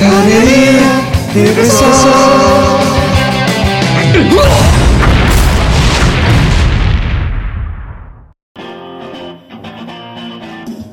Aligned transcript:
Galeria. 0.00 0.80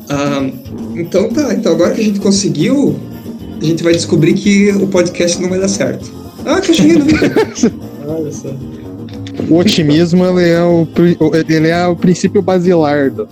Ah, 0.10 0.50
então 0.98 1.30
tá, 1.30 1.54
então 1.54 1.72
agora 1.72 1.94
que 1.94 2.02
a 2.02 2.04
gente 2.04 2.20
conseguiu, 2.20 3.00
a 3.62 3.64
gente 3.64 3.82
vai 3.82 3.94
descobrir 3.94 4.34
que 4.34 4.70
o 4.72 4.88
podcast 4.88 5.42
não 5.42 5.48
vai 5.48 5.62
dar 5.62 5.70
certo. 5.70 6.12
Ah, 6.46 6.60
cachorrinho 6.60 7.00
do 7.00 7.06
Victor. 7.06 7.72
Olha 8.06 8.32
só. 8.34 8.50
O 9.50 9.56
otimismo 9.56 10.26
ele 10.26 10.50
é 10.50 10.62
o, 10.62 10.86
ele 11.48 11.70
é 11.70 11.88
o 11.88 11.96
princípio 11.96 12.42
basilar 12.42 13.10
do, 13.10 13.30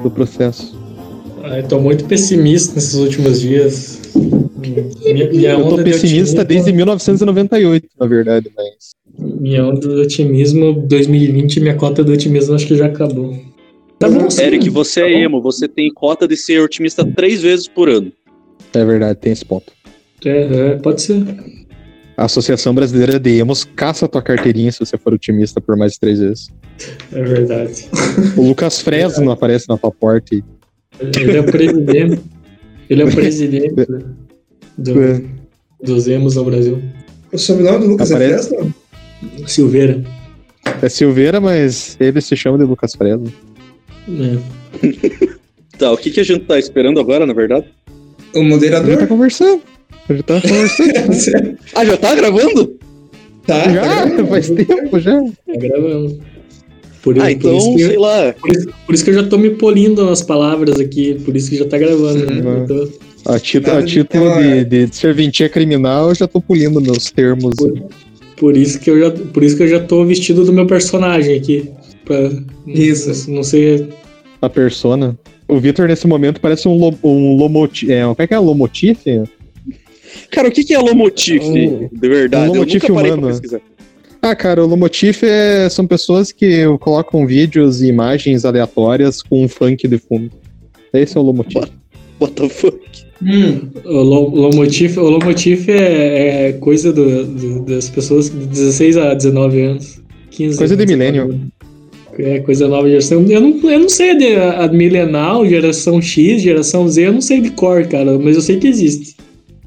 do 0.00 0.08
processo. 0.08 0.78
Ah, 1.42 1.58
eu 1.58 1.66
tô 1.66 1.80
muito 1.80 2.04
pessimista 2.04 2.74
nesses 2.74 2.94
últimos 2.94 3.40
dias. 3.40 3.89
Minha, 4.14 5.30
minha 5.30 5.50
Eu 5.52 5.62
tô 5.62 5.66
onda 5.74 5.84
de 5.84 5.90
pessimista 5.90 6.42
otimismo- 6.42 6.44
desde 6.44 6.72
1998, 6.72 7.88
na 7.98 8.06
verdade, 8.06 8.50
mas. 8.56 8.90
Minha 9.40 9.66
onda 9.66 9.80
de 9.80 10.00
otimismo 10.02 10.72
2020, 10.86 11.60
minha 11.60 11.74
cota 11.74 12.02
de 12.04 12.12
otimismo 12.12 12.54
acho 12.54 12.66
que 12.66 12.76
já 12.76 12.86
acabou. 12.86 13.36
Tá 13.98 14.08
bom, 14.08 14.30
sim. 14.30 14.42
Eric, 14.42 14.68
você 14.70 15.02
é 15.02 15.12
emo, 15.22 15.42
você 15.42 15.68
tem 15.68 15.92
cota 15.92 16.26
de 16.26 16.36
ser 16.36 16.60
otimista 16.60 17.04
três 17.04 17.42
vezes 17.42 17.68
por 17.68 17.88
ano. 17.88 18.10
É 18.72 18.84
verdade, 18.84 19.18
tem 19.18 19.32
esse 19.32 19.44
ponto. 19.44 19.72
É, 20.24 20.30
é, 20.30 20.74
pode 20.76 21.02
ser. 21.02 21.22
A 22.16 22.24
Associação 22.24 22.74
Brasileira 22.74 23.18
de 23.18 23.38
Emos 23.38 23.64
caça 23.64 24.06
tua 24.06 24.20
carteirinha 24.22 24.70
se 24.70 24.78
você 24.80 24.98
for 24.98 25.14
otimista 25.14 25.60
por 25.60 25.76
mais 25.76 25.92
de 25.92 26.00
três 26.00 26.18
vezes. 26.18 26.48
É 27.12 27.22
verdade. 27.22 27.88
O 28.36 28.42
Lucas 28.42 28.80
Fresno 28.80 29.30
aparece 29.30 29.68
na 29.68 29.76
tua 29.78 29.90
porta 29.90 30.34
e. 30.34 30.42
Ele 31.00 31.36
é 31.36 31.40
o 31.40 31.44
presidente. 31.44 32.20
Ele 32.90 33.02
é 33.02 33.04
o 33.04 33.10
presidente 33.14 33.86
do, 34.76 35.02
É. 35.02 35.22
dos 35.82 36.06
emos 36.08 36.34
no 36.36 36.44
Brasil. 36.44 36.82
O 37.32 37.38
sobrenome 37.38 37.84
do 37.84 37.90
Lucas 37.92 38.10
Aparece- 38.12 38.52
é 38.54 38.58
Fresno? 38.58 38.74
Silveira. 39.46 40.02
É 40.82 40.88
Silveira, 40.88 41.40
mas 41.40 41.96
ele 42.00 42.20
se 42.20 42.36
chama 42.36 42.58
de 42.58 42.64
Lucas 42.64 42.94
Fresno. 42.94 43.32
É. 44.08 44.80
Tá, 45.78 45.90
o 45.92 45.96
que, 45.96 46.10
que 46.10 46.20
a 46.20 46.22
gente 46.22 46.44
tá 46.44 46.58
esperando 46.58 47.00
agora, 47.00 47.24
na 47.24 47.32
verdade? 47.32 47.64
O 48.34 48.40
A 48.40 48.42
gente 48.42 48.42
tá 48.42 48.42
moderador? 48.42 49.06
conversando. 49.06 49.62
A 50.06 50.12
gente 50.12 50.24
tá 50.24 50.38
conversando. 50.42 51.58
Ah, 51.74 51.84
já 51.86 51.96
tá 51.96 52.14
gravando? 52.14 52.78
tá, 53.46 53.64
tá 53.64 53.72
já, 53.72 53.80
gravando. 54.04 54.26
faz 54.26 54.50
tempo 54.50 55.00
já. 55.00 55.18
Tá 55.22 55.56
gravando. 55.56 56.20
Por, 57.02 57.18
Ah, 57.18 57.22
por 57.22 57.30
então, 57.30 57.56
isso 57.56 57.76
que, 57.76 57.84
sei 57.86 57.96
lá. 57.98 58.34
por, 58.38 58.50
isso, 58.50 58.68
por 58.86 58.94
isso 58.94 59.04
que 59.04 59.10
eu 59.10 59.14
já 59.14 59.22
tô 59.22 59.38
me 59.38 59.50
polindo 59.50 60.08
as 60.10 60.22
palavras 60.22 60.78
aqui, 60.78 61.14
por 61.24 61.34
isso 61.34 61.48
que 61.50 61.56
já 61.56 61.64
tá 61.64 61.78
gravando. 61.78 62.26
né? 62.26 62.42
Uhum. 62.42 62.66
Tô- 62.66 62.88
A 63.32 63.38
título, 63.38 63.76
a 63.76 63.80
de 63.80 63.86
título 63.92 64.24
tema- 64.30 64.64
de, 64.64 64.86
de 64.86 64.96
serventia 64.96 65.48
criminal, 65.48 66.08
eu 66.10 66.14
já 66.14 66.26
tô 66.26 66.40
pulindo 66.40 66.80
meus 66.80 67.10
termos. 67.10 67.54
por 68.36 68.56
isso 68.56 68.78
que 68.80 68.90
eu 68.90 68.98
já, 68.98 69.10
por 69.10 69.42
isso 69.42 69.56
que 69.56 69.62
eu 69.62 69.68
já 69.68 69.80
tô 69.80 70.04
vestido 70.04 70.44
do 70.44 70.52
meu 70.52 70.66
personagem 70.66 71.36
aqui. 71.36 71.70
Pra, 72.04 72.30
Isso. 72.66 73.30
Não 73.30 73.42
sei. 73.42 73.88
A 74.42 74.48
persona. 74.48 75.18
O 75.46 75.58
Vitor, 75.58 75.86
nesse 75.88 76.06
momento, 76.06 76.40
parece 76.40 76.66
um, 76.68 76.76
lo, 76.78 76.94
um 77.04 77.36
lomotif. 77.36 77.90
É, 77.90 78.02
como 78.02 78.16
é 78.18 78.26
que 78.26 78.34
é? 78.34 78.38
Lomotif? 78.38 78.98
Cara, 80.30 80.48
o 80.48 80.50
que, 80.50 80.64
que 80.64 80.74
é 80.74 80.78
Lomotif, 80.78 81.42
Um- 81.44 81.88
de 81.92 82.08
verdade? 82.08 82.48
um 82.50 82.52
Lomotif 82.54 82.82
eu 82.82 82.88
nunca 82.88 82.94
parei 82.94 83.10
humano. 83.12 83.22
pra 83.22 83.30
pesquisar. 83.40 83.60
Ah, 84.22 84.34
cara, 84.34 84.62
o 84.62 84.66
Lomotif 84.66 85.22
é, 85.24 85.68
são 85.70 85.86
pessoas 85.86 86.30
que 86.30 86.64
colocam 86.80 87.26
vídeos 87.26 87.80
e 87.80 87.86
imagens 87.86 88.44
aleatórias 88.44 89.22
com 89.22 89.44
um 89.44 89.48
funk 89.48 89.88
de 89.88 89.96
fundo. 89.98 90.30
Esse 90.92 91.16
é 91.16 91.20
o 91.20 91.22
Lomotif. 91.22 91.70
What 92.20 92.34
the 92.34 92.48
fuck? 92.50 92.78
Hum, 93.22 93.68
O 93.84 94.02
lo- 94.02 94.28
Lomotif, 94.34 94.98
o 94.98 95.08
Lomotif 95.08 95.68
é, 95.70 96.48
é 96.48 96.52
coisa 96.54 96.92
do, 96.92 97.24
do- 97.24 97.60
das 97.64 97.88
pessoas 97.88 98.28
de 98.28 98.46
16 98.46 98.96
a 98.98 99.14
19 99.14 99.60
anos. 99.62 100.00
15 100.30 100.58
Coisa 100.58 100.76
de 100.76 100.84
19 100.84 101.12
milênio. 101.12 101.50
É, 102.18 102.40
coisa 102.40 102.68
nova 102.68 102.88
geração. 102.88 103.24
Eu 103.26 103.40
não, 103.40 103.70
eu 103.70 103.78
não 103.80 103.88
sei 103.88 104.16
de 104.18 104.34
a, 104.36 104.64
a 104.64 104.68
milenal, 104.68 105.46
geração 105.48 106.02
X, 106.02 106.42
geração 106.42 106.86
Z, 106.88 107.06
eu 107.06 107.12
não 107.14 107.20
sei 107.22 107.40
de 107.40 107.50
cor, 107.50 107.86
cara, 107.86 108.18
mas 108.18 108.36
eu 108.36 108.42
sei 108.42 108.58
que 108.58 108.66
existe. 108.68 109.16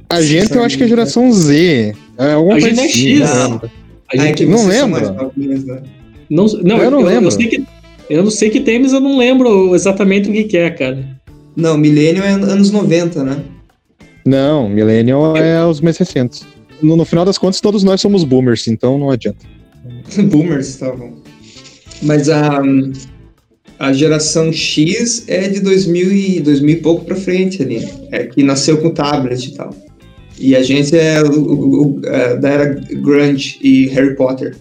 A 0.09 0.21
gente, 0.21 0.53
eu 0.55 0.63
acho 0.63 0.77
que 0.77 0.83
é 0.83 0.87
geração 0.87 1.31
Z. 1.31 1.95
É 2.19 2.33
alguma 2.33 2.57
A 2.57 2.61
coisa 2.61 2.75
gente 2.75 2.79
é 2.81 2.85
assim, 2.85 3.17
X. 3.23 3.43
lembro. 3.49 3.71
A 4.13 4.25
gente 4.25 4.45
não 4.45 4.63
novinhos, 4.67 5.63
né? 5.65 5.81
não, 6.29 6.45
não, 6.45 6.77
Eu 6.77 6.91
não 6.91 7.01
lembro. 7.01 7.25
Eu, 7.25 7.31
sei 7.31 7.47
que, 7.47 7.63
eu 8.09 8.23
não 8.23 8.31
sei 8.31 8.49
que 8.49 8.59
tem, 8.61 8.79
mas 8.79 8.93
eu 8.93 8.99
não 8.99 9.17
lembro 9.17 9.73
exatamente 9.75 10.29
o 10.29 10.33
que, 10.33 10.43
que 10.43 10.57
é, 10.57 10.69
cara. 10.69 11.05
Não, 11.55 11.77
Millennium 11.77 12.23
é 12.23 12.31
anos 12.31 12.71
90, 12.71 13.23
né? 13.23 13.43
Não, 14.25 14.69
Millennial 14.69 15.35
é 15.35 15.65
os 15.65 15.81
mais 15.81 15.97
recentes. 15.97 16.43
No, 16.81 16.95
no 16.95 17.05
final 17.05 17.25
das 17.25 17.37
contas, 17.37 17.61
todos 17.61 17.83
nós 17.83 18.01
somos 18.01 18.23
boomers, 18.23 18.67
então 18.67 18.97
não 18.97 19.09
adianta. 19.09 19.45
Boomers 20.29 20.67
estavam. 20.67 21.13
Mas 22.01 22.29
a, 22.29 22.61
a 23.79 23.93
geração 23.93 24.51
X 24.51 25.25
é 25.27 25.47
de 25.47 25.59
2000 25.61 26.11
e, 26.11 26.39
2000 26.39 26.75
e 26.75 26.79
pouco 26.81 27.05
pra 27.05 27.15
frente 27.15 27.61
ali. 27.61 27.87
É 28.11 28.25
que 28.25 28.43
nasceu 28.43 28.77
com 28.79 28.89
tablet 28.89 29.47
e 29.47 29.53
tal. 29.53 29.73
E 30.43 30.55
a 30.55 30.61
gente 30.61 30.95
é 30.97 31.21
o, 31.23 31.31
o- 31.31 31.81
o- 31.99 32.01
é, 32.05 32.35
da 32.37 32.49
era 32.49 32.69
Grunge 32.91 33.57
e 33.61 33.87
Harry 33.87 34.15
Potter. 34.15 34.55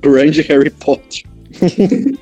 Grande 0.00 0.42
Harry 0.42 0.70
Potter. 0.70 1.22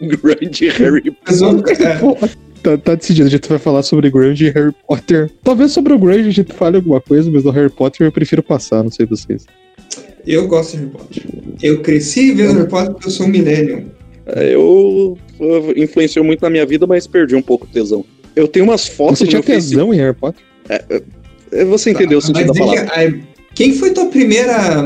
Grande 0.00 0.68
Harry 0.68 1.16
é, 1.26 2.28
Tá, 2.62 2.78
tá 2.78 2.94
decidido, 2.94 3.28
a 3.28 3.30
gente 3.30 3.46
vai 3.48 3.58
falar 3.58 3.82
sobre 3.82 4.10
Grunge 4.10 4.46
e 4.46 4.50
Harry 4.50 4.72
Potter. 4.88 5.30
Talvez 5.42 5.72
sobre 5.72 5.92
o 5.92 5.98
Grunge 5.98 6.28
a 6.28 6.32
gente 6.32 6.52
fale 6.52 6.76
alguma 6.76 7.00
coisa, 7.00 7.30
mas 7.30 7.42
do 7.42 7.50
Harry 7.50 7.70
Potter 7.70 8.06
eu 8.06 8.12
prefiro 8.12 8.42
passar, 8.42 8.82
não 8.82 8.90
sei 8.90 9.04
vocês. 9.06 9.44
eu 10.26 10.46
gosto 10.48 10.72
de 10.72 10.78
Harry 10.78 10.90
Potter. 10.90 11.22
Eu 11.62 11.80
cresci 11.82 12.32
vendo 12.32 12.54
Harry 12.56 12.68
Potter 12.68 12.92
porque 12.92 13.06
eu 13.06 13.10
sou 13.10 13.26
um 13.26 13.28
Millennium. 13.30 13.84
É, 14.26 14.54
Eu, 14.54 15.18
eu 15.38 15.72
influenciou 15.76 16.24
muito 16.24 16.40
na 16.40 16.48
minha 16.48 16.64
vida, 16.64 16.86
mas 16.86 17.06
perdi 17.06 17.34
um 17.34 17.42
pouco 17.42 17.66
o 17.66 17.68
tesão. 17.68 18.04
Eu 18.34 18.48
tenho 18.48 18.64
umas 18.64 18.88
fotos 18.88 19.18
Você 19.18 19.26
tinha 19.26 19.42
tesão 19.42 19.92
em 19.92 19.98
Harry 19.98 20.14
Potter? 20.16 20.42
É, 20.70 20.82
Você 21.68 21.90
entendeu 21.90 22.18
o 22.18 22.22
sentido 22.22 22.52
da 22.52 22.58
palavra? 22.58 22.92
aí, 22.94 23.22
quem 23.54 23.72
foi 23.74 23.90
tua 23.90 24.06
primeira. 24.06 24.82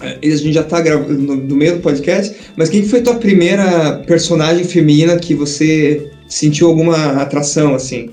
A 0.00 0.06
gente 0.24 0.52
já 0.52 0.62
tá 0.62 0.80
gravando 0.80 1.14
no, 1.20 1.34
no 1.36 1.56
meio 1.56 1.76
do 1.76 1.80
podcast, 1.80 2.34
mas 2.56 2.68
quem 2.68 2.82
foi 2.84 3.02
tua 3.02 3.14
primeira 3.16 4.02
personagem 4.06 4.64
feminina 4.64 5.16
que 5.18 5.34
você 5.34 6.10
sentiu 6.28 6.68
alguma 6.68 7.20
atração, 7.20 7.74
assim? 7.74 8.10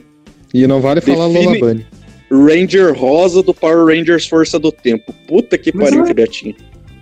E 0.53 0.65
não 0.65 0.81
vale 0.81 1.01
falar 1.01 1.27
Define- 1.27 1.45
Lola 1.45 1.59
Bunny. 1.59 1.85
Ranger 2.31 2.93
Rosa 2.97 3.43
do 3.43 3.53
Power 3.53 3.85
Rangers 3.85 4.25
Força 4.27 4.57
do 4.57 4.71
Tempo. 4.71 5.13
Puta 5.27 5.57
que 5.57 5.71
Mas 5.75 5.89
pariu, 5.89 6.03
é- 6.03 6.07
que 6.07 6.13
gatinho. 6.13 6.55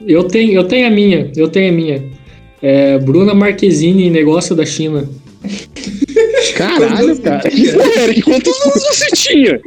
Eu 0.05 0.25
tenho, 0.25 0.51
eu 0.53 0.65
tenho 0.65 0.85
a 0.87 0.89
minha, 0.91 1.31
eu 1.35 1.47
tenho 1.47 1.71
a 1.71 1.75
minha. 1.75 2.03
É, 2.61 2.97
Bruna 2.99 3.33
Marquezine, 3.33 4.09
negócio 4.09 4.53
da 4.55 4.65
China. 4.65 5.07
Caralho, 6.55 7.17
cara. 7.19 7.49
Ô, 7.49 7.99
Eric, 8.01 8.21
quantos 8.21 8.61
anos 8.61 8.83
você 8.83 9.07
tinha? 9.15 9.59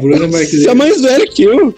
Bruna 0.00 0.26
Você 0.26 0.26
Marquezine. 0.32 0.66
é 0.68 0.74
mais 0.74 1.00
velho 1.02 1.28
que 1.30 1.42
eu. 1.44 1.74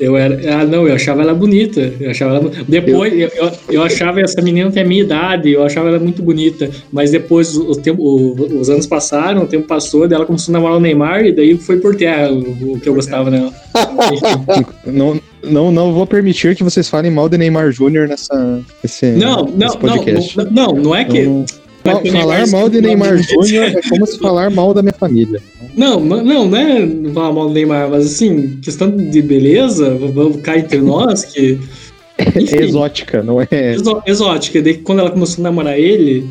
Eu 0.00 0.16
era. 0.16 0.40
Ah, 0.52 0.64
não, 0.64 0.88
eu 0.88 0.94
achava 0.94 1.22
ela 1.22 1.32
bonita. 1.32 1.92
Eu 2.00 2.10
achava 2.10 2.34
ela, 2.36 2.50
depois, 2.66 3.12
eu, 3.12 3.28
eu, 3.28 3.50
eu 3.70 3.82
achava 3.82 4.20
essa 4.20 4.42
menina 4.42 4.68
tem 4.72 4.82
a 4.82 4.86
minha 4.86 5.02
idade, 5.04 5.52
eu 5.52 5.62
achava 5.62 5.88
ela 5.88 6.00
muito 6.00 6.20
bonita. 6.20 6.68
Mas 6.92 7.12
depois 7.12 7.56
o, 7.56 7.76
tempo, 7.76 8.02
o- 8.02 8.58
os 8.60 8.68
anos 8.68 8.86
passaram, 8.88 9.44
o 9.44 9.46
tempo 9.46 9.68
passou, 9.68 10.08
daí 10.08 10.16
ela 10.16 10.26
começou 10.26 10.52
a 10.52 10.54
namorar 10.58 10.78
o 10.78 10.80
Neymar, 10.80 11.24
e 11.24 11.30
daí 11.32 11.56
foi 11.56 11.76
por 11.78 11.94
terra 11.94 12.28
o, 12.32 12.72
o 12.74 12.80
que 12.80 12.88
eu 12.88 12.94
gostava 12.94 13.30
dela. 13.30 13.52
Não, 14.84 15.20
não, 15.42 15.70
não 15.70 15.92
vou 15.92 16.06
permitir 16.06 16.56
que 16.56 16.64
vocês 16.64 16.88
falem 16.88 17.10
mal 17.10 17.28
de 17.28 17.36
Neymar 17.36 17.70
Jr. 17.70 18.08
nessa, 18.08 18.60
nesse, 18.82 19.06
Não, 19.12 19.44
não, 19.44 19.56
nesse 19.56 19.76
podcast. 19.78 20.36
não, 20.38 20.44
não, 20.50 20.72
não 20.74 20.74
é. 20.74 20.82
Não- 20.82 20.96
é 20.96 21.04
que 21.04 21.44
falar 21.84 22.02
Neymar- 22.02 22.50
mal 22.50 22.68
de 22.68 22.80
Neymar 22.80 23.16
Jr. 23.18 23.76
é 23.76 23.80
como 23.88 24.06
se 24.06 24.18
falar 24.18 24.50
mal 24.50 24.72
da 24.74 24.82
minha 24.82 24.92
família. 24.94 25.40
Não, 25.76 26.00
não, 26.00 26.24
não, 26.24 26.48
não 26.48 26.58
é 26.58 26.88
falar 27.12 27.32
mal 27.32 27.48
do 27.48 27.54
Neymar, 27.54 27.90
mas 27.90 28.06
assim, 28.06 28.58
questão 28.62 28.90
de 28.96 29.20
beleza, 29.22 29.94
vamos 29.94 30.40
cá 30.40 30.56
entre 30.58 30.78
nós, 30.80 31.24
que. 31.24 31.58
É 32.16 32.28
Enfim. 32.40 32.56
exótica, 32.62 33.22
não 33.22 33.40
é. 33.42 33.48
Exó- 33.74 34.02
exótica. 34.06 34.62
Daí 34.62 34.74
quando 34.78 35.00
ela 35.00 35.10
começou 35.10 35.42
a 35.42 35.44
namorar 35.44 35.76
ele, 35.78 36.30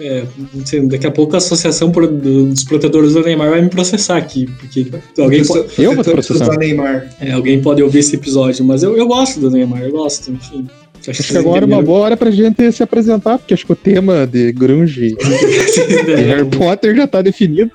é, 0.00 0.22
não 0.54 0.64
sei, 0.64 0.80
daqui 0.86 1.06
a 1.06 1.10
pouco 1.10 1.34
a 1.34 1.38
associação 1.38 1.92
pro- 1.92 2.06
do- 2.08 2.46
dos 2.46 2.64
protetores 2.64 3.12
do 3.12 3.20
Neymar 3.22 3.50
vai 3.50 3.60
me 3.60 3.68
processar 3.68 4.16
aqui, 4.16 4.46
porque 4.58 4.86
alguém, 5.20 5.44
pode, 5.44 5.66
Eu 5.78 5.94
vou 5.94 6.02
processar. 6.02 6.56
Neymar. 6.56 7.14
é, 7.20 7.30
alguém 7.32 7.60
pode 7.60 7.82
ouvir 7.82 7.98
esse 7.98 8.16
episódio, 8.16 8.64
mas 8.64 8.82
eu, 8.82 8.96
eu 8.96 9.06
gosto 9.06 9.38
do 9.38 9.50
Neymar, 9.50 9.82
eu 9.82 9.92
gosto, 9.92 10.30
enfim. 10.32 10.66
Acho 11.10 11.22
que 11.22 11.36
agora 11.36 11.64
é 11.64 11.66
uma 11.66 11.82
boa 11.82 12.00
hora 12.00 12.16
pra 12.16 12.30
gente 12.30 12.70
se 12.70 12.82
apresentar, 12.82 13.38
porque 13.38 13.54
acho 13.54 13.66
que 13.66 13.72
o 13.72 13.76
tema 13.76 14.26
de 14.26 14.52
grunge 14.52 15.16
e 15.18 16.22
Harry 16.22 16.44
Potter 16.44 16.94
já 16.94 17.06
tá 17.06 17.20
definido. 17.20 17.70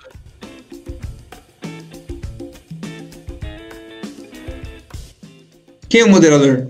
Quem 5.90 6.02
é 6.02 6.06
o 6.06 6.10
moderador? 6.10 6.68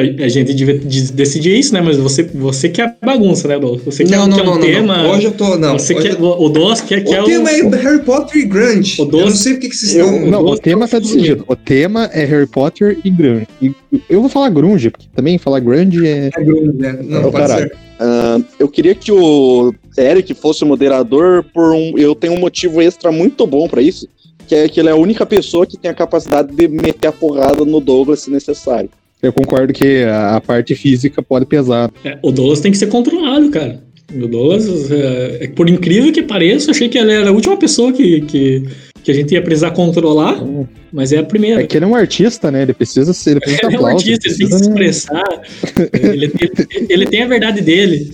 A 0.00 0.28
gente 0.28 0.52
devia 0.54 0.78
de- 0.78 1.12
decidir 1.12 1.58
isso, 1.58 1.72
né? 1.74 1.80
Mas 1.80 1.96
você, 1.96 2.22
você 2.22 2.68
quer 2.68 2.96
a 3.00 3.06
bagunça, 3.06 3.46
né, 3.48 3.58
Douglas? 3.58 3.82
Você 3.84 4.04
quer, 4.04 4.16
Não, 4.16 4.26
não, 4.26 4.36
quer 4.36 4.42
um 4.42 4.46
não, 4.46 4.54
não, 4.54 4.60
tema. 4.60 4.96
não. 5.02 5.10
Hoje 5.10 5.24
eu 5.26 5.32
tô. 5.32 5.56
Não. 5.56 5.78
você 5.78 5.94
quer, 5.94 6.12
eu- 6.12 6.22
o 6.24 6.48
Douglas 6.48 6.80
quer, 6.80 7.04
quer 7.04 7.22
O 7.22 7.24
tema 7.24 7.50
é 7.50 7.60
Harry 7.76 8.02
Potter 8.02 8.40
e 8.42 8.44
Grunge. 8.46 9.00
O 9.00 9.04
Eu 9.04 9.06
doce- 9.06 9.24
não 9.24 9.30
sei 9.36 9.52
porque 9.54 9.68
que 9.68 9.76
vocês 9.76 9.94
Eu- 9.94 10.06
estão. 10.14 10.30
não, 10.30 10.40
o 10.40 10.44
gosto 10.44 10.62
tema 10.62 10.86
tá 10.88 10.98
do 10.98 11.02
decidido. 11.06 11.44
O 11.46 11.56
tema 11.56 12.10
é 12.12 12.24
Harry 12.24 12.46
Potter 12.46 12.98
e 13.04 13.10
grunge. 13.10 13.46
E 13.62 13.72
eu 14.08 14.20
vou 14.20 14.28
falar 14.28 14.48
grunge, 14.50 14.90
porque 14.90 15.06
também 15.14 15.38
falar 15.38 15.60
grunge 15.60 16.06
é. 16.06 16.30
É 16.36 16.42
grunge, 16.42 16.72
né? 16.78 16.98
Não, 17.02 17.20
Ô, 17.28 17.32
pode 17.32 17.46
caralho. 17.46 17.68
ser. 17.68 17.76
Ah, 18.00 18.40
eu 18.58 18.68
queria 18.68 18.94
que 18.94 19.12
o 19.12 19.72
Eric 19.96 20.34
fosse 20.34 20.64
o 20.64 20.66
moderador 20.66 21.44
por 21.54 21.72
um. 21.72 21.96
Eu 21.96 22.14
tenho 22.14 22.32
um 22.32 22.38
motivo 22.40 22.82
extra 22.82 23.12
muito 23.12 23.46
bom 23.46 23.68
pra 23.68 23.80
isso. 23.80 24.08
Que 24.46 24.54
é 24.56 24.68
que 24.68 24.78
ele 24.78 24.90
é 24.90 24.92
a 24.92 24.96
única 24.96 25.24
pessoa 25.24 25.64
que 25.64 25.78
tem 25.78 25.90
a 25.90 25.94
capacidade 25.94 26.54
de 26.54 26.68
meter 26.68 27.06
a 27.08 27.12
porrada 27.12 27.64
no 27.64 27.80
Douglas 27.80 28.20
se 28.20 28.30
necessário. 28.30 28.90
Eu 29.26 29.32
concordo 29.32 29.72
que 29.72 30.02
a 30.04 30.40
parte 30.40 30.74
física 30.74 31.22
pode 31.22 31.46
pesar. 31.46 31.90
É, 32.04 32.18
o 32.22 32.30
Douglas 32.30 32.60
tem 32.60 32.70
que 32.70 32.78
ser 32.78 32.86
controlado, 32.88 33.50
cara. 33.50 33.82
O 34.14 34.26
Douglas, 34.28 34.90
é, 34.90 35.38
é, 35.44 35.48
por 35.48 35.68
incrível 35.68 36.12
que 36.12 36.22
pareça, 36.22 36.70
achei 36.70 36.88
que 36.88 36.98
ele 36.98 37.12
era 37.12 37.30
a 37.30 37.32
última 37.32 37.56
pessoa 37.56 37.92
que, 37.92 38.20
que, 38.22 38.62
que 39.02 39.10
a 39.10 39.14
gente 39.14 39.32
ia 39.32 39.42
precisar 39.42 39.70
controlar, 39.70 40.40
mas 40.92 41.12
é 41.12 41.18
a 41.18 41.24
primeira. 41.24 41.62
É 41.62 41.66
que 41.66 41.76
ele 41.76 41.84
é 41.84 41.88
um 41.88 41.94
artista, 41.94 42.50
né? 42.50 42.62
Ele 42.62 42.74
precisa 42.74 43.12
ser. 43.14 43.30
Ele 43.32 43.40
precisa 43.40 43.66
Ele 43.66 43.76
é 43.76 43.80
um 43.80 43.86
artista, 43.86 44.28
ele 44.28 44.36
tem 44.38 44.46
que 44.48 44.54
se 44.56 44.60
expressar. 44.62 45.24
ele, 46.02 46.24
ele- 46.26 46.86
ele 46.88 47.06
tem 47.06 47.22
a 47.22 47.26
verdade 47.26 47.60
dele. 47.62 48.10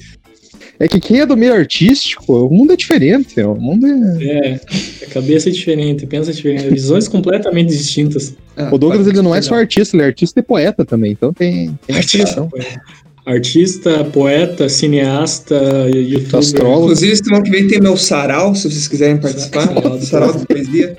É 0.81 0.89
que 0.89 0.99
quem 0.99 1.21
é 1.21 1.27
do 1.27 1.37
meio 1.37 1.53
artístico, 1.53 2.47
o 2.47 2.51
mundo 2.51 2.73
é 2.73 2.77
diferente. 2.77 3.39
O 3.43 3.55
mundo 3.55 3.87
é... 3.87 4.25
É, 4.25 4.61
a 5.05 5.11
cabeça 5.11 5.51
é 5.51 5.53
diferente, 5.53 6.07
pensa 6.07 6.33
diferente, 6.33 6.71
visões 6.71 7.07
completamente 7.07 7.69
distintas. 7.69 8.35
Ah, 8.57 8.71
O 8.73 8.79
Douglas 8.79 9.07
ele 9.07 9.21
não 9.21 9.35
é 9.35 9.43
só 9.43 9.55
artista, 9.57 9.95
ele 9.95 10.05
é 10.05 10.07
artista 10.07 10.41
e 10.41 10.43
poeta 10.43 10.83
também. 10.83 11.13
Então 11.13 11.35
tem, 11.35 11.79
tem 11.87 11.97
Artista, 11.97 12.49
artista, 13.27 14.05
poeta, 14.07 14.71
cineasta, 14.71 15.55
youtuber. 15.95 16.37
astrólogo. 16.39 16.83
Inclusive, 16.85 17.17
semana 17.17 17.45
que 17.45 17.51
vem 17.51 17.69
tem 17.69 17.79
meu 17.79 17.99
sarau, 17.99 18.55
se 18.55 18.63
vocês 18.63 18.89
quiserem 18.89 19.19
participar. 19.19 19.67
Sarau. 19.67 20.01
sarau 20.01 20.33
de 20.35 20.47
poesia. 20.47 20.97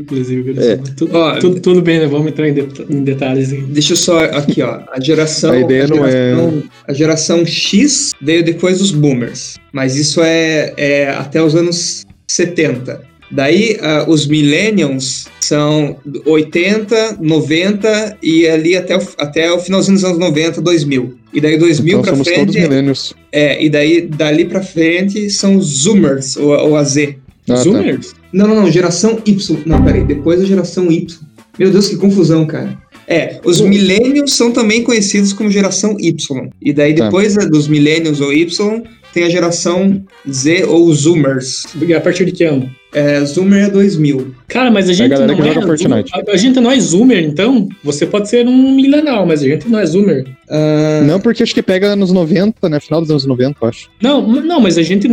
Inclusive, 0.00 0.54
É. 0.58 0.76
tudo, 0.96 1.16
Ó, 1.16 1.38
tudo, 1.38 1.60
tudo 1.60 1.82
bem, 1.82 2.00
né? 2.00 2.06
Vamos 2.06 2.28
entrar 2.28 2.48
em, 2.48 2.54
det- 2.54 2.86
em 2.90 3.02
detalhes 3.04 3.52
aqui. 3.52 3.62
Deixa 3.62 3.92
eu 3.92 3.96
só 3.96 4.18
aqui, 4.24 4.62
ó. 4.62 4.80
A 4.92 5.00
geração. 5.00 5.52
A 5.52 5.60
ideia 5.60 5.86
não 5.86 6.04
é- 6.06 6.10
geração, 6.10 6.62
A 6.88 6.92
geração 6.92 7.46
X 7.46 8.12
veio 8.20 8.44
depois 8.44 8.78
dos 8.78 8.90
boomers. 8.90 9.56
Mas 9.72 9.96
isso 9.96 10.20
é, 10.22 10.72
é 10.76 11.08
até 11.10 11.42
os 11.42 11.54
anos 11.54 12.04
70. 12.28 13.00
Daí 13.30 13.78
ah, 13.80 14.04
os 14.08 14.26
millennials 14.26 15.26
são 15.40 15.96
80, 16.26 17.16
90 17.20 18.16
e 18.22 18.46
ali 18.46 18.76
até 18.76 18.96
o, 18.96 19.00
até 19.18 19.50
o 19.52 19.58
finalzinho 19.58 19.94
dos 19.94 20.04
anos 20.04 20.18
90, 20.18 20.60
2000. 20.60 21.14
E 21.32 21.40
daí 21.40 21.56
2000 21.56 22.00
Então 22.00 22.02
pra 22.02 22.12
somos 22.12 22.28
todos 22.28 22.54
frente. 22.54 22.68
milênios. 22.68 23.14
É, 23.32 23.62
e 23.64 23.70
daí 23.70 24.02
dali 24.02 24.44
pra 24.44 24.60
frente 24.62 25.30
são 25.30 25.56
os 25.56 25.64
zoomers, 25.82 26.36
ou, 26.36 26.50
ou 26.50 26.76
a 26.76 26.84
Z. 26.84 27.16
Ah, 27.48 27.54
tá. 27.54 27.56
Zoomers? 27.56 28.14
Não, 28.32 28.46
não, 28.48 28.54
não, 28.62 28.70
geração 28.70 29.20
Y. 29.26 29.58
Não, 29.66 29.84
peraí, 29.84 30.04
depois 30.04 30.40
da 30.40 30.46
geração 30.46 30.90
Y. 30.90 31.18
Meu 31.58 31.70
Deus, 31.70 31.88
que 31.88 31.96
confusão, 31.96 32.46
cara. 32.46 32.78
É, 33.06 33.40
os 33.44 33.60
millennials 33.60 34.34
são 34.34 34.52
também 34.52 34.82
conhecidos 34.82 35.32
como 35.32 35.50
geração 35.50 35.96
Y. 35.98 36.48
E 36.62 36.72
daí, 36.72 36.94
Tá. 36.94 37.04
depois 37.06 37.34
da- 37.34 37.44
dos 37.44 37.66
millennials 37.68 38.20
ou 38.20 38.32
Y, 38.32 38.82
tem 39.12 39.24
a 39.24 39.28
geração 39.28 40.02
Z 40.30 40.64
ou 40.64 40.92
Zoomers. 40.94 41.64
A 41.96 42.00
partir 42.00 42.24
de 42.24 42.32
que 42.32 42.44
ano? 42.44 42.70
É, 42.92 43.24
Zoomer 43.24 43.64
é 43.66 43.70
2000. 43.70 44.34
Cara, 44.48 44.70
mas 44.70 44.88
a 44.88 44.92
gente 44.92 45.08
galera 45.08 45.32
não 45.34 45.44
é. 45.44 45.52
joga 45.54 45.66
Fortnite. 45.66 46.10
A, 46.14 46.32
a 46.32 46.36
gente 46.36 46.60
não 46.60 46.70
é 46.70 46.78
zoomer, 46.78 47.24
então. 47.24 47.68
Você 47.82 48.04
pode 48.06 48.28
ser 48.28 48.46
um 48.46 48.74
milenial, 48.74 49.24
mas 49.26 49.42
a 49.42 49.46
gente 49.48 49.66
não 49.68 49.78
é 49.78 49.86
zoomer. 49.86 50.26
Ah, 50.50 51.00
Não, 51.06 51.18
porque 51.18 51.42
acho 51.42 51.54
que 51.54 51.62
pega 51.62 51.96
nos 51.96 52.12
90, 52.12 52.68
né? 52.68 52.78
Final 52.78 53.00
dos 53.00 53.10
anos 53.10 53.24
90, 53.24 53.56
eu 53.62 53.68
acho. 53.68 53.88
Não, 54.02 54.20
não, 54.42 54.60
mas 54.60 54.76
a 54.76 54.82
gente, 54.82 55.08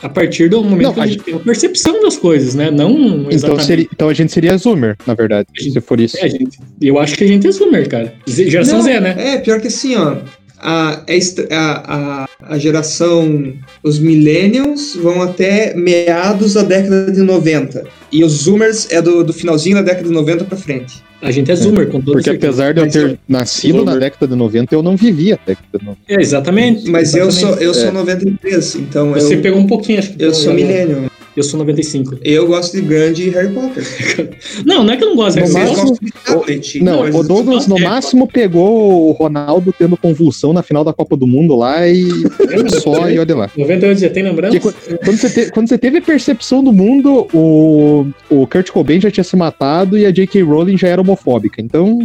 a 0.00 0.08
partir 0.08 0.48
do 0.48 0.62
momento 0.62 0.82
Não, 0.82 0.94
que 0.94 1.00
a 1.00 1.02
a 1.02 1.06
gente 1.08 1.22
tem 1.24 1.34
uma 1.34 1.42
percepção 1.42 2.00
das 2.02 2.16
coisas, 2.16 2.54
né? 2.54 2.70
Não 2.70 3.26
Então, 3.30 3.58
seria, 3.58 3.88
então 3.92 4.08
a 4.08 4.14
gente 4.14 4.30
seria 4.32 4.56
Zoomer, 4.56 4.96
na 5.06 5.14
verdade, 5.14 5.48
A 5.58 5.60
gente- 5.60 5.72
se 5.72 5.80
for 5.80 5.98
isso. 6.00 6.16
É, 6.20 6.28
gente, 6.28 6.58
eu 6.80 6.98
acho 6.98 7.16
que 7.16 7.24
a 7.24 7.26
gente 7.26 7.46
é 7.46 7.50
zoomer, 7.50 7.88
cara. 7.88 8.14
Geração 8.26 8.78
Não, 8.78 8.84
Z, 8.84 9.00
né? 9.00 9.14
É, 9.18 9.38
pior 9.38 9.60
que 9.60 9.66
assim, 9.66 9.96
ó. 9.96 10.16
A, 10.58 11.02
é 11.06 11.54
a, 11.54 12.26
a, 12.42 12.54
a 12.54 12.58
geração. 12.58 13.52
Os 13.82 13.98
millennials 13.98 14.94
vão 14.96 15.22
até 15.22 15.74
meados 15.74 16.54
da 16.54 16.62
década 16.62 17.10
de 17.12 17.20
90. 17.22 17.84
E 18.12 18.24
os 18.24 18.32
zoomers 18.32 18.88
é 18.90 19.02
do, 19.02 19.22
do 19.24 19.32
finalzinho 19.32 19.76
da 19.76 19.82
década 19.82 20.08
de 20.08 20.14
90 20.14 20.44
pra 20.44 20.56
frente. 20.56 21.02
A 21.20 21.30
gente 21.30 21.50
é 21.50 21.56
zoomer, 21.56 21.86
com 21.88 21.98
toda 22.00 22.12
Porque 22.12 22.30
certeza. 22.30 22.62
apesar 22.68 22.74
de 22.74 22.80
eu 22.80 22.84
Mas 22.84 22.92
ter 22.92 23.18
nascido 23.26 23.78
na 23.84 23.92
Zoomer. 23.92 24.00
década 24.00 24.28
de 24.28 24.34
90, 24.36 24.74
eu 24.74 24.82
não 24.82 24.96
vivi 24.96 25.32
a 25.32 25.38
década 25.46 25.78
de 25.78 25.84
90. 25.84 25.98
É, 26.08 26.20
exatamente. 26.20 26.90
Mas 26.90 27.14
eu 27.14 27.32
sou, 27.32 27.48
exatamente. 27.50 27.64
eu 27.64 27.74
sou 27.74 27.88
É. 27.88 27.90
93, 27.92 28.74
então 28.76 29.12
Você 29.12 29.34
eu, 29.36 29.40
pegou 29.42 29.58
um 29.58 29.66
pouquinho, 29.66 29.98
acho 29.98 30.12
que. 30.12 30.22
eu 30.22 30.34
sou 30.34 30.52
millennial. 30.52 31.04
Eu 31.36 31.42
sou 31.42 31.58
95. 31.58 32.16
Eu 32.24 32.46
gosto 32.46 32.74
de 32.76 32.82
grande 32.82 33.24
e 33.28 33.30
Harry 33.30 33.52
Potter. 33.52 33.84
Não, 34.64 34.82
não 34.84 34.92
é 34.94 34.96
que 34.96 35.04
eu 35.04 35.08
não 35.10 35.16
gosto. 35.16 35.38
No 35.38 35.44
é 35.44 35.48
máximo- 35.48 35.88
gosto- 35.90 36.04
de 36.04 36.12
tablet. 36.12 36.80
Não, 36.82 37.00
mas 37.00 37.14
o 37.14 37.22
Douglas 37.22 37.66
no 37.66 37.78
máximo 37.78 38.26
pegou 38.26 39.08
o 39.08 39.12
Ronaldo 39.12 39.72
tendo 39.78 39.96
convulsão 39.96 40.52
na 40.52 40.62
final 40.62 40.82
da 40.82 40.92
Copa 40.92 41.16
do 41.16 41.26
Mundo 41.26 41.54
lá 41.56 41.86
e 41.86 42.04
só 42.82 43.08
e 43.10 43.18
olha 43.18 43.36
lá. 43.36 43.50
98 43.56 44.00
já 44.00 44.08
tem 44.10 44.22
lembrança? 44.22 44.58
Porque 44.58 44.78
quando, 44.80 44.98
quando 45.04 45.16
você 45.18 45.30
te- 45.30 45.50
quando 45.52 45.68
você 45.68 45.78
teve 45.78 45.98
a 45.98 46.02
percepção 46.02 46.62
do 46.64 46.72
mundo, 46.72 47.28
o, 47.34 48.06
o 48.30 48.46
Kurt 48.46 48.70
Cobain 48.70 49.00
já 49.00 49.10
tinha 49.10 49.24
se 49.24 49.36
matado 49.36 49.98
e 49.98 50.06
a 50.06 50.10
J.K. 50.10 50.42
Rowling 50.42 50.78
já 50.78 50.88
era 50.88 51.00
homofóbica. 51.00 51.60
Então, 51.60 51.98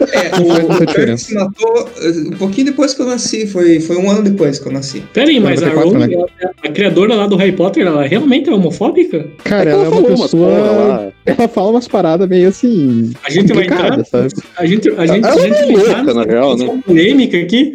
É, 0.00 0.30
Não 0.38 0.46
faz 0.46 0.64
o, 0.64 0.68
muita 0.68 0.74
o 0.74 0.76
Kurt 0.78 0.88
diferença. 0.88 1.24
se 1.26 1.34
matou 1.34 1.88
eh, 2.00 2.08
um 2.28 2.36
pouquinho 2.36 2.66
depois 2.66 2.94
que 2.94 3.02
eu 3.02 3.06
nasci. 3.06 3.46
Foi, 3.46 3.80
foi 3.80 3.96
um 3.96 4.10
ano 4.10 4.22
depois 4.22 4.58
que 4.58 4.68
eu 4.68 4.72
nasci. 4.72 5.02
Pera 5.12 5.28
aí, 5.28 5.40
mas 5.40 5.62
a 5.62 5.66
94, 5.66 5.98
Rowling, 5.98 6.14
ela- 6.14 6.28
a 6.64 6.68
criadora 6.70 7.14
lá 7.14 7.26
do 7.26 7.36
Harry 7.36 7.52
Potter, 7.52 7.86
ela 7.86 8.04
realmente 8.06 8.27
é 8.34 8.50
homofóbica? 8.54 9.28
cara, 9.44 9.70
É 9.70 9.74
que 9.74 9.80
ela 9.80 9.84
é 9.84 9.88
uma 9.88 10.02
pessoa. 10.02 10.48
lá. 10.48 11.12
Ela 11.26 11.48
fala 11.48 11.70
umas 11.70 11.88
paradas 11.88 12.28
meio 12.28 12.48
assim. 12.48 13.12
A 13.24 13.30
gente 13.30 13.52
vai 13.52 13.64
entrar. 13.64 14.04
sabe? 14.04 14.28
A 14.56 14.66
gente, 14.66 14.88
a 14.90 15.06
gente, 15.06 15.24
Ela 15.24 15.34
a 15.34 15.38
gente 15.38 15.54
é 15.54 15.66
vai 15.66 15.72
louca, 15.76 15.90
entrar 16.00 16.14
na 16.14 16.22
real, 16.24 16.56
né? 16.56 16.82
polêmica 16.86 17.38
aqui. 17.38 17.74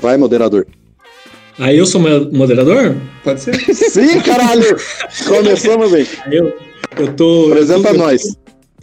Vai, 0.00 0.16
moderador. 0.16 0.66
Aí 1.58 1.76
eu 1.78 1.86
sou 1.86 2.00
mo- 2.00 2.30
moderador? 2.32 2.96
Pode 3.22 3.40
ser? 3.40 3.54
Sim, 3.74 4.20
caralho! 4.20 4.76
Começamos 5.28 5.92
bem. 5.92 6.06
Aí 6.26 6.36
eu, 6.36 6.52
eu 6.98 7.12
tô. 7.14 7.48
Apresenta 7.52 7.88
eu 7.88 7.92
tô, 7.94 7.98
nós. 7.98 8.36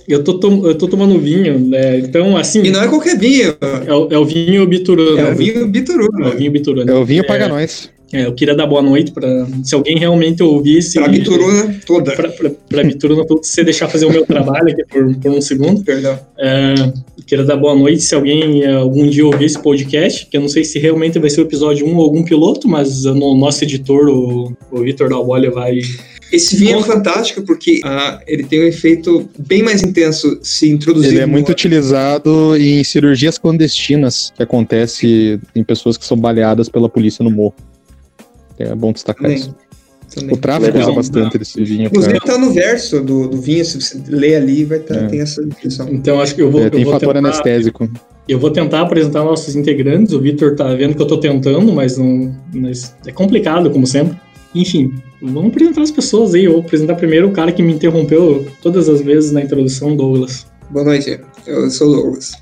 Eu 0.07 0.23
tô, 0.23 0.39
eu 0.67 0.75
tô 0.75 0.87
tomando 0.87 1.19
vinho, 1.19 1.59
né? 1.59 1.99
Então, 1.99 2.37
assim. 2.37 2.63
E 2.63 2.71
não 2.71 2.81
é 2.81 2.87
qualquer 2.87 3.17
vinho. 3.17 3.55
É 3.85 3.93
o, 3.93 4.07
é 4.11 4.17
o 4.17 4.25
vinho 4.25 4.65
biturano. 4.65 5.17
É 5.19 5.31
o 5.31 5.35
vinho 5.35 5.53
É 5.55 5.63
o 5.63 6.35
vinho 6.37 6.51
biturano. 6.51 6.89
É 6.91 6.95
o 6.95 7.05
vinho 7.05 7.25
paga 7.27 7.47
nós. 7.47 7.91
É, 8.11 8.25
eu 8.25 8.33
queria 8.33 8.55
dar 8.55 8.65
boa 8.65 8.81
noite 8.81 9.11
pra. 9.11 9.47
Se 9.63 9.75
alguém 9.75 9.97
realmente 9.97 10.41
ouvisse. 10.41 10.97
Pra 10.99 11.07
Bituruna 11.07 11.75
toda. 11.85 12.11
Pra, 12.15 12.29
pra, 12.29 12.49
pra 12.67 12.83
Bituruna, 12.83 13.25
pra 13.25 13.35
você 13.37 13.63
deixar 13.63 13.87
fazer 13.87 14.05
o 14.05 14.11
meu 14.11 14.25
trabalho 14.25 14.69
aqui 14.69 14.83
por, 14.85 15.15
por 15.17 15.31
um 15.31 15.41
segundo. 15.41 15.83
Perdão. 15.83 16.19
É, 16.37 16.73
queria 17.27 17.45
dar 17.45 17.55
boa 17.57 17.75
noite 17.75 18.01
se 18.03 18.15
alguém 18.15 18.63
é, 18.63 18.73
algum 18.73 19.07
dia 19.07 19.25
ouvir 19.25 19.45
esse 19.45 19.61
podcast, 19.61 20.25
que 20.25 20.35
eu 20.37 20.41
não 20.41 20.49
sei 20.49 20.63
se 20.63 20.79
realmente 20.79 21.19
vai 21.19 21.29
ser 21.29 21.41
o 21.41 21.43
episódio 21.43 21.85
1 21.85 21.95
ou 21.95 22.03
algum 22.03 22.23
piloto, 22.23 22.67
mas 22.67 23.05
o 23.05 23.13
no- 23.13 23.35
nosso 23.37 23.63
editor, 23.63 24.09
o, 24.09 24.57
o 24.71 24.81
Vitor 24.81 25.07
Dalbolha, 25.09 25.51
vai. 25.51 25.79
Esse 26.31 26.55
vinho 26.57 26.75
Bom. 26.77 26.81
é 26.81 26.83
fantástico 26.83 27.41
porque 27.43 27.79
ah, 27.83 28.19
ele 28.27 28.43
tem 28.43 28.61
um 28.61 28.67
efeito 28.67 29.27
bem 29.37 29.63
mais 29.63 29.81
intenso 29.83 30.39
se 30.43 30.69
introduzir. 30.69 31.09
Ele 31.11 31.19
é 31.21 31.25
no- 31.25 31.31
muito 31.31 31.51
utilizado 31.51 32.55
em 32.57 32.83
cirurgias 32.83 33.37
clandestinas 33.37 34.31
que 34.35 34.41
acontece 34.43 35.39
em 35.55 35.63
pessoas 35.63 35.97
que 35.97 36.05
são 36.05 36.17
baleadas 36.17 36.69
pela 36.69 36.87
polícia 36.89 37.23
no 37.23 37.31
morro. 37.31 37.53
É 38.59 38.75
bom 38.75 38.91
destacar 38.91 39.23
Também. 39.23 39.37
isso. 39.37 39.55
também. 40.13 40.33
O 40.35 40.37
tráfico 40.37 40.65
Legal. 40.73 40.89
usa 40.89 40.95
bastante 40.95 41.37
desse 41.37 41.63
vinho. 41.63 41.85
Inclusive 41.85 42.19
Pra... 42.19 42.33
tá 42.33 42.37
no 42.37 42.51
verso 42.51 42.99
do, 43.01 43.27
do 43.27 43.39
vinho, 43.39 43.63
se 43.63 43.79
você 43.79 44.01
ler 44.07 44.35
ali, 44.35 44.65
vai 44.65 44.79
tá, 44.79 44.95
É. 44.95 45.05
tem 45.07 45.21
essa 45.21 45.45
descrição. 45.45 45.87
Então 45.91 46.19
acho 46.19 46.35
que 46.35 46.41
eu 46.41 46.51
vou. 46.51 46.61
É, 46.61 46.69
tem 46.69 46.81
eu 46.81 46.85
vou 46.85 46.93
fator 46.93 47.13
tentar, 47.13 47.27
anestésico. 47.27 47.89
Eu 48.27 48.39
vou 48.39 48.51
tentar 48.51 48.81
apresentar 48.81 49.23
nossos 49.23 49.55
integrantes. 49.55 50.13
O 50.13 50.19
Vitor 50.19 50.55
tá 50.55 50.73
vendo 50.75 50.95
que 50.95 51.01
eu 51.01 51.07
tô 51.07 51.17
tentando, 51.19 51.71
mas 51.71 51.97
não. 51.97 52.35
Mas 52.53 52.95
é 53.05 53.11
complicado, 53.11 53.69
como 53.71 53.87
sempre. 53.87 54.17
Enfim, 54.53 54.93
vamos 55.21 55.47
apresentar 55.51 55.81
as 55.83 55.91
pessoas 55.91 56.33
aí. 56.33 56.45
Eu 56.45 56.53
vou 56.53 56.61
apresentar 56.61 56.95
primeiro 56.95 57.27
o 57.27 57.31
cara 57.31 57.51
que 57.51 57.61
me 57.61 57.73
interrompeu 57.73 58.47
todas 58.61 58.89
as 58.89 59.01
vezes 59.01 59.31
na 59.31 59.41
introdução, 59.41 59.95
Douglas. 59.95 60.47
Boa 60.71 60.85
noite, 60.85 61.19
eu 61.47 61.69
sou 61.69 61.87
o 61.89 61.95
Douglas. 61.95 62.33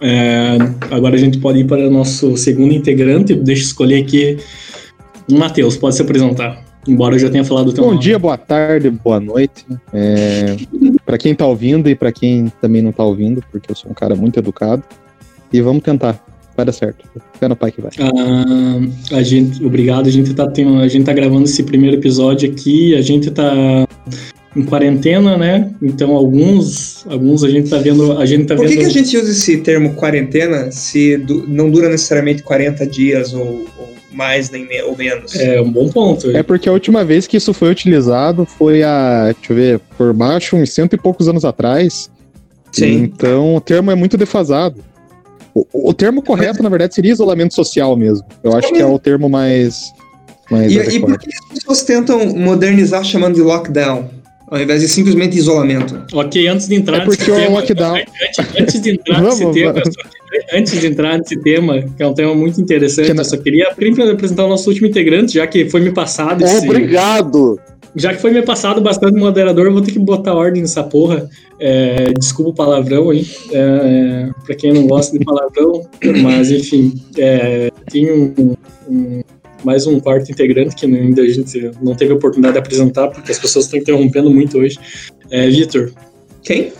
É, 0.00 0.56
agora 0.90 1.14
a 1.14 1.18
gente 1.18 1.38
pode 1.38 1.60
ir 1.60 1.64
para 1.66 1.86
o 1.86 1.90
nosso 1.90 2.36
segundo 2.36 2.74
integrante. 2.74 3.34
Deixa 3.34 3.62
eu 3.62 3.66
escolher 3.66 4.02
aqui. 4.02 4.38
Matheus, 5.30 5.76
pode 5.76 5.96
se 5.96 6.02
apresentar. 6.02 6.62
Embora 6.86 7.14
eu 7.14 7.18
já 7.18 7.30
tenha 7.30 7.44
falado 7.44 7.68
o 7.68 7.72
teu 7.72 7.82
Bom 7.84 7.90
nome. 7.92 8.02
dia, 8.02 8.18
boa 8.18 8.36
tarde, 8.36 8.90
boa 8.90 9.18
noite. 9.18 9.64
É... 9.92 10.56
para 11.06 11.16
quem 11.16 11.34
tá 11.34 11.46
ouvindo 11.46 11.88
e 11.88 11.94
para 11.94 12.12
quem 12.12 12.52
também 12.60 12.82
não 12.82 12.92
tá 12.92 13.02
ouvindo, 13.02 13.42
porque 13.50 13.70
eu 13.70 13.74
sou 13.74 13.90
um 13.90 13.94
cara 13.94 14.14
muito 14.14 14.38
educado. 14.38 14.82
E 15.52 15.60
vamos 15.62 15.82
tentar. 15.82 16.22
Vai 16.56 16.66
dar 16.66 16.72
certo. 16.72 17.04
Fé 17.40 17.48
no 17.48 17.56
pai 17.56 17.72
que 17.72 17.80
vai. 17.80 17.90
Ah, 17.98 19.16
a 19.16 19.22
gente, 19.22 19.64
obrigado. 19.64 20.06
A 20.08 20.10
gente 20.10 20.32
tá 20.34 20.46
tendo, 20.48 20.78
a 20.78 20.86
gente 20.88 21.04
tá 21.04 21.12
gravando 21.12 21.44
esse 21.44 21.62
primeiro 21.62 21.96
episódio 21.96 22.50
aqui. 22.50 22.94
A 22.94 23.00
gente 23.00 23.30
tá 23.30 23.86
em 24.54 24.62
quarentena, 24.64 25.36
né? 25.36 25.72
Então 25.82 26.14
alguns, 26.14 27.04
alguns 27.08 27.42
a 27.42 27.48
gente 27.48 27.70
tá 27.70 27.78
vendo, 27.78 28.12
a 28.18 28.26
gente 28.26 28.44
tá 28.44 28.54
Por 28.54 28.66
que, 28.66 28.74
vendo. 28.74 28.80
que 28.80 28.86
a 28.86 28.90
gente 28.90 29.16
usa 29.16 29.30
esse 29.30 29.56
termo 29.58 29.94
quarentena 29.94 30.70
se 30.70 31.16
du- 31.16 31.44
não 31.48 31.68
dura 31.70 31.88
necessariamente 31.88 32.42
40 32.44 32.86
dias 32.86 33.32
ou, 33.34 33.64
ou 33.78 33.93
mais 34.14 34.50
nem 34.50 34.66
me- 34.66 34.82
ou 34.82 34.96
menos? 34.96 35.34
É 35.36 35.60
um 35.60 35.70
bom 35.70 35.88
ponto. 35.88 36.30
É 36.36 36.42
porque 36.42 36.68
a 36.68 36.72
última 36.72 37.04
vez 37.04 37.26
que 37.26 37.36
isso 37.36 37.52
foi 37.52 37.70
utilizado 37.70 38.46
foi 38.46 38.82
a, 38.82 39.32
deixa 39.32 39.52
eu 39.52 39.56
ver, 39.56 39.80
por 39.98 40.12
baixo, 40.12 40.56
uns 40.56 40.70
cento 40.70 40.94
e 40.94 40.98
poucos 40.98 41.28
anos 41.28 41.44
atrás. 41.44 42.10
Sim. 42.72 43.02
Então 43.02 43.54
o 43.56 43.60
termo 43.60 43.90
é 43.90 43.94
muito 43.94 44.16
defasado. 44.16 44.82
O, 45.54 45.90
o 45.90 45.94
termo 45.94 46.20
correto, 46.22 46.62
na 46.62 46.68
verdade, 46.68 46.94
seria 46.94 47.12
isolamento 47.12 47.54
social 47.54 47.96
mesmo. 47.96 48.26
Eu 48.42 48.56
acho 48.56 48.72
que 48.72 48.78
é 48.80 48.86
o 48.86 48.98
termo 48.98 49.28
mais, 49.28 49.92
mais 50.50 50.72
E, 50.72 50.96
e 50.96 51.00
por 51.00 51.16
que 51.18 51.28
as 51.32 51.58
pessoas 51.60 51.82
tentam 51.82 52.26
modernizar 52.34 53.04
chamando 53.04 53.36
de 53.36 53.40
lockdown, 53.42 54.10
ao 54.54 54.62
invés 54.62 54.80
de 54.80 54.88
simplesmente 54.88 55.36
isolamento? 55.36 56.00
Ok, 56.12 56.46
antes 56.48 56.68
de 56.68 56.74
entrar 56.76 56.98
É 57.02 57.04
porque 57.04 57.18
nesse 57.22 57.30
o 57.32 57.34
tema, 57.34 57.56
lockdown- 57.60 57.96
antes, 58.28 58.60
antes 58.60 58.80
de 58.82 58.90
entrar 58.90 59.22
nesse 59.22 59.38
Vamos, 59.40 59.54
tema, 59.56 59.74
só 59.84 60.56
antes 60.56 60.80
de 60.80 60.86
entrar 60.86 61.18
nesse 61.18 61.40
tema, 61.42 61.82
que 61.96 62.02
é 62.02 62.06
um 62.06 62.14
tema 62.14 62.34
muito 62.34 62.60
interessante, 62.60 63.12
Que 63.12 63.20
eu 63.20 63.24
só 63.24 63.36
queria 63.36 63.72
primeiro 63.74 64.12
apresentar 64.12 64.44
o 64.44 64.48
nosso 64.48 64.68
último 64.68 64.86
integrante, 64.86 65.34
já 65.34 65.46
que 65.46 65.68
foi 65.68 65.80
me 65.80 65.90
passado 65.92 66.42
esse, 66.44 66.64
Obrigado! 66.64 67.60
já 67.96 68.12
que 68.12 68.20
foi 68.20 68.32
me 68.32 68.42
passado 68.42 68.80
bastante 68.80 69.16
moderador, 69.16 69.66
eu 69.66 69.72
vou 69.72 69.80
ter 69.82 69.92
que 69.92 69.98
botar 70.00 70.34
ordem 70.34 70.62
nessa 70.62 70.82
porra. 70.82 71.28
É, 71.60 72.12
desculpa 72.18 72.50
o 72.50 72.54
palavrão 72.54 73.10
aí, 73.10 73.24
é, 73.52 74.28
pra 74.44 74.56
quem 74.56 74.72
não 74.72 74.86
gosta 74.88 75.16
de 75.16 75.24
palavrão, 75.24 75.86
mas 76.22 76.50
enfim, 76.50 76.92
é, 77.16 77.70
tem 77.90 78.10
um, 78.10 78.56
um- 78.88 79.22
mais 79.64 79.86
um 79.86 79.98
quarto 79.98 80.30
integrante 80.30 80.74
que 80.76 80.86
ainda 80.86 81.22
a 81.22 81.28
gente 81.28 81.70
não 81.82 81.94
teve 81.94 82.12
a 82.12 82.16
oportunidade 82.16 82.54
de 82.54 82.58
apresentar, 82.58 83.08
porque 83.08 83.32
as 83.32 83.38
pessoas 83.38 83.64
estão 83.64 83.80
interrompendo 83.80 84.30
muito 84.30 84.58
hoje. 84.58 84.78
É, 85.30 85.48
Vitor, 85.48 85.90
Quem? 86.42 86.72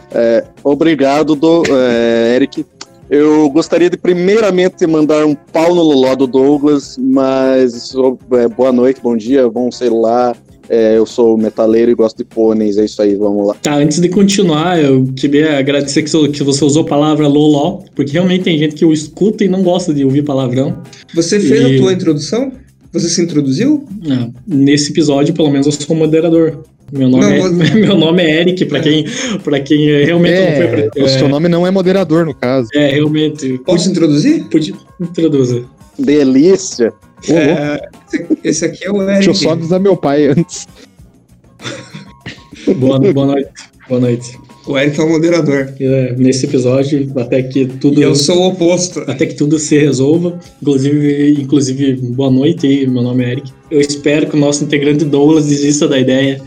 Obrigado, 0.62 1.34
do, 1.34 1.62
é, 1.70 2.36
Eric. 2.36 2.64
Eu 3.10 3.48
gostaria 3.50 3.90
de 3.90 3.96
primeiramente 3.96 4.86
mandar 4.86 5.24
um 5.26 5.34
pau 5.34 5.74
no 5.74 5.82
loló 5.82 6.14
do 6.14 6.26
Douglas, 6.26 6.96
mas 6.98 7.94
é, 8.32 8.48
boa 8.48 8.72
noite, 8.72 9.00
bom 9.02 9.16
dia, 9.16 9.48
bom 9.48 9.70
sei 9.70 9.90
lá. 9.90 10.34
É, 10.66 10.96
eu 10.96 11.04
sou 11.04 11.36
metaleiro 11.36 11.90
e 11.90 11.94
gosto 11.94 12.16
de 12.16 12.24
pôneis, 12.24 12.78
é 12.78 12.86
isso 12.86 13.00
aí, 13.02 13.14
vamos 13.14 13.46
lá. 13.46 13.54
Tá, 13.60 13.74
antes 13.74 14.00
de 14.00 14.08
continuar, 14.08 14.82
eu 14.82 15.04
queria 15.14 15.58
agradecer 15.58 16.02
que 16.02 16.08
você, 16.08 16.28
que 16.28 16.42
você 16.42 16.64
usou 16.64 16.84
a 16.84 16.86
palavra 16.86 17.28
loló, 17.28 17.82
porque 17.94 18.12
realmente 18.12 18.44
tem 18.44 18.56
gente 18.58 18.74
que 18.74 18.84
o 18.84 18.90
escuta 18.92 19.44
e 19.44 19.48
não 19.48 19.62
gosta 19.62 19.92
de 19.92 20.02
ouvir 20.02 20.22
palavrão. 20.22 20.82
Você 21.14 21.38
fez 21.38 21.60
E- 21.60 21.76
a 21.76 21.78
tua 21.78 21.92
introdução? 21.92 22.50
Você 22.94 23.08
se 23.10 23.20
introduziu? 23.20 23.86
Não, 24.02 24.32
nesse 24.46 24.90
episódio, 24.92 25.34
pelo 25.34 25.50
menos, 25.50 25.66
eu 25.66 25.72
sou 25.72 25.94
moderador. 25.94 26.62
Meu 26.92 27.08
nome, 27.08 27.24
Não, 27.24 27.32
é, 27.32 27.40
você- 27.40 27.74
meu 27.74 27.96
nome 27.98 28.22
é 28.22 28.40
Eric, 28.40 28.64
pra 28.66 28.78
quem, 28.80 29.04
pra 29.42 29.58
quem 29.60 29.84
realmente 30.04 30.34
não 30.38 30.46
foi. 30.56 30.64
É, 30.80 30.90
pra- 30.90 31.04
o 31.04 31.08
seu 31.08 31.28
nome 31.28 31.48
não 31.48 31.66
é 31.66 31.70
moderador, 31.70 32.24
no 32.24 32.32
caso. 32.34 32.68
É, 32.74 32.88
realmente. 32.92 33.58
Posso 33.66 33.90
introduzir? 33.90 34.44
Pude, 34.48 34.74
introduza. 35.00 35.64
Delícia! 35.98 36.92
É, 37.28 37.80
esse, 38.44 38.64
aqui 38.66 38.84
é 38.84 38.90
o 38.90 38.98
Deixa 38.98 39.30
eu 39.30 39.32
Eric. 39.32 39.38
só 39.38 39.50
avisar 39.52 39.80
meu 39.80 39.96
pai 39.96 40.26
antes. 40.28 40.66
Boa, 42.76 42.98
boa 43.12 43.26
noite. 43.26 43.50
Boa 43.88 44.00
noite. 44.00 44.38
O 44.66 44.78
Eric 44.78 44.98
é 44.98 45.02
o 45.02 45.08
moderador. 45.08 45.74
É, 45.78 46.14
nesse 46.16 46.46
episódio, 46.46 47.10
até 47.16 47.42
que 47.42 47.66
tudo. 47.66 48.00
E 48.00 48.02
eu 48.02 48.14
sou 48.14 48.38
o 48.38 48.48
oposto. 48.48 49.00
até 49.00 49.26
que 49.26 49.34
tudo 49.34 49.58
se 49.58 49.76
resolva. 49.78 50.38
Inclusive, 50.62 51.32
inclusive, 51.42 51.92
boa 52.12 52.30
noite 52.30 52.66
aí, 52.66 52.86
meu 52.86 53.02
nome 53.02 53.24
é 53.24 53.32
Eric. 53.32 53.52
Eu 53.70 53.80
espero 53.80 54.26
que 54.26 54.36
o 54.36 54.40
nosso 54.40 54.64
integrante 54.64 55.04
Douglas 55.04 55.46
desista 55.46 55.86
da 55.86 55.98
ideia. 55.98 56.40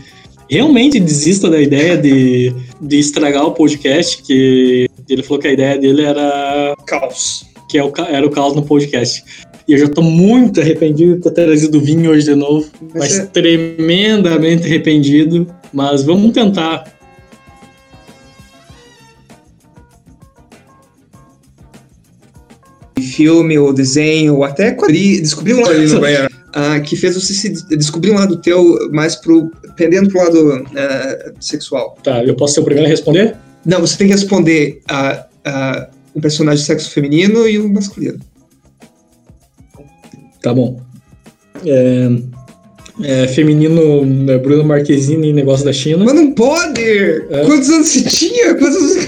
Realmente 0.50 0.98
desista 0.98 1.48
da 1.48 1.60
ideia 1.60 1.96
de, 1.96 2.52
de 2.80 2.98
estragar 2.98 3.44
o 3.46 3.52
podcast, 3.52 4.22
que 4.22 4.88
ele 5.08 5.22
falou 5.22 5.38
que 5.40 5.46
a 5.48 5.52
ideia 5.52 5.78
dele 5.78 6.02
era 6.02 6.74
Caos. 6.86 7.44
que 7.68 7.78
é 7.78 7.84
o, 7.84 7.92
era 8.08 8.26
o 8.26 8.30
caos 8.30 8.54
no 8.56 8.62
podcast. 8.62 9.22
E 9.68 9.74
eu 9.74 9.78
já 9.78 9.86
tô 9.88 10.00
muito 10.00 10.60
arrependido 10.60 11.16
de 11.16 11.20
ter 11.20 11.30
trazido 11.30 11.78
vinho 11.80 12.10
hoje 12.10 12.24
de 12.24 12.34
novo. 12.34 12.66
Mas 12.80 12.94
Mas 12.94 13.18
é- 13.18 13.26
tremendamente 13.26 14.64
arrependido. 14.64 15.46
Mas 15.72 16.02
vamos 16.02 16.32
tentar. 16.32 16.97
Filme 23.18 23.58
ou 23.58 23.72
desenho, 23.72 24.36
ou 24.36 24.44
até 24.44 24.70
quadrinho. 24.70 25.20
Descobri 25.20 25.52
um 25.52 25.60
lado 25.60 25.72
ah, 26.54 26.78
que 26.78 26.96
fez 26.96 27.16
você 27.16 27.34
se 27.34 27.50
descobrir 27.76 28.12
um 28.12 28.14
lado 28.14 28.36
teu 28.36 28.88
mais 28.92 29.16
pro. 29.16 29.50
pendendo 29.76 30.08
pro 30.08 30.22
lado 30.22 30.64
ah, 30.76 31.32
sexual. 31.40 31.98
Tá, 32.02 32.24
eu 32.24 32.36
posso 32.36 32.54
ser 32.54 32.60
o 32.60 32.64
primeiro 32.64 32.86
a 32.86 32.90
responder? 32.90 33.36
Não, 33.66 33.80
você 33.80 33.98
tem 33.98 34.06
que 34.06 34.12
responder 34.12 34.80
a, 34.88 35.26
a 35.44 35.88
um 36.14 36.20
personagem 36.20 36.60
de 36.60 36.66
sexo 36.66 36.90
feminino 36.90 37.48
e 37.48 37.58
um 37.58 37.68
masculino. 37.68 38.20
Tá 40.40 40.54
bom. 40.54 40.80
É, 41.66 42.08
é, 43.02 43.28
feminino 43.28 44.30
é, 44.30 44.38
Bruno 44.38 44.64
Marquezine, 44.64 45.32
negócio 45.32 45.64
da 45.64 45.72
China. 45.72 46.04
Mas 46.04 46.14
não 46.14 46.32
pode! 46.32 47.24
Quantos 47.46 47.68
anos 47.68 47.88
você 47.88 48.02
tinha? 48.02 48.54
Quantos 48.54 49.07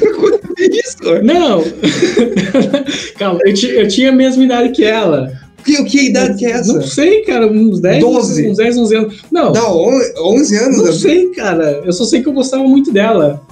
isso? 1.02 1.22
Não! 1.24 1.64
Calma, 3.18 3.40
eu, 3.44 3.54
eu 3.70 3.88
tinha 3.88 4.10
a 4.10 4.14
mesma 4.14 4.44
idade 4.44 4.70
que 4.72 4.84
ela. 4.84 5.32
Que, 5.64 5.84
que 5.84 6.06
idade 6.06 6.38
que 6.38 6.46
é 6.46 6.52
essa? 6.52 6.72
Não 6.72 6.82
sei, 6.82 7.20
cara, 7.22 7.46
uns 7.46 7.80
10, 7.80 8.00
Doze. 8.00 8.48
uns 8.48 8.56
10, 8.56 8.76
11 8.78 8.96
anos. 8.96 9.22
Não, 9.30 9.52
Não, 9.52 9.76
on- 9.76 10.00
11 10.36 10.56
anos. 10.56 10.76
não 10.78 10.84
né? 10.86 10.92
sei, 10.92 11.26
cara. 11.32 11.82
Eu 11.84 11.92
só 11.92 12.04
sei 12.04 12.22
que 12.22 12.28
eu 12.28 12.32
gostava 12.32 12.62
muito 12.64 12.90
dela. 12.90 13.42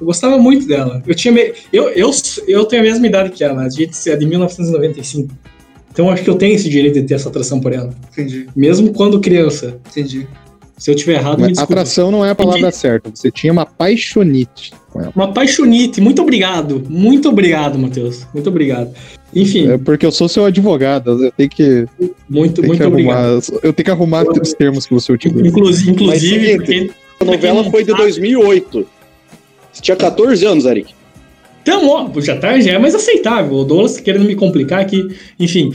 Eu 0.00 0.06
gostava 0.06 0.36
muito 0.38 0.66
dela. 0.66 1.00
Eu 1.06 1.14
tinha 1.14 1.32
me... 1.32 1.52
eu, 1.72 1.88
eu, 1.90 2.10
eu 2.48 2.64
tenho 2.64 2.82
a 2.82 2.84
mesma 2.84 3.06
idade 3.06 3.30
que 3.30 3.44
ela. 3.44 3.62
A 3.62 3.68
gente 3.68 3.92
é 4.10 4.16
de 4.16 4.26
1995. 4.26 5.28
Então 5.92 6.06
eu 6.06 6.12
acho 6.12 6.24
que 6.24 6.30
eu 6.30 6.34
tenho 6.34 6.54
esse 6.56 6.68
direito 6.68 6.94
de 6.94 7.02
ter 7.02 7.14
essa 7.14 7.28
atração 7.28 7.60
por 7.60 7.72
ela. 7.72 7.90
Entendi, 8.10 8.48
Mesmo 8.56 8.92
quando 8.92 9.20
criança. 9.20 9.76
entendi. 9.90 10.26
Se 10.82 10.90
eu 10.90 10.96
tiver 10.96 11.14
errado, 11.14 11.36
me 11.36 11.42
Mas 11.42 11.52
desculpa. 11.52 11.72
atração 11.74 12.10
não 12.10 12.24
é 12.24 12.30
a 12.30 12.34
palavra 12.34 12.72
certa. 12.72 13.08
Você 13.14 13.30
tinha 13.30 13.52
uma 13.52 13.64
paixonite 13.64 14.72
com 14.90 15.00
ela. 15.00 15.12
Uma 15.14 15.32
paixonite. 15.32 16.00
Muito 16.00 16.20
obrigado. 16.20 16.82
Muito 16.88 17.28
obrigado, 17.28 17.78
Matheus. 17.78 18.26
Muito 18.34 18.48
obrigado. 18.48 18.90
Enfim, 19.32 19.70
É 19.70 19.78
porque 19.78 20.04
eu 20.04 20.10
sou 20.10 20.28
seu 20.28 20.44
advogado. 20.44 21.24
Eu 21.26 21.30
tenho 21.30 21.48
que, 21.48 21.86
muito, 22.28 22.54
tenho 22.62 22.66
muito 22.66 22.80
que 22.80 22.84
obrigado. 22.84 23.16
arrumar. 23.16 23.60
Eu 23.62 23.72
tenho 23.72 23.84
que 23.84 23.90
arrumar 23.92 24.24
os 24.28 24.52
termos 24.54 24.84
que 24.84 24.92
você 24.92 25.12
utiliza. 25.12 25.46
Inclusive, 25.46 25.92
inclusive 25.92 26.46
seguinte, 26.46 26.56
porque... 26.56 26.90
A 27.20 27.24
novela 27.24 27.62
foi 27.70 27.84
de 27.84 27.94
2008. 27.94 28.84
Você 29.72 29.82
tinha 29.82 29.96
14 29.96 30.44
anos, 30.44 30.64
Eric. 30.64 30.92
Então, 31.62 31.88
ó, 31.88 32.10
já, 32.20 32.34
tá, 32.36 32.58
já 32.58 32.72
é 32.72 32.78
mais 32.80 32.96
aceitável. 32.96 33.54
O 33.58 33.64
Douglas 33.64 33.94
tá 33.94 34.02
querendo 34.02 34.24
me 34.24 34.34
complicar 34.34 34.80
aqui. 34.80 35.16
Enfim, 35.38 35.72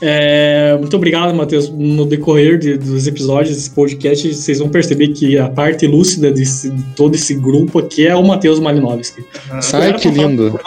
é, 0.00 0.76
muito 0.78 0.94
obrigado, 0.96 1.34
Matheus. 1.34 1.68
No 1.70 2.04
decorrer 2.06 2.58
de- 2.58 2.76
dos 2.76 3.06
episódios 3.06 3.56
desse 3.56 3.70
podcast, 3.70 4.32
vocês 4.34 4.58
vão 4.58 4.68
perceber 4.68 5.08
que 5.08 5.36
a 5.38 5.48
parte 5.48 5.86
lúcida 5.86 6.30
desse- 6.30 6.70
de 6.70 6.82
todo 6.94 7.14
esse 7.14 7.34
grupo 7.34 7.78
aqui 7.80 8.06
é 8.06 8.14
o 8.14 8.24
Matheus 8.26 8.58
Malinovski. 8.60 9.24
Ah, 9.50 9.60
Ai, 9.74 9.92
que 9.98 10.08
lindo. 10.08 10.58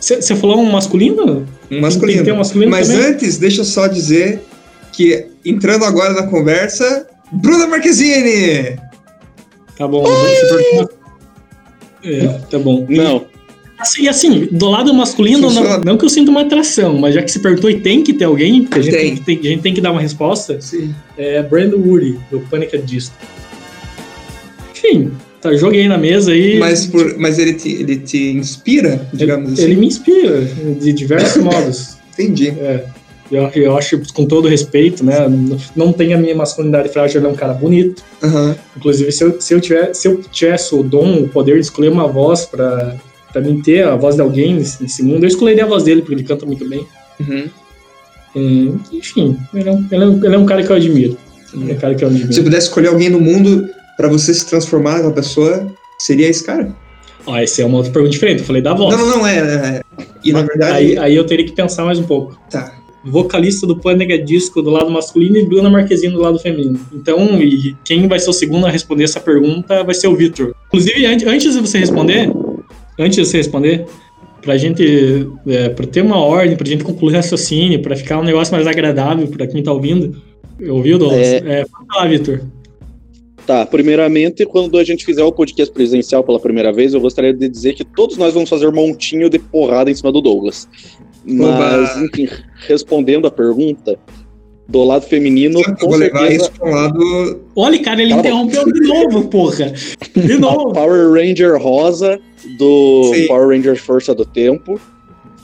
Você 0.00 0.34
falou 0.36 0.58
um 0.58 0.70
masculino? 0.70 1.24
um 1.40 1.46
Tem 1.68 1.80
masculino. 1.80 2.24
ter 2.24 2.32
um 2.32 2.36
masculino 2.38 2.70
Mas 2.70 2.88
também? 2.88 3.06
antes, 3.06 3.36
deixa 3.38 3.60
eu 3.60 3.64
só 3.64 3.86
dizer 3.86 4.40
que, 4.92 5.26
entrando 5.44 5.84
agora 5.84 6.12
na 6.14 6.26
conversa, 6.26 7.06
Bruna 7.32 7.66
Marquezine! 7.66 8.78
Tá 9.76 9.86
bom. 9.86 10.04
É, 12.02 12.26
tá 12.50 12.58
bom. 12.58 12.86
Não. 12.88 13.26
Assim, 13.80 14.06
assim, 14.08 14.46
do 14.52 14.68
lado 14.68 14.92
masculino, 14.92 15.50
não, 15.50 15.80
não 15.80 15.96
que 15.96 16.04
eu 16.04 16.08
sinta 16.10 16.30
uma 16.30 16.42
atração, 16.42 16.98
mas 16.98 17.14
já 17.14 17.22
que 17.22 17.32
se 17.32 17.38
perguntou 17.40 17.70
e 17.70 17.80
tem 17.80 18.02
que 18.02 18.12
ter 18.12 18.24
alguém, 18.24 18.62
porque 18.64 18.78
a 18.78 18.82
gente 18.82 18.92
Tem. 18.94 19.02
tem, 19.06 19.16
que, 19.16 19.24
tem- 19.24 19.38
a 19.38 19.54
gente 19.54 19.62
tem 19.62 19.74
que 19.74 19.80
dar 19.80 19.90
uma 19.92 20.00
resposta, 20.02 20.60
Sim. 20.60 20.94
é 21.16 21.42
Brandon 21.42 21.78
Woody, 21.78 22.18
do 22.30 22.40
Panic! 22.40 22.76
at 22.76 22.82
Disco. 22.84 23.14
Enfim, 24.74 25.10
tá, 25.40 25.54
joguei 25.54 25.88
na 25.88 25.98
mesa 25.98 26.32
aí. 26.32 26.58
Mas, 26.58 26.86
por, 26.86 27.16
mas 27.18 27.38
ele, 27.38 27.54
te, 27.54 27.68
ele 27.70 27.96
te 27.96 28.30
inspira, 28.32 29.08
digamos 29.12 29.52
assim? 29.54 29.62
Ele 29.62 29.76
me 29.76 29.86
inspira 29.86 30.42
de 30.80 30.92
diversos 30.92 31.40
modos. 31.42 31.96
Entendi. 32.12 32.48
É, 32.50 32.84
eu, 33.30 33.48
eu 33.54 33.76
acho, 33.78 34.00
com 34.12 34.26
todo 34.26 34.48
respeito, 34.48 35.04
né? 35.04 35.26
n- 35.26 35.56
Não 35.76 35.92
tem 35.92 36.12
a 36.14 36.18
minha 36.18 36.34
masculinidade 36.34 36.88
frágil, 36.90 37.20
ele 37.20 37.26
é 37.28 37.30
um 37.30 37.34
cara 37.34 37.52
bonito. 37.54 38.02
Aham. 38.22 38.56
Inclusive, 38.76 39.12
se 39.12 39.22
eu, 39.24 39.40
se 39.40 39.54
eu, 39.54 39.60
tiver, 39.60 39.94
se 39.94 40.08
eu 40.08 40.20
tivesse 40.30 40.74
o 40.74 40.82
dom, 40.82 41.22
o 41.22 41.28
poder 41.28 41.54
de 41.54 41.60
escolher 41.60 41.90
uma 41.90 42.06
voz 42.08 42.44
pra, 42.46 42.96
pra 43.32 43.40
mim 43.42 43.60
ter 43.60 43.84
a 43.84 43.96
voz 43.96 44.14
de 44.16 44.20
alguém 44.22 44.54
nesse, 44.54 44.82
nesse 44.82 45.02
mundo, 45.02 45.24
eu 45.24 45.28
escolheria 45.28 45.64
a 45.64 45.68
voz 45.68 45.82
dele, 45.84 46.00
porque 46.02 46.14
ele 46.14 46.24
canta 46.24 46.44
muito 46.46 46.68
bem. 46.68 46.86
Uhum. 47.20 47.48
Hum, 48.36 48.78
enfim, 48.92 49.36
ele 49.52 49.68
é, 49.68 49.72
um, 49.72 49.86
ele, 49.90 50.04
é 50.04 50.06
um, 50.06 50.24
ele 50.24 50.34
é 50.34 50.38
um 50.38 50.46
cara 50.46 50.62
que 50.62 50.70
eu 50.70 50.76
admiro. 50.76 51.16
É 51.52 51.56
um 51.56 51.76
cara 51.76 51.94
que 51.94 52.04
eu 52.04 52.08
admiro. 52.08 52.28
Se 52.28 52.34
você 52.34 52.42
pudesse 52.42 52.66
escolher 52.68 52.88
alguém 52.88 53.08
no 53.08 53.20
mundo 53.20 53.68
pra 53.96 54.08
você 54.08 54.32
se 54.32 54.46
transformar 54.46 54.92
naquela 54.94 55.12
pessoa, 55.12 55.66
seria 55.98 56.28
esse 56.28 56.44
cara? 56.44 56.72
Ó, 57.26 57.36
essa 57.36 57.60
é 57.62 57.66
uma 57.66 57.78
outra 57.78 57.92
pergunta 57.92 58.12
diferente. 58.12 58.40
Eu 58.40 58.46
falei 58.46 58.62
da 58.62 58.72
voz. 58.72 58.96
Não, 58.96 59.04
não, 59.06 59.18
não, 59.18 59.26
é. 59.26 59.38
é. 59.38 59.80
E 60.24 60.32
na 60.32 60.42
verdade. 60.42 60.74
Aí, 60.76 60.98
aí 60.98 61.16
eu 61.16 61.24
teria 61.24 61.44
que 61.44 61.52
pensar 61.52 61.84
mais 61.84 61.98
um 61.98 62.04
pouco. 62.04 62.38
Tá. 62.50 62.72
vocalista 63.04 63.66
do 63.66 63.76
Pânica 63.76 64.16
Disco 64.16 64.62
do 64.62 64.70
lado 64.70 64.90
masculino 64.90 65.36
e 65.36 65.44
Bruna 65.44 65.68
Marquezine 65.68 66.12
do 66.12 66.20
lado 66.20 66.38
feminino. 66.38 66.78
Então, 66.92 67.40
e 67.42 67.74
quem 67.84 68.06
vai 68.06 68.18
ser 68.20 68.30
o 68.30 68.32
segundo 68.32 68.64
a 68.66 68.70
responder 68.70 69.04
essa 69.04 69.18
pergunta 69.20 69.82
vai 69.82 69.94
ser 69.94 70.06
o 70.06 70.14
Vitor. 70.14 70.54
Inclusive, 70.68 71.04
an- 71.04 71.18
antes 71.30 71.52
de 71.54 71.60
você 71.60 71.78
responder, 71.78 72.30
antes 73.00 73.16
de 73.16 73.26
você 73.26 73.38
responder, 73.38 73.86
pra 74.40 74.56
gente, 74.56 75.28
é, 75.46 75.68
pra 75.68 75.86
ter 75.86 76.02
uma 76.02 76.18
ordem, 76.18 76.56
pra 76.56 76.66
gente 76.66 76.84
concluir 76.84 77.12
o 77.12 77.16
raciocínio, 77.16 77.82
pra 77.82 77.96
ficar 77.96 78.18
um 78.18 78.24
negócio 78.24 78.54
mais 78.54 78.66
agradável 78.66 79.26
pra 79.28 79.46
quem 79.46 79.62
tá 79.62 79.72
ouvindo, 79.72 80.20
ouviu, 80.68 80.98
Douglas? 80.98 81.26
É. 81.26 81.60
É, 81.60 81.66
falar, 81.88 82.08
Vitor. 82.08 82.40
Tá, 83.46 83.66
primeiramente, 83.66 84.44
quando 84.46 84.78
a 84.78 84.84
gente 84.84 85.04
fizer 85.04 85.24
o 85.24 85.32
podcast 85.32 85.72
presencial 85.72 86.22
pela 86.22 86.38
primeira 86.38 86.72
vez, 86.72 86.94
eu 86.94 87.00
gostaria 87.00 87.32
de 87.32 87.48
dizer 87.48 87.74
que 87.74 87.84
todos 87.84 88.16
nós 88.16 88.34
vamos 88.34 88.48
fazer 88.48 88.70
montinho 88.70 89.28
de 89.28 89.38
porrada 89.38 89.90
em 89.90 89.94
cima 89.94 90.12
do 90.12 90.20
Douglas. 90.20 90.68
Mas, 91.24 91.96
Oba. 91.96 92.04
enfim, 92.04 92.28
respondendo 92.68 93.26
a 93.26 93.30
pergunta, 93.30 93.98
do 94.70 94.84
lado 94.84 95.04
feminino, 95.04 95.60
Eu 95.60 95.76
com 95.76 95.88
vou 95.88 95.96
levar 95.96 96.20
certeza, 96.20 96.42
isso 96.42 96.52
pra 96.52 96.68
um 96.68 96.74
lado. 96.74 97.40
Olha, 97.56 97.82
cara, 97.82 98.00
ele 98.00 98.10
Cala 98.10 98.22
a 98.22 98.26
interrompeu 98.26 98.72
de 98.72 98.80
novo, 98.80 99.28
porra. 99.28 99.72
De 100.16 100.32
a 100.32 100.38
novo. 100.38 100.72
Power 100.72 101.12
Ranger 101.12 101.60
rosa 101.60 102.20
do 102.56 103.12
Sim. 103.12 103.26
Power 103.26 103.48
Ranger 103.48 103.76
Força 103.76 104.14
do 104.14 104.24
Tempo. 104.24 104.80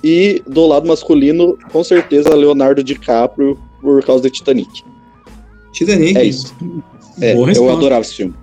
E 0.04 0.40
do 0.46 0.66
lado 0.66 0.86
masculino, 0.86 1.58
com 1.72 1.82
certeza, 1.82 2.32
Leonardo 2.34 2.84
DiCaprio 2.84 3.58
por 3.80 4.04
causa 4.04 4.22
de 4.22 4.30
Titanic. 4.30 4.84
Titanic. 5.72 6.16
É 6.16 6.24
isso. 6.24 6.54
É, 7.20 7.34
Boa 7.34 7.52
eu 7.52 7.70
adorava 7.70 8.02
esse 8.02 8.14
filme. 8.14 8.34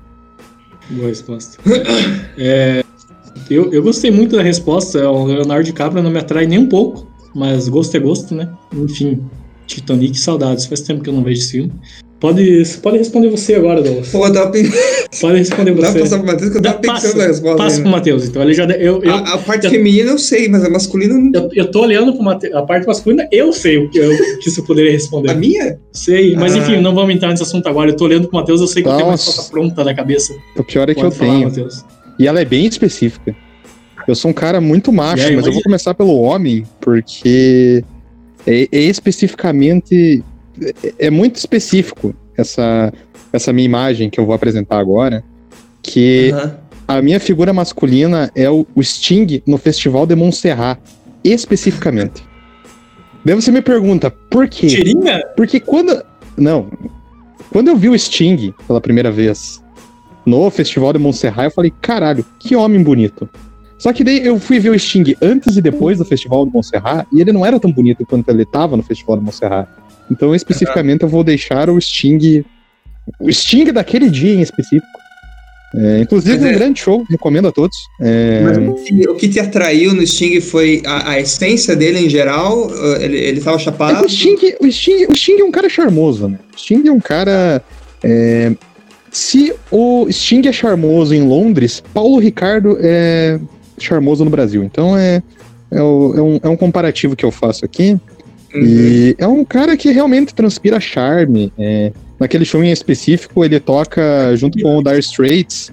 Boa 0.89 1.07
resposta. 1.07 1.57
É, 2.37 2.83
eu, 3.49 3.71
eu 3.71 3.81
gostei 3.81 4.11
muito 4.11 4.35
da 4.35 4.43
resposta. 4.43 5.09
O 5.09 5.25
Leonardo 5.25 5.63
DiCaprio 5.63 6.03
não 6.03 6.11
me 6.11 6.19
atrai 6.19 6.45
nem 6.45 6.59
um 6.59 6.67
pouco, 6.67 7.07
mas 7.33 7.69
gosto 7.69 7.95
é 7.95 7.99
gosto, 7.99 8.35
né? 8.35 8.51
Enfim, 8.73 9.23
Titanic, 9.75 10.18
saudades. 10.20 10.65
Faz 10.65 10.82
tempo 10.82 11.01
que 11.03 11.10
eu 11.10 11.13
não 11.13 11.24
vejo 11.24 11.39
esse 11.42 11.51
filme. 11.51 11.72
Pode, 12.20 12.63
pode 12.82 12.98
responder 13.00 13.27
você 13.30 13.53
agora, 13.56 13.82
Douglas. 13.82 14.08
Pô, 14.08 14.30
dá 14.30 14.48
pra, 14.48 14.62
Pode 15.20 15.38
responder 15.39 15.72
dá 15.75 15.82
pra 15.82 15.92
você. 15.92 16.00
passar 16.00 16.18
pro 16.20 16.27
Matheus 16.27 16.51
que 16.51 16.58
eu 16.58 16.62
tava 16.62 16.77
pensando 16.77 16.94
passa, 17.01 17.18
na 17.18 17.25
resposta. 17.27 17.58
Passa 17.58 17.75
pro 17.75 17.86
ainda. 17.86 17.98
Matheus, 17.98 18.25
então. 18.25 18.42
Ele 18.42 18.53
já, 18.53 18.63
eu, 18.63 19.03
eu, 19.03 19.13
a, 19.13 19.34
a 19.34 19.38
parte 19.39 19.65
eu- 19.65 19.72
feminina 19.72 20.12
eu 20.12 20.18
sei, 20.18 20.48
mas 20.48 20.63
a 20.63 20.70
masculina 20.70 21.15
não. 21.15 21.32
eu, 21.44 21.50
eu 21.53 21.70
tô 21.72 21.82
olhando 21.82 22.13
pro 22.13 22.24
Matheus. 22.24 22.56
A 22.56 22.62
parte 22.62 22.88
masculina, 22.88 23.27
eu 23.30 23.51
sei 23.51 23.77
o 23.77 23.89
que, 23.89 23.98
eu, 24.00 24.18
que 24.39 24.50
você 24.50 24.62
poderia 24.62 24.92
responder. 24.94 25.32
A 25.32 25.36
minha? 25.36 25.77
Sei, 25.92 26.34
mas 26.38 26.56
Ah. 26.56 26.60
enfim, 26.60 26.80
não 26.80 26.96
vamos 26.96 27.13
entrar 27.13 27.27
nesse 27.30 27.44
assunto 27.44 27.68
agora. 27.68 27.89
Eu 27.92 27.96
tô 27.98 28.06
olhando 28.06 28.30
pro 28.30 28.38
Matheus, 28.39 28.62
eu 28.62 28.68
sei 28.68 28.82
que 28.84 28.88
eu 28.88 28.94
tenho 28.94 29.06
uma 29.06 29.12
Nossa. 29.12 29.25
resposta 29.25 29.51
pronta 29.51 29.84
na 29.84 29.94
cabeça. 29.94 30.34
O 30.56 30.63
pior 30.63 30.89
é 30.89 30.94
que 30.96 31.01
Pode 31.01 31.13
eu 31.13 31.20
falar, 31.20 31.34
tenho. 31.34 31.48
Matheus. 31.50 31.84
E 32.18 32.25
ela 32.25 32.39
é 32.39 32.46
bem 32.46 32.65
específica. 32.65 33.36
Eu 34.08 34.15
sou 34.15 34.32
um 34.32 34.34
cara 34.34 34.62
muito 34.62 34.94
macho, 34.94 35.24
aí, 35.25 35.36
mas 35.36 35.46
eu 35.46 35.51
mas- 35.51 35.56
vou 35.56 35.63
começar 35.63 35.94
pelo 35.94 36.18
homem, 36.22 36.63
porque 36.80 37.84
é, 38.45 38.67
é 38.71 38.81
especificamente. 38.81 40.23
É, 40.83 41.07
é 41.07 41.09
muito 41.09 41.38
específico 41.38 42.13
essa, 42.38 42.93
essa 43.31 43.51
minha 43.53 43.65
imagem 43.65 44.09
que 44.09 44.19
eu 44.19 44.25
vou 44.25 44.35
apresentar 44.35 44.79
agora. 44.79 45.23
Que 45.81 46.31
Aham. 46.31 46.57
a 46.88 47.01
minha 47.01 47.19
figura 47.19 47.51
masculina 47.51 48.31
é 48.35 48.50
o, 48.50 48.65
o 48.75 48.83
Sting 48.83 49.41
no 49.45 49.57
Festival 49.57 50.05
de 50.05 50.15
Montserrat, 50.15 50.79
especificamente. 51.23 52.23
Daí 53.25 53.35
você 53.35 53.51
me 53.51 53.62
pergunta, 53.62 54.12
por 54.12 54.47
quê? 54.47 54.67
Tirinha? 54.67 55.21
Porque 55.35 55.59
quando. 55.59 56.03
Não. 56.38 56.69
Quando 57.51 57.67
eu 57.67 57.77
vi 57.77 57.89
o 57.89 57.97
Sting 57.97 58.53
pela 58.67 58.81
primeira 58.81 59.12
vez 59.12 59.63
no 60.25 60.50
Festival 60.50 60.93
de 60.93 61.00
Montserrat, 61.00 61.45
eu 61.45 61.51
falei, 61.51 61.71
caralho, 61.81 62.25
que 62.39 62.55
homem 62.55 62.81
bonito. 62.81 63.29
Só 63.83 63.91
que 63.91 64.01
daí 64.01 64.25
eu 64.25 64.39
fui 64.39 64.59
ver 64.59 64.69
o 64.69 64.79
Sting 64.79 65.13
antes 65.21 65.57
e 65.57 65.61
depois 65.61 65.97
do 65.97 66.05
Festival 66.05 66.45
de 66.45 66.53
Montserrat, 66.53 67.05
e 67.11 67.19
ele 67.19 67.33
não 67.33 67.45
era 67.45 67.59
tão 67.59 67.69
bonito 67.69 68.05
quanto 68.05 68.29
ele 68.29 68.45
tava 68.45 68.77
no 68.77 68.83
Festival 68.83 69.17
de 69.17 69.23
Montserrat. 69.25 69.67
Então, 70.09 70.33
especificamente, 70.33 71.01
eu 71.03 71.09
vou 71.09 71.21
deixar 71.21 71.69
o 71.69 71.77
Sting. 71.81 72.45
O 73.19 73.29
Sting 73.29 73.65
daquele 73.73 74.09
dia 74.09 74.33
em 74.35 74.39
específico. 74.39 74.87
É, 75.75 75.99
inclusive, 75.99 76.47
é- 76.47 76.51
um 76.51 76.53
grande 76.53 76.79
show, 76.79 77.03
recomendo 77.09 77.49
a 77.49 77.51
todos. 77.51 77.75
É, 77.99 78.41
Mas 78.45 78.57
o 78.57 78.73
que, 78.85 79.09
o 79.09 79.15
que 79.15 79.27
te 79.27 79.41
atraiu 79.41 79.93
no 79.93 80.07
Sting 80.07 80.39
foi 80.39 80.81
a, 80.85 81.09
a 81.11 81.19
essência 81.19 81.75
dele 81.75 81.99
em 82.05 82.09
geral? 82.09 82.67
Uh, 82.67 82.95
Ele, 83.01 83.17
ele 83.17 83.41
tava 83.41 83.57
É 83.57 83.59
chapado? 83.59 84.05
o 84.05 84.09
Sting, 84.09 84.37
o, 84.61 84.71
Sting, 84.71 85.07
o 85.09 85.13
Sting 85.13 85.41
é 85.41 85.43
um 85.43 85.51
cara 85.51 85.67
charmoso, 85.67 86.29
né? 86.29 86.39
O 86.55 86.57
Sting 86.57 86.87
é 86.87 86.91
um 86.91 87.01
cara. 87.01 87.61
é, 88.01 88.53
se 89.11 89.53
o 89.69 90.07
Sting 90.09 90.48
é 90.48 90.53
charmoso 90.53 91.13
em 91.13 91.22
Londres, 91.27 91.83
Paulo 91.93 92.17
Ricardo 92.17 92.77
é 92.79 93.39
charmoso 93.77 94.24
no 94.24 94.29
Brasil. 94.31 94.64
Então 94.64 94.98
é, 94.98 95.22
é, 95.72 95.81
o- 95.81 96.14
é 96.16 96.22
um, 96.22 96.40
é 96.44 96.50
um 96.50 96.55
comparativo 96.57 97.16
que 97.16 97.25
eu 97.25 97.31
faço 97.31 97.64
aqui. 97.66 97.98
Uhum. 98.53 98.62
E 98.64 99.16
é 99.18 99.27
um 99.27 99.44
cara 99.44 99.75
que 99.75 99.92
realmente 99.92 100.33
transpira 100.33 100.79
charme. 100.79 101.51
é, 101.57 101.92
naquele 102.20 102.46
show 102.46 102.64
em 102.64 102.72
específico, 102.72 103.44
ele 103.44 103.59
toca 103.59 104.33
junto 104.36 104.59
com 104.62 104.77
o 104.77 104.83
Dire 104.83 105.00
Straits. 105.00 105.72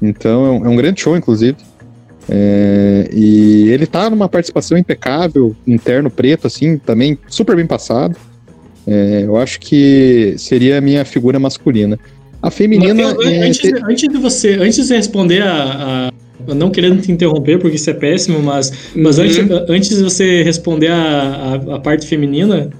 Então 0.00 0.46
é 0.46 0.50
um, 0.50 0.66
é 0.66 0.68
um 0.68 0.76
grande 0.76 1.00
show, 1.00 1.16
inclusive. 1.16 1.56
É, 2.30 3.08
e 3.12 3.68
ele 3.70 3.86
tá 3.86 4.10
numa 4.10 4.28
participação 4.28 4.76
impecável, 4.76 5.56
interno 5.66 6.10
preto, 6.10 6.46
assim, 6.46 6.76
também 6.78 7.18
super 7.28 7.56
bem 7.56 7.66
passado. 7.66 8.14
É, 8.86 9.22
eu 9.24 9.36
acho 9.36 9.58
que 9.60 10.34
seria 10.38 10.78
a 10.78 10.80
minha 10.80 11.04
figura 11.04 11.38
masculina. 11.38 11.98
A 12.42 12.50
feminina. 12.50 13.08
Mateus, 13.08 13.26
é, 13.26 13.42
antes, 13.42 13.58
te- 13.60 13.74
antes 13.82 14.08
de 14.08 14.16
você, 14.18 14.54
antes 14.54 14.86
de 14.86 14.94
responder 14.94 15.42
a, 15.42 15.52
a- 16.08 16.12
não 16.54 16.70
querendo 16.70 17.00
te 17.02 17.10
interromper 17.12 17.58
porque 17.58 17.76
isso 17.76 17.88
é 17.90 17.94
péssimo, 17.94 18.40
mas, 18.42 18.72
mas 18.94 19.18
Uhum. 19.18 19.24
antes, 19.24 19.38
antes 19.68 19.96
de 19.96 20.02
você 20.02 20.42
responder 20.42 20.88
a, 20.88 21.60
a, 21.70 21.74
a 21.76 21.78
parte 21.80 22.06
feminina, 22.06 22.70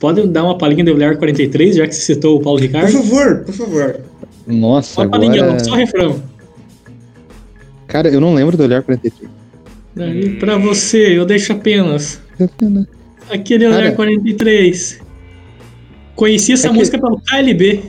pode 0.00 0.26
dar 0.28 0.44
uma 0.44 0.56
palhinha 0.58 0.84
de 0.84 0.90
Olhar 0.90 1.16
43, 1.16 1.76
já 1.76 1.86
que 1.86 1.94
você 1.94 2.14
citou 2.14 2.38
o 2.38 2.40
Paulo 2.42 2.58
Por 2.58 2.64
Ricardo? 2.66 2.92
favor, 2.92 3.36
por 3.44 3.54
favor. 3.54 4.00
Nossa, 4.46 5.02
Uma 5.02 5.16
agora. 5.16 5.52
não, 5.52 5.58
só 5.58 5.74
refrão. 5.74 6.22
Cara, 7.86 8.08
eu 8.08 8.20
não 8.20 8.34
lembro 8.34 8.56
do 8.56 8.62
olhar 8.64 8.82
43. 8.82 9.30
Daí, 9.94 10.30
pra 10.36 10.58
você, 10.58 11.16
eu 11.18 11.24
deixo 11.24 11.52
apenas 11.52 12.20
aquele 13.30 13.66
Olhar 13.66 13.82
Cara. 13.84 13.92
43. 13.92 15.00
Conheci 16.16 16.52
essa 16.52 16.66
É 16.66 16.70
que- 16.70 16.76
música 16.76 16.98
pelo 16.98 17.20
KLB. 17.20 17.80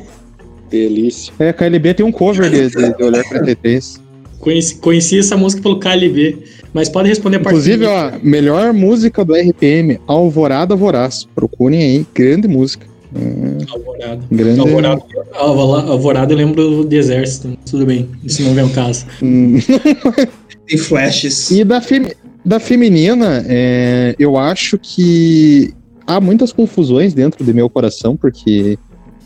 Delícia. 0.69 1.33
É, 1.39 1.49
a 1.49 1.53
KLB 1.53 1.93
tem 1.93 2.05
um 2.05 2.11
cover 2.11 2.49
de, 2.49 2.69
de, 2.69 2.95
de 2.95 3.03
olhar 3.03 3.23
43. 3.23 4.01
Conheci, 4.45 4.75
conheci 4.75 5.17
essa 5.17 5.35
música 5.35 5.59
pelo 5.63 5.79
KLB. 5.79 6.37
Mas 6.71 6.87
pode 6.87 7.09
responder 7.09 7.37
a 7.37 7.39
parte 7.39 7.55
Inclusive, 7.55 7.85
ó, 7.87 8.11
melhor 8.21 8.71
música 8.73 9.25
do 9.25 9.33
RPM, 9.33 9.99
Alvorada 10.05 10.75
Voraz. 10.75 11.27
Procurem 11.33 11.81
aí, 11.81 12.05
grande 12.13 12.47
música. 12.47 12.85
Alvorada. 13.71 14.21
Grande. 14.29 14.59
Alvorada, 14.59 15.01
Alvorada, 15.89 16.33
eu 16.33 16.37
lembro 16.37 16.85
de 16.85 16.95
exército, 16.95 17.57
tudo 17.69 17.85
bem, 17.87 18.07
isso 18.23 18.43
não 18.43 18.53
vem 18.53 18.63
ao 18.65 18.69
caso. 18.69 19.05
Hum, 19.23 19.57
Tem 20.67 20.77
flashes. 20.77 21.49
E 21.49 21.63
da, 21.63 21.81
femi- 21.81 22.13
da 22.43 22.59
feminina, 22.59 23.43
é, 23.47 24.15
eu 24.19 24.37
acho 24.37 24.77
que 24.77 25.73
há 26.05 26.19
muitas 26.21 26.51
confusões 26.51 27.13
dentro 27.13 27.43
do 27.43 27.53
meu 27.53 27.69
coração, 27.69 28.15
porque 28.17 28.77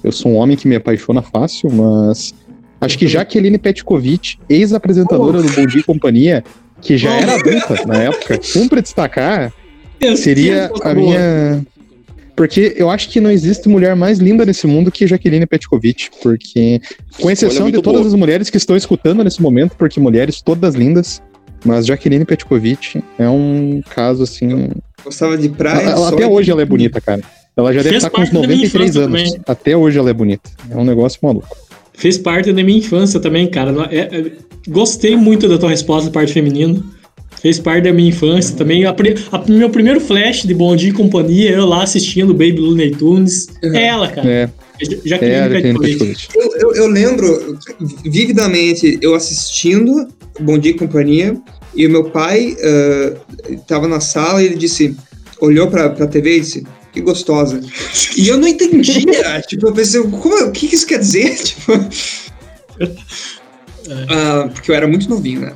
eu 0.03 0.11
sou 0.11 0.31
um 0.31 0.35
homem 0.35 0.55
que 0.55 0.67
me 0.67 0.75
apaixona 0.75 1.21
fácil, 1.21 1.69
mas 1.71 2.33
acho 2.81 2.97
que 2.97 3.07
Jaqueline 3.07 3.57
Petkovic, 3.57 4.37
ex-apresentadora 4.49 5.41
do 5.41 5.49
Bom 5.51 5.65
Dia 5.65 5.81
e 5.81 5.83
Companhia, 5.83 6.43
que 6.81 6.97
já 6.97 7.11
era 7.13 7.35
adulta 7.35 7.85
na 7.85 7.97
época, 8.03 8.39
cumpre 8.53 8.81
destacar, 8.81 9.51
seria 10.15 10.71
a 10.83 10.93
minha. 10.93 11.65
Porque 12.35 12.73
eu 12.77 12.89
acho 12.89 13.09
que 13.09 13.19
não 13.19 13.29
existe 13.29 13.67
mulher 13.67 13.97
mais 13.97 14.17
linda 14.19 14.45
nesse 14.45 14.65
mundo 14.65 14.89
que 14.89 15.05
Jaqueline 15.05 15.45
Petkovic, 15.45 16.09
porque, 16.23 16.79
com 17.19 17.29
exceção 17.29 17.69
de 17.69 17.81
todas 17.81 17.99
boa. 18.01 18.07
as 18.07 18.13
mulheres 18.13 18.49
que 18.49 18.55
estão 18.55 18.77
escutando 18.77 19.21
nesse 19.25 19.41
momento, 19.41 19.75
porque 19.77 19.99
mulheres 19.99 20.41
todas 20.41 20.73
lindas, 20.73 21.21
mas 21.65 21.85
Jaqueline 21.85 22.23
Petkovic 22.23 23.03
é 23.17 23.27
um 23.27 23.81
caso 23.93 24.23
assim. 24.23 24.69
Gostava 25.03 25.37
de 25.37 25.49
praia. 25.49 25.81
ela- 25.83 25.97
sol 25.97 26.07
até 26.07 26.25
hoje 26.25 26.49
ela 26.49 26.61
é 26.61 26.65
bonita, 26.65 27.01
cara. 27.01 27.21
Ela 27.57 27.73
já 27.73 27.79
deve 27.79 27.89
Fez 27.89 28.03
estar 28.03 28.09
com 28.09 28.21
uns 28.21 28.29
parte 28.29 28.33
da 28.41 28.47
minha 28.47 28.57
93 28.69 28.89
infância 28.95 29.05
anos. 29.05 29.23
também. 29.31 29.41
Até 29.45 29.75
hoje 29.75 29.99
ela 29.99 30.09
é 30.09 30.13
bonita. 30.13 30.49
É 30.71 30.77
um 30.77 30.85
negócio 30.85 31.19
maluco. 31.21 31.57
Fez 31.99 32.17
parte 32.17 32.53
da 32.53 32.63
minha 32.63 32.77
infância 32.79 33.19
também, 33.19 33.45
cara. 33.47 33.71
É- 33.91 33.97
é- 33.99 34.31
gostei 34.69 35.17
muito 35.17 35.49
da 35.49 35.57
tua 35.57 35.69
resposta, 35.69 36.09
parte 36.09 36.31
feminina. 36.31 36.81
Fez 37.41 37.59
parte 37.59 37.83
da 37.83 37.93
minha 37.93 38.07
infância 38.07 38.55
também. 38.55 38.85
A, 38.85 38.91
a- 38.91 39.43
meu 39.51 39.69
primeiro 39.69 39.99
flash 39.99 40.43
de 40.43 40.53
Bom 40.53 40.75
Dia 40.77 40.89
e 40.89 40.93
Companhia, 40.93 41.51
eu 41.51 41.65
lá 41.65 41.83
assistindo 41.83 42.33
Baby 42.33 42.57
Looney 42.59 42.91
Tunes. 42.91 43.47
Uhum. 43.61 43.75
É 43.75 43.83
ela, 43.87 44.07
cara. 44.07 44.29
É, 44.29 44.49
Já 45.03 45.17
que 45.17 45.25
é 45.25 45.41
a. 45.41 45.47
Eu, 45.47 46.55
eu, 46.55 46.75
eu 46.75 46.87
lembro 46.87 47.59
vividamente 48.05 48.97
eu 49.01 49.13
assistindo 49.13 50.07
Bom 50.39 50.57
Dia 50.57 50.71
e 50.71 50.75
Companhia 50.75 51.35
e 51.75 51.85
o 51.85 51.89
meu 51.89 52.05
pai 52.11 52.55
estava 53.49 53.89
na 53.89 53.99
sala 53.99 54.41
e 54.41 54.45
ele 54.45 54.55
disse, 54.55 54.95
olhou 55.41 55.67
pra, 55.67 55.89
pra 55.89 56.07
TV 56.07 56.37
e 56.37 56.39
disse, 56.39 56.63
que 56.91 57.01
gostosa. 57.01 57.61
E 58.17 58.27
eu 58.27 58.37
não 58.37 58.47
entendia, 58.47 59.41
tipo, 59.47 59.67
eu 59.67 59.73
pensei, 59.73 60.01
como, 60.01 60.35
o 60.35 60.51
que 60.51 60.67
que 60.67 60.75
isso 60.75 60.87
quer 60.87 60.99
dizer? 60.99 61.37
Tipo, 61.43 61.73
ah, 64.07 64.49
porque 64.53 64.71
eu 64.71 64.75
era 64.75 64.87
muito 64.87 65.09
novinho, 65.09 65.41
né? 65.41 65.53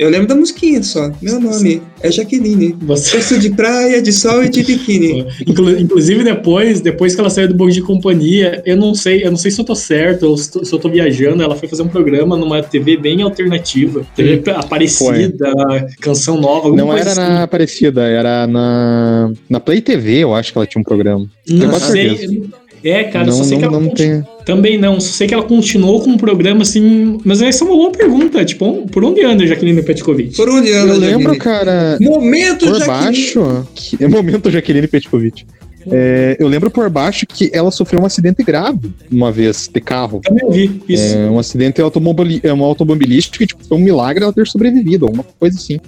Eu 0.00 0.08
lembro 0.08 0.28
da 0.28 0.34
musiquinha 0.34 0.82
só. 0.82 1.10
Meu 1.20 1.38
nome 1.38 1.82
é 2.00 2.10
Jaqueline. 2.10 2.74
Você... 2.80 3.18
Gosto 3.18 3.38
de 3.38 3.50
praia, 3.50 4.00
de 4.00 4.10
sol 4.14 4.42
e 4.42 4.48
de 4.48 4.62
biquíni. 4.62 5.26
Inclu- 5.46 5.78
Inclusive, 5.78 6.24
depois, 6.24 6.80
depois 6.80 7.14
que 7.14 7.20
ela 7.20 7.28
saiu 7.28 7.48
do 7.48 7.54
Bom 7.54 7.68
de 7.68 7.82
Companhia, 7.82 8.62
eu 8.64 8.78
não 8.78 8.94
sei, 8.94 9.22
eu 9.22 9.30
não 9.30 9.36
sei 9.36 9.50
se 9.50 9.60
eu 9.60 9.64
tô 9.64 9.74
certo 9.74 10.22
ou 10.22 10.38
se, 10.38 10.50
eu 10.72 10.78
tô 10.78 10.88
viajando. 10.88 11.42
Ela 11.42 11.54
foi 11.54 11.68
fazer 11.68 11.82
um 11.82 11.88
programa 11.88 12.34
numa 12.34 12.62
TV 12.62 12.96
bem 12.96 13.20
alternativa. 13.20 14.06
TV 14.16 14.42
Aparecida, 14.52 15.52
canção 16.00 16.40
nova, 16.40 16.68
alguma 16.68 16.76
Não 16.76 16.86
coisa 16.88 17.10
era 17.10 17.22
assim. 17.22 17.32
na 17.34 17.42
Aparecida, 17.42 18.02
era 18.08 18.46
na, 18.46 19.30
na 19.50 19.60
Play 19.60 19.82
TV, 19.82 20.20
eu 20.20 20.34
acho 20.34 20.50
que 20.52 20.56
ela 20.58 20.66
tinha 20.66 20.80
um 20.80 20.84
programa. 20.84 21.26
Não 21.46 21.78
sei. 21.78 22.48
É, 22.82 23.04
cara, 23.04 23.26
não, 23.26 23.32
só 23.32 23.44
sei 23.44 23.58
que 23.58 23.64
não, 23.64 23.70
ela 23.72 23.80
não 23.80 23.88
conti- 23.90 24.02
tem. 24.02 24.24
Também 24.44 24.78
não, 24.78 24.98
só 25.00 25.12
sei 25.12 25.26
que 25.28 25.34
ela 25.34 25.42
continuou 25.42 26.00
com 26.00 26.10
um 26.10 26.16
programa 26.16 26.62
assim. 26.62 27.18
Mas 27.24 27.42
essa 27.42 27.62
é 27.62 27.66
uma 27.66 27.76
boa 27.76 27.90
pergunta. 27.90 28.44
Tipo, 28.44 28.86
por 28.90 29.04
onde 29.04 29.22
anda 29.22 29.46
Jaqueline 29.46 29.82
Petkovic? 29.82 30.34
Por 30.36 30.48
onde 30.48 30.72
anda, 30.72 30.94
Eu 30.94 30.98
lembro, 30.98 31.36
cara, 31.38 31.98
Momento, 32.00 32.66
por 32.66 32.78
Jaqueline. 32.78 32.86
baixo. 33.04 33.66
Que, 33.74 34.02
é 34.04 34.08
momento 34.08 34.50
Jaqueline 34.50 34.86
Petkovic. 34.86 35.44
É, 35.90 36.36
eu 36.38 36.46
lembro 36.46 36.70
por 36.70 36.88
baixo 36.90 37.26
que 37.26 37.50
ela 37.54 37.70
sofreu 37.70 38.00
um 38.02 38.06
acidente 38.06 38.42
grave 38.42 38.92
uma 39.10 39.32
vez 39.32 39.68
de 39.72 39.80
carro. 39.80 40.20
Também 40.22 40.44
ouvi 40.44 40.82
isso. 40.88 41.16
É, 41.16 41.30
um 41.30 41.38
acidente 41.38 41.80
automobili 41.80 42.38
é 42.42 42.52
um 42.52 42.62
automobilístico 42.62 43.38
que 43.38 43.46
tipo, 43.46 43.64
foi 43.64 43.78
um 43.78 43.80
milagre 43.80 44.22
ela 44.22 44.32
ter 44.32 44.46
sobrevivido, 44.46 45.06
alguma 45.06 45.24
coisa 45.38 45.56
assim. 45.56 45.80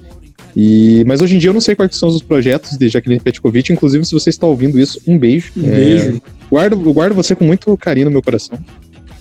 E, 0.57 1.03
mas 1.07 1.21
hoje 1.21 1.37
em 1.37 1.39
dia 1.39 1.51
eu 1.51 1.55
não 1.55 1.61
sei 1.61 1.75
quais 1.75 1.97
são 1.97 2.09
os 2.09 2.23
projetos 2.23 2.77
de 2.77 2.89
Jaqueline 2.89 3.21
Petkovic. 3.21 3.73
Inclusive, 3.73 4.05
se 4.05 4.13
você 4.13 4.31
está 4.31 4.47
ouvindo 4.47 4.79
isso, 4.79 5.01
um 5.07 5.19
beijo. 5.19 5.53
Um 5.57 5.67
É, 5.67 5.71
beijo. 5.75 6.23
guardo, 6.51 6.73
eu 6.85 6.93
guardo 6.93 7.15
você 7.15 7.35
com 7.35 7.45
muito 7.45 7.75
carinho 7.77 8.07
no 8.07 8.13
meu 8.13 8.23
coração. 8.23 8.59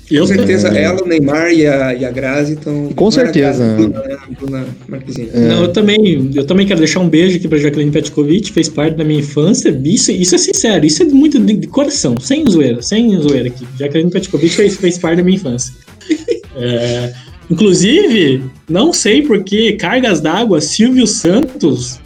Eu 0.10 0.24
Com 0.24 0.28
certeza, 0.28 0.68
É. 0.78 0.84
ela, 0.84 1.02
o 1.02 1.08
Neymar 1.08 1.54
e 1.54 1.66
a, 1.66 1.94
e 1.94 2.04
a 2.04 2.12
Grazi 2.12 2.56
estão. 2.56 2.90
Com 2.94 3.10
certeza. 3.10 3.64
A 3.64 3.76
Bruna, 3.78 4.02
né? 4.02 4.18
Bruna 4.38 4.66
Marquezine. 4.90 5.30
É. 5.34 5.40
Não, 5.48 5.62
eu 5.62 5.68
também, 5.72 6.30
eu 6.36 6.46
também 6.46 6.68
quero 6.68 6.80
deixar 6.80 7.00
um 7.00 7.08
beijo 7.08 7.38
aqui 7.38 7.48
pra 7.48 7.58
Jacqueline 7.58 7.92
Petkovic, 7.92 8.52
fez 8.52 8.68
parte 8.68 8.98
da 8.98 9.06
minha 9.06 9.22
infância. 9.22 9.70
Isso, 9.86 10.12
isso 10.12 10.36
é 10.36 10.38
sincero, 10.38 10.86
isso 10.86 11.02
é 11.02 11.06
muito 11.06 11.40
de, 11.40 11.54
de 11.54 11.68
coração, 11.68 12.16
sem 12.20 12.46
zoeira, 12.46 12.82
sem 12.82 13.18
zoeira 13.22 13.48
aqui. 13.48 13.66
Jacqueline 13.80 14.12
Petkovic 14.12 14.54
fez, 14.54 14.76
fez 14.76 14.98
parte 14.98 15.16
da 15.18 15.24
minha 15.24 15.38
infância. 15.38 15.74
É, 16.54 17.14
inclusive, 17.52 18.44
não 18.70 18.94
sei 18.94 19.22
porque 19.24 19.74
Cargas 19.74 20.22
d'Água, 20.22 20.62
Silvio 20.62 21.06
Santos 21.06 22.00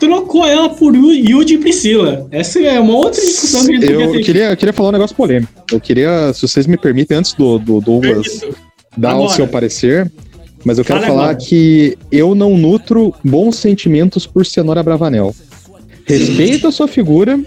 trocou 0.00 0.44
ela 0.46 0.68
por 0.70 0.94
Yu- 0.94 1.12
Yudi 1.12 1.54
e 1.54 1.58
Priscila. 1.58 2.26
Essa 2.32 2.58
é 2.60 2.80
uma 2.80 2.94
outra 2.96 3.20
discussão 3.20 3.64
que 3.66 3.76
a 3.76 3.80
gente 3.80 3.92
Eu 3.92 4.12
ter. 4.12 4.22
queria, 4.24 4.50
eu 4.50 4.56
queria 4.56 4.72
falar 4.72 4.88
um 4.88 4.92
negócio 4.92 5.14
polêmico. 5.14 5.52
Eu 5.70 5.78
queria, 5.80 6.32
se 6.32 6.42
vocês 6.42 6.66
me 6.66 6.76
permitem, 6.76 7.18
antes 7.18 7.34
do, 7.34 7.58
do 7.58 7.80
Douglas 7.80 8.38
Permito. 8.40 8.58
dar 8.96 9.10
o 9.14 9.18
Agora. 9.24 9.36
seu 9.36 9.46
parecer, 9.46 10.10
mas 10.64 10.78
eu 10.78 10.84
quero 10.84 11.00
Fala 11.00 11.12
falar 11.12 11.30
agora. 11.30 11.36
que 11.46 11.96
eu 12.10 12.34
não 12.34 12.56
nutro 12.58 13.14
bons 13.24 13.56
sentimentos 13.56 14.26
por 14.26 14.44
Cenoura 14.44 14.82
Bravanel. 14.82 15.34
Respeito 16.04 16.66
a 16.66 16.72
sua 16.72 16.88
figura. 16.88 17.38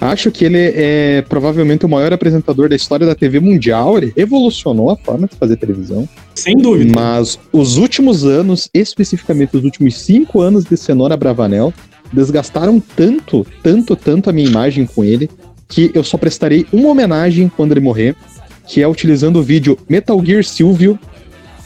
Acho 0.00 0.30
que 0.30 0.46
ele 0.46 0.58
é 0.58 1.22
provavelmente 1.28 1.84
o 1.84 1.88
maior 1.88 2.10
apresentador 2.10 2.70
da 2.70 2.76
história 2.76 3.06
da 3.06 3.14
TV 3.14 3.38
mundial. 3.38 3.98
Ele 3.98 4.12
revolucionou 4.16 4.88
a 4.88 4.96
forma 4.96 5.28
de 5.28 5.36
fazer 5.36 5.56
televisão. 5.56 6.08
Sem 6.34 6.56
dúvida. 6.56 6.90
Mas 6.92 7.38
os 7.52 7.76
últimos 7.76 8.24
anos, 8.24 8.70
especificamente 8.72 9.56
os 9.56 9.62
últimos 9.62 9.98
cinco 9.98 10.40
anos 10.40 10.64
de 10.64 10.76
Cenoura 10.76 11.18
Bravanel, 11.18 11.74
desgastaram 12.10 12.80
tanto, 12.80 13.46
tanto, 13.62 13.94
tanto 13.94 14.30
a 14.30 14.32
minha 14.32 14.48
imagem 14.48 14.86
com 14.86 15.04
ele, 15.04 15.28
que 15.68 15.90
eu 15.94 16.02
só 16.02 16.16
prestarei 16.16 16.66
uma 16.72 16.88
homenagem 16.88 17.50
quando 17.54 17.72
ele 17.72 17.80
morrer, 17.80 18.16
que 18.66 18.82
é 18.82 18.88
utilizando 18.88 19.38
o 19.38 19.42
vídeo 19.42 19.78
Metal 19.88 20.20
Gear 20.24 20.44
Silvio, 20.44 20.98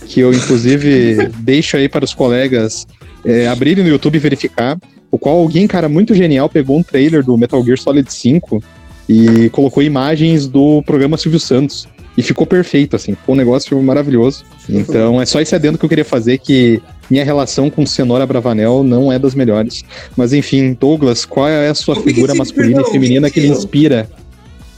que 0.07 0.20
eu 0.20 0.33
inclusive 0.33 1.29
deixo 1.38 1.77
aí 1.77 1.88
para 1.88 2.05
os 2.05 2.12
colegas 2.12 2.87
é, 3.25 3.47
abrirem 3.47 3.85
no 3.85 3.90
YouTube 3.90 4.16
e 4.16 4.18
verificar, 4.18 4.77
o 5.14 5.18
qual 5.18 5.38
alguém, 5.38 5.68
cara, 5.68 5.88
muito 5.88 6.12
genial, 6.12 6.48
pegou 6.48 6.77
um 6.77 6.83
trailer 6.83 7.22
do 7.22 7.38
Metal 7.38 7.64
Gear 7.64 7.79
Solid 7.79 8.12
5 8.12 8.61
e 9.09 9.48
colocou 9.50 9.81
imagens 9.81 10.48
do 10.48 10.83
programa 10.83 11.16
Silvio 11.16 11.38
Santos. 11.38 11.87
E 12.16 12.22
ficou 12.22 12.44
perfeito, 12.44 12.96
assim, 12.96 13.14
ficou 13.14 13.37
um 13.37 13.38
negócio 13.38 13.81
maravilhoso. 13.81 14.44
Então 14.68 15.22
é 15.22 15.27
só 15.27 15.40
esse 15.40 15.55
adendo 15.55 15.79
que 15.79 15.85
eu 15.85 15.88
queria 15.88 16.05
fazer, 16.05 16.38
que 16.38 16.83
minha 17.09 17.24
relação 17.24 17.70
com 17.70 17.87
Cenoura 17.87 18.27
Bravanel 18.27 18.83
não 18.83 19.12
é 19.12 19.16
das 19.16 19.37
melhores. 19.37 19.85
Mas 20.16 20.33
enfim, 20.33 20.77
Douglas, 20.79 21.24
qual 21.24 21.48
é 21.48 21.68
a 21.68 21.74
sua 21.74 21.94
figura 21.94 22.35
masculina 22.35 22.83
e 22.83 22.90
feminina 22.90 23.31
que 23.31 23.38
lhe 23.38 23.48
inspira? 23.48 24.11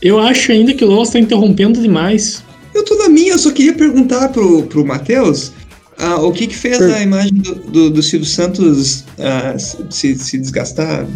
Eu 0.02 0.18
acho 0.18 0.52
ainda 0.52 0.74
que 0.74 0.84
o 0.84 0.88
Lolas 0.88 1.10
tá 1.10 1.18
interrompendo 1.18 1.80
demais. 1.80 2.44
Eu 2.74 2.84
tô 2.84 2.94
na 2.96 3.08
minha, 3.08 3.32
eu 3.32 3.38
só 3.38 3.50
queria 3.50 3.72
perguntar 3.72 4.28
pro, 4.28 4.64
pro 4.64 4.84
Matheus 4.84 5.52
ah, 5.98 6.16
o 6.20 6.32
que 6.32 6.46
que 6.46 6.56
fez 6.56 6.80
a 6.80 7.02
imagem 7.02 7.34
do, 7.34 7.54
do, 7.54 7.90
do 7.90 8.02
Silvio 8.02 8.26
Santos 8.26 9.04
ah, 9.18 9.56
se, 9.58 10.14
se 10.14 10.38
desgastar. 10.38 11.06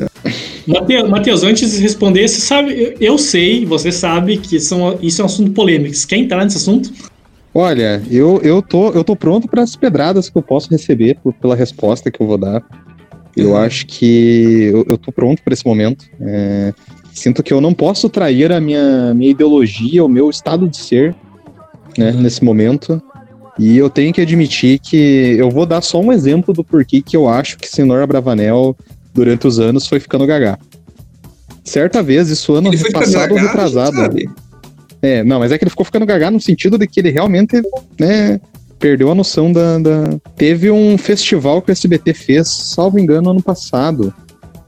Mateus, 0.66 1.08
Mateus, 1.08 1.42
antes 1.42 1.72
de 1.72 1.78
responder, 1.80 2.28
você 2.28 2.40
sabe, 2.40 2.96
eu, 3.00 3.18
sei, 3.18 3.64
você 3.66 3.90
sabe 3.90 4.36
que 4.38 4.60
são, 4.60 4.98
isso 5.02 5.20
é 5.20 5.24
um 5.24 5.26
assunto 5.26 5.50
polêmico. 5.52 5.94
Você 5.94 6.06
quer 6.06 6.16
entrar 6.16 6.44
nesse 6.44 6.58
assunto? 6.58 6.90
Olha, 7.52 8.00
eu, 8.10 8.40
eu, 8.42 8.62
tô, 8.62 8.90
eu 8.90 9.02
tô 9.02 9.16
pronto 9.16 9.48
para 9.48 9.62
as 9.62 9.74
pedradas 9.74 10.30
que 10.30 10.38
eu 10.38 10.42
posso 10.42 10.70
receber 10.70 11.18
por- 11.22 11.32
pela 11.34 11.56
resposta 11.56 12.10
que 12.10 12.22
eu 12.22 12.26
vou 12.26 12.38
dar. 12.38 12.62
Eu 13.36 13.50
Uhum. 13.50 13.56
acho 13.56 13.86
que 13.86 14.70
eu, 14.72 14.84
eu 14.88 14.98
tô 14.98 15.10
pronto 15.10 15.42
para 15.42 15.52
esse 15.54 15.66
momento. 15.66 16.04
É, 16.20 16.72
sinto 17.12 17.42
que 17.42 17.52
eu 17.52 17.60
não 17.60 17.74
posso 17.74 18.08
trair 18.08 18.52
a 18.52 18.60
minha, 18.60 19.12
minha 19.14 19.30
ideologia, 19.30 20.04
o 20.04 20.08
meu 20.08 20.30
estado 20.30 20.68
de 20.68 20.76
ser, 20.76 21.14
né, 21.98 22.12
nesse 22.12 22.44
momento. 22.44 23.02
E 23.58 23.76
eu 23.76 23.90
tenho 23.90 24.12
que 24.12 24.20
admitir 24.20 24.78
que 24.78 25.36
eu 25.38 25.50
vou 25.50 25.66
dar 25.66 25.80
só 25.82 26.00
um 26.00 26.12
exemplo 26.12 26.54
do 26.54 26.64
porquê 26.64 27.02
que 27.02 27.16
eu 27.16 27.28
acho 27.28 27.58
que 27.58 27.68
Senhor 27.68 28.06
Bravanel, 28.06 28.76
durante 29.12 29.46
os 29.46 29.58
anos, 29.58 29.86
foi 29.86 30.00
ficando 30.00 30.26
gaga. 30.26 30.58
Certa 31.64 32.02
vez, 32.02 32.28
isso 32.30 32.54
ano 32.54 32.70
passado 32.92 33.32
ou 33.32 33.38
retrasado. 33.38 33.96
É, 35.02 35.22
não, 35.24 35.38
mas 35.38 35.52
é 35.52 35.58
que 35.58 35.64
ele 35.64 35.70
ficou 35.70 35.84
ficando 35.84 36.06
gaga 36.06 36.30
no 36.30 36.40
sentido 36.40 36.76
de 36.78 36.86
que 36.86 37.00
ele 37.00 37.10
realmente, 37.10 37.60
né, 37.98 38.40
perdeu 38.78 39.10
a 39.10 39.14
noção 39.14 39.52
da, 39.52 39.78
da- 39.78 40.18
Teve 40.36 40.70
um 40.70 40.96
festival 40.98 41.60
que 41.62 41.70
o 41.70 41.72
SBT 41.72 42.14
fez, 42.14 42.48
salvo 42.48 42.98
engano, 42.98 43.30
ano 43.30 43.42
passado, 43.42 44.12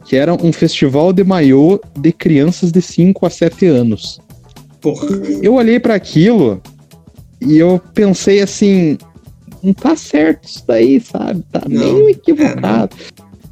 que 0.04 0.16
era 0.16 0.34
um 0.34 0.52
festival 0.52 1.12
de 1.12 1.24
maiô 1.24 1.80
de 1.98 2.12
crianças 2.12 2.70
de 2.72 2.82
5 2.82 3.24
a 3.26 3.30
7 3.30 3.66
anos. 3.66 4.20
Porra. 4.80 5.06
Eu 5.42 5.54
olhei 5.54 5.78
pra 5.78 5.94
aquilo 5.94 6.60
e 7.46 7.58
eu 7.58 7.80
pensei 7.94 8.40
assim, 8.40 8.96
não 9.62 9.72
tá 9.72 9.94
certo 9.96 10.46
isso 10.48 10.64
daí, 10.66 11.00
sabe? 11.00 11.42
Tá 11.52 11.62
Não, 11.68 11.94
meio 11.94 12.10
equivocado. 12.10 12.96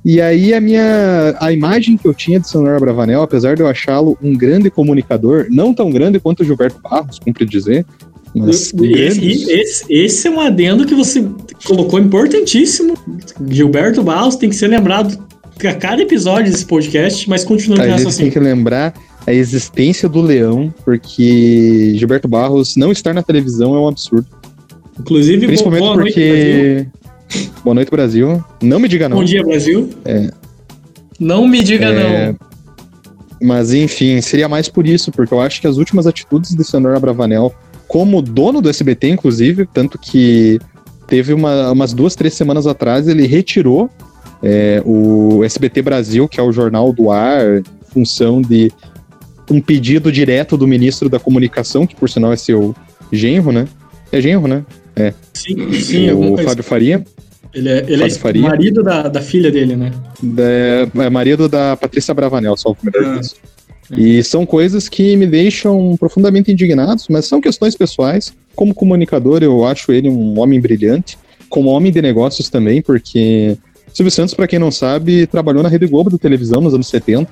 E 0.05 0.21
aí 0.21 0.55
a 0.55 0.61
minha 0.61 1.37
a 1.39 1.53
imagem 1.53 1.97
que 1.97 2.09
eu 2.09 2.15
tinha 2.15 2.41
de 2.41 2.49
Sonora 2.49 2.81
Bravanel, 2.81 3.21
apesar 3.23 3.55
de 3.55 3.63
eu 3.63 3.69
achá-lo 3.69 4.17
um 4.23 4.35
grande 4.35 4.71
comunicador, 4.71 5.47
não 5.51 5.75
tão 5.75 5.91
grande 5.91 6.19
quanto 6.19 6.41
o 6.41 6.45
Gilberto 6.45 6.81
Barros, 6.83 7.19
cumpre 7.19 7.45
dizer, 7.45 7.85
mas 8.35 8.73
Esse, 8.73 9.51
esse- 9.53 9.85
esse 9.93 10.29
é 10.29 10.31
um 10.31 10.41
adendo 10.41 10.87
que 10.87 10.95
você 10.95 11.23
colocou 11.67 11.99
importantíssimo. 11.99 12.95
Gilberto 13.49 14.03
Barros 14.03 14.37
tem 14.37 14.49
que 14.49 14.57
ser 14.57 14.69
lembrado 14.69 15.19
a 15.63 15.75
cada 15.75 16.01
episódio 16.01 16.51
desse 16.51 16.65
podcast, 16.65 17.29
mas 17.29 17.45
continua 17.45 17.77
A 17.77 17.81
com 17.81 17.85
gente 17.91 18.07
essa 18.07 18.17
tem 18.19 18.29
assim. 18.29 18.31
que 18.31 18.39
lembrar 18.41 18.95
a 19.31 19.35
existência 19.35 20.09
do 20.09 20.21
leão, 20.21 20.73
porque 20.85 21.93
Gilberto 21.97 22.27
Barros 22.29 22.77
não 22.77 22.91
estar 22.93 23.15
na 23.15 23.23
televisão 23.23 23.75
é 23.75 23.79
um 23.81 23.89
absurdo. 23.89 24.27
Inclusive, 24.99 25.47
Principalmente 25.47 25.81
boa 25.83 25.97
noite, 25.97 26.15
Brasil. 26.15 26.87
porque. 27.29 27.51
Boa 27.65 27.75
noite, 27.75 27.91
Brasil. 27.91 28.45
Não 28.63 28.81
me 28.81 28.89
diga 28.89 29.09
não. 29.09 29.17
Bom 29.19 29.25
dia, 29.25 29.43
Brasil. 29.43 29.89
É. 30.05 30.31
Não 31.19 31.47
me 31.47 31.63
diga 31.63 31.87
É, 31.87 32.27
não. 32.33 32.39
Mas 33.43 33.73
enfim, 33.73 34.21
seria 34.21 34.49
mais 34.49 34.69
por 34.69 34.87
isso, 34.87 35.11
porque 35.11 35.33
eu 35.33 35.41
acho 35.41 35.61
que 35.61 35.67
as 35.67 35.77
últimas 35.79 36.07
atitudes 36.07 36.55
de 36.55 36.63
Sandor 36.65 36.99
Bravanel, 37.01 37.55
como 37.89 38.21
dono 38.21 38.61
do 38.61 38.69
SBT, 38.69 39.09
inclusive, 39.09 39.67
tanto 39.73 39.99
que 39.99 40.59
teve 41.07 41.33
uma- 41.33 41.71
umas 41.73 41.93
duas, 41.95 42.15
três 42.15 42.35
semanas 42.35 42.67
atrás, 42.67 43.09
ele 43.09 43.27
retirou 43.27 43.89
é, 44.43 44.83
o 44.87 45.43
SBT 45.45 45.83
Brasil, 45.83 46.27
que 46.27 46.41
é 46.41 46.43
o 46.43 46.51
jornal 46.51 46.93
do 46.95 47.11
ar, 47.11 47.59
em 47.59 47.63
função 47.93 48.41
de 48.41 48.73
um 49.51 49.61
pedido 49.61 50.13
direto 50.13 50.57
do 50.57 50.67
ministro 50.67 51.09
da 51.09 51.19
Comunicação, 51.19 51.87
que 51.87 51.97
por 51.97 52.09
sinal 52.09 52.33
é 52.33 52.37
seu 52.37 52.75
genro, 53.13 53.53
né? 53.53 53.67
É 54.13 54.21
genro, 54.21 54.47
né? 54.47 54.65
Sim, 55.33 55.73
sim, 55.73 56.11
alguma 56.11 56.41
o. 56.41 56.45
Fábio 56.45 56.65
Faria. 56.65 57.05
Ele 57.53 57.69
é, 57.69 57.85
ele 57.89 58.05
é 58.05 58.11
Faria. 58.11 58.43
marido 58.43 58.83
da, 58.83 59.09
da 59.09 59.21
filha 59.21 59.51
dele, 59.51 59.75
né? 59.75 59.91
Da, 60.23 61.05
é 61.05 61.11
marido 61.11 61.49
da 61.49 61.77
Patrícia 61.77 62.15
Bravanel, 62.15 62.57
só 62.57 62.71
o 62.71 62.77
melhor 62.83 63.21
Ah. 63.93 63.97
E 63.99 64.23
são 64.23 64.47
coisas 64.47 64.89
que 64.89 65.17
me 65.17 65.27
deixam 65.27 65.97
profundamente 65.99 66.53
indignados, 66.53 67.09
mas 67.09 67.27
são 67.27 67.41
questões 67.41 67.75
pessoais. 67.75 68.33
Como 68.55 68.73
comunicador, 68.73 69.43
eu 69.43 69.67
acho 69.67 69.91
ele 69.91 70.09
um 70.09 70.39
homem 70.39 70.61
brilhante. 70.61 71.19
Como 71.49 71.71
homem 71.71 71.91
de 71.91 72.01
negócios 72.01 72.49
também, 72.49 72.81
porque 72.81 73.59
Silvio 73.93 74.11
Santos, 74.13 74.35
para 74.35 74.47
quem 74.47 74.61
não 74.61 74.71
sabe, 74.71 75.27
trabalhou 75.27 75.63
na 75.63 75.69
Rede 75.69 75.87
Globo 75.87 76.09
da 76.09 76.19
televisão 76.19 76.61
nos 76.61 76.73
anos 76.73 76.87
70. 76.87 77.29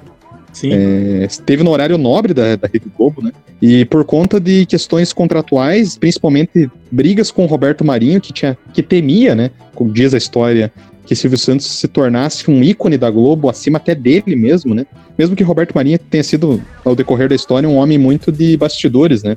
Sim. 0.59 0.73
É, 0.73 1.25
esteve 1.25 1.63
no 1.63 1.71
horário 1.71 1.97
nobre 1.97 2.35
da, 2.35 2.57
da 2.57 2.67
Rede 2.67 2.91
Globo, 2.97 3.23
né? 3.23 3.31
E 3.63 3.85
por 3.85 4.05
conta 4.05 4.41
de 4.41 4.67
questões 4.67 5.13
contratuais, 5.13 5.97
principalmente 5.97 6.69
brigas 6.91 7.31
com 7.31 7.47
Roberto 7.47 7.85
Marinho, 7.85 8.21
que, 8.21 8.33
tinha, 8.33 8.59
que 8.75 8.83
temia, 8.83 9.37
né? 9.37 9.53
Como 9.73 9.93
diz 9.93 10.13
a 10.15 10.19
história, 10.19 10.73
que 11.07 11.15
Silvio 11.15 11.39
Santos 11.39 11.67
se 11.67 11.87
tornasse 11.87 12.51
um 12.51 12.61
ícone 12.61 12.99
da 12.99 13.09
Globo, 13.09 13.49
acima 13.49 13.77
até 13.79 13.95
dele 13.95 14.35
mesmo, 14.35 14.75
né? 14.75 14.85
Mesmo 15.17 15.37
que 15.37 15.45
Roberto 15.45 15.77
Marinho 15.77 15.97
tenha 15.97 16.25
sido, 16.25 16.61
ao 16.85 16.97
decorrer 16.97 17.29
da 17.29 17.37
história, 17.37 17.69
um 17.69 17.77
homem 17.77 17.97
muito 17.97 18.33
de 18.33 18.57
bastidores, 18.57 19.23
né? 19.23 19.37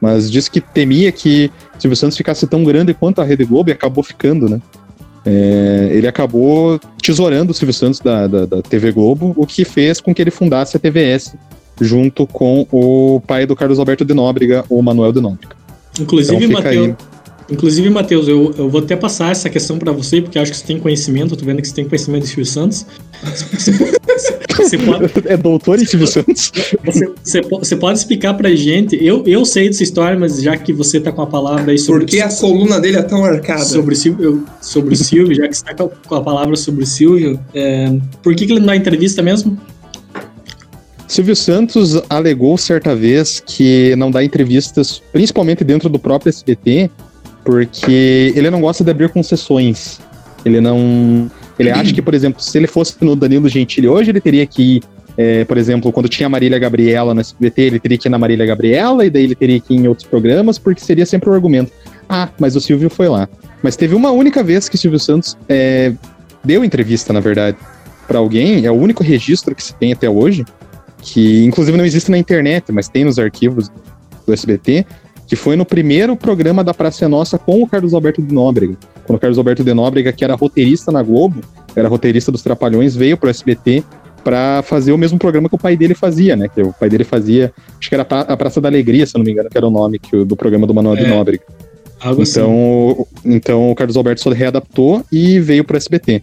Mas 0.00 0.30
disse 0.30 0.50
que 0.50 0.60
temia 0.60 1.12
que 1.12 1.50
Silvio 1.78 1.96
Santos 1.96 2.16
ficasse 2.16 2.46
tão 2.46 2.64
grande 2.64 2.94
quanto 2.94 3.20
a 3.20 3.24
Rede 3.24 3.44
Globo 3.44 3.68
e 3.68 3.72
acabou 3.74 4.02
ficando, 4.02 4.48
né? 4.48 4.58
É, 5.24 5.88
ele 5.92 6.06
acabou 6.06 6.80
tesourando 7.00 7.52
o 7.52 7.54
Silvio 7.54 7.72
Santos 7.72 8.00
da, 8.00 8.26
da, 8.26 8.46
da, 8.46 8.62
TV 8.62 8.90
Globo, 8.90 9.32
o 9.36 9.46
que 9.46 9.64
fez 9.64 10.00
com 10.00 10.12
que 10.12 10.20
ele 10.20 10.30
fundasse 10.30 10.76
a 10.76 10.80
TVS 10.80 11.34
junto 11.80 12.26
com 12.26 12.66
o 12.70 13.20
pai 13.26 13.46
do 13.46 13.54
Carlos 13.54 13.78
Alberto 13.78 14.04
de 14.04 14.14
Nóbrega, 14.14 14.64
o 14.68 14.82
Manuel 14.82 15.12
de 15.12 15.20
Nóbrega. 15.20 15.54
Inclusive, 16.00 16.44
então, 16.44 16.62
Matheus, 16.62 16.96
Inclusive, 17.52 17.90
Matheus, 17.90 18.26
eu, 18.28 18.54
eu 18.56 18.68
vou 18.68 18.80
até 18.80 18.96
passar 18.96 19.30
essa 19.30 19.50
questão 19.50 19.78
para 19.78 19.92
você, 19.92 20.22
porque 20.22 20.38
acho 20.38 20.50
que 20.50 20.56
você 20.56 20.66
tem 20.66 20.78
conhecimento, 20.78 21.34
eu 21.34 21.36
tô 21.36 21.44
vendo 21.44 21.60
que 21.60 21.68
você 21.68 21.74
tem 21.74 21.84
conhecimento 21.84 22.22
de 22.22 22.28
Silvio 22.28 22.46
Santos. 22.46 22.86
Você, 24.52 24.78
pode, 24.78 25.10
é 25.26 25.36
doutor 25.36 25.80
em 25.80 25.84
Silvio 25.84 26.06
Santos? 26.06 26.52
Você, 26.84 27.10
você, 27.24 27.40
você, 27.40 27.76
pode 27.76 27.98
explicar 27.98 28.34
pra 28.34 28.54
gente, 28.54 28.96
eu, 29.02 29.24
eu 29.26 29.44
sei 29.44 29.66
dessa 29.66 29.82
história, 29.82 30.16
mas 30.16 30.40
já 30.40 30.56
que 30.56 30.72
você 30.72 31.00
tá 31.00 31.10
com 31.10 31.22
a 31.22 31.26
palavra 31.26 31.72
aí 31.72 31.78
sobre... 31.78 32.04
Por 32.04 32.10
que 32.10 32.20
a 32.20 32.28
coluna 32.28 32.78
dele 32.78 32.98
é 32.98 33.02
tão 33.02 33.24
arcada? 33.24 33.64
Sobre, 33.64 33.96
Silvio, 33.96 34.44
sobre 34.60 34.94
o 34.94 34.96
Silvio, 34.96 35.34
já 35.34 35.48
que 35.48 35.54
você 35.56 35.64
tá 35.64 35.74
com 35.74 36.14
a 36.14 36.20
palavra 36.20 36.54
sobre 36.54 36.84
o 36.84 36.86
Silvio, 36.86 37.40
é, 37.54 37.98
por 38.22 38.34
que, 38.36 38.46
que 38.46 38.52
ele 38.52 38.60
não 38.60 38.66
dá 38.66 38.76
entrevista 38.76 39.22
mesmo? 39.22 39.58
Silvio 41.08 41.34
Santos 41.34 42.00
alegou 42.08 42.56
certa 42.56 42.94
vez 42.94 43.42
que 43.44 43.96
não 43.96 44.10
dá 44.10 44.22
entrevistas, 44.22 45.02
principalmente 45.12 45.64
dentro 45.64 45.88
do 45.88 45.98
próprio 45.98 46.30
SBT, 46.30 46.90
porque 47.44 48.32
ele 48.34 48.50
não 48.50 48.60
gosta 48.60 48.84
de 48.84 48.90
abrir 48.90 49.08
concessões. 49.08 50.00
Ele 50.44 50.60
não. 50.60 51.30
Ele 51.58 51.70
acha 51.70 51.92
que, 51.92 52.02
por 52.02 52.14
exemplo, 52.14 52.42
se 52.42 52.56
ele 52.58 52.66
fosse 52.66 52.96
no 53.00 53.14
Danilo 53.14 53.48
Gentili 53.48 53.86
hoje, 53.86 54.10
ele 54.10 54.20
teria 54.20 54.46
que 54.46 54.76
ir, 54.76 54.82
é, 55.16 55.44
por 55.44 55.56
exemplo, 55.56 55.92
quando 55.92 56.08
tinha 56.08 56.26
a 56.26 56.30
Marília 56.30 56.58
Gabriela 56.58 57.14
no 57.14 57.20
SBT, 57.20 57.62
ele 57.62 57.78
teria 57.78 57.98
que 57.98 58.08
ir 58.08 58.10
na 58.10 58.18
Marília 58.18 58.46
Gabriela, 58.46 59.04
e 59.04 59.10
daí 59.10 59.24
ele 59.24 59.34
teria 59.34 59.60
que 59.60 59.74
ir 59.74 59.78
em 59.78 59.86
outros 59.86 60.06
programas, 60.06 60.58
porque 60.58 60.80
seria 60.80 61.06
sempre 61.06 61.28
o 61.30 61.32
argumento. 61.32 61.70
Ah, 62.08 62.28
mas 62.38 62.56
o 62.56 62.60
Silvio 62.60 62.90
foi 62.90 63.08
lá. 63.08 63.28
Mas 63.62 63.76
teve 63.76 63.94
uma 63.94 64.10
única 64.10 64.42
vez 64.42 64.68
que 64.68 64.74
o 64.74 64.78
Silvio 64.78 64.98
Santos 64.98 65.36
é, 65.48 65.92
deu 66.42 66.64
entrevista, 66.64 67.12
na 67.12 67.20
verdade, 67.20 67.56
para 68.08 68.18
alguém, 68.18 68.66
é 68.66 68.70
o 68.70 68.74
único 68.74 69.04
registro 69.04 69.54
que 69.54 69.62
se 69.62 69.74
tem 69.74 69.92
até 69.92 70.10
hoje, 70.10 70.44
que 71.00 71.44
inclusive 71.44 71.76
não 71.76 71.84
existe 71.84 72.10
na 72.10 72.18
internet, 72.18 72.72
mas 72.72 72.88
tem 72.88 73.04
nos 73.04 73.18
arquivos 73.18 73.70
do 74.26 74.32
SBT, 74.32 74.86
que 75.32 75.36
foi 75.36 75.56
no 75.56 75.64
primeiro 75.64 76.14
programa 76.14 76.62
da 76.62 76.74
Praça 76.74 77.08
Nossa 77.08 77.38
com 77.38 77.62
o 77.62 77.66
Carlos 77.66 77.94
Alberto 77.94 78.20
de 78.20 78.34
Nóbrega. 78.34 78.76
Quando 79.06 79.16
o 79.16 79.18
Carlos 79.18 79.38
Alberto 79.38 79.64
de 79.64 79.72
Nóbrega, 79.72 80.12
que 80.12 80.22
era 80.22 80.34
roteirista 80.34 80.92
na 80.92 81.02
Globo, 81.02 81.40
era 81.74 81.88
roteirista 81.88 82.30
dos 82.30 82.42
Trapalhões, 82.42 82.94
veio 82.94 83.16
pro 83.16 83.30
SBT 83.30 83.82
para 84.22 84.60
fazer 84.60 84.92
o 84.92 84.98
mesmo 84.98 85.18
programa 85.18 85.48
que 85.48 85.54
o 85.54 85.58
pai 85.58 85.74
dele 85.74 85.94
fazia, 85.94 86.36
né? 86.36 86.50
Que 86.54 86.60
o 86.60 86.70
pai 86.74 86.90
dele 86.90 87.02
fazia, 87.02 87.50
acho 87.80 87.88
que 87.88 87.94
era 87.94 88.06
a 88.06 88.36
Praça 88.36 88.60
da 88.60 88.68
Alegria, 88.68 89.06
se 89.06 89.14
não 89.14 89.24
me 89.24 89.32
engano, 89.32 89.48
que 89.48 89.56
era 89.56 89.66
o 89.66 89.70
nome 89.70 89.98
que, 89.98 90.22
do 90.22 90.36
programa 90.36 90.66
do 90.66 90.74
Manuel 90.74 90.98
é, 90.98 91.02
de 91.02 91.08
Nóbrega. 91.08 91.44
Algo 91.98 92.22
então, 92.22 93.06
assim. 93.16 93.34
então 93.34 93.70
o 93.70 93.74
Carlos 93.74 93.96
Alberto 93.96 94.20
só 94.20 94.28
readaptou 94.28 95.02
e 95.10 95.40
veio 95.40 95.64
pro 95.64 95.78
SBT. 95.78 96.22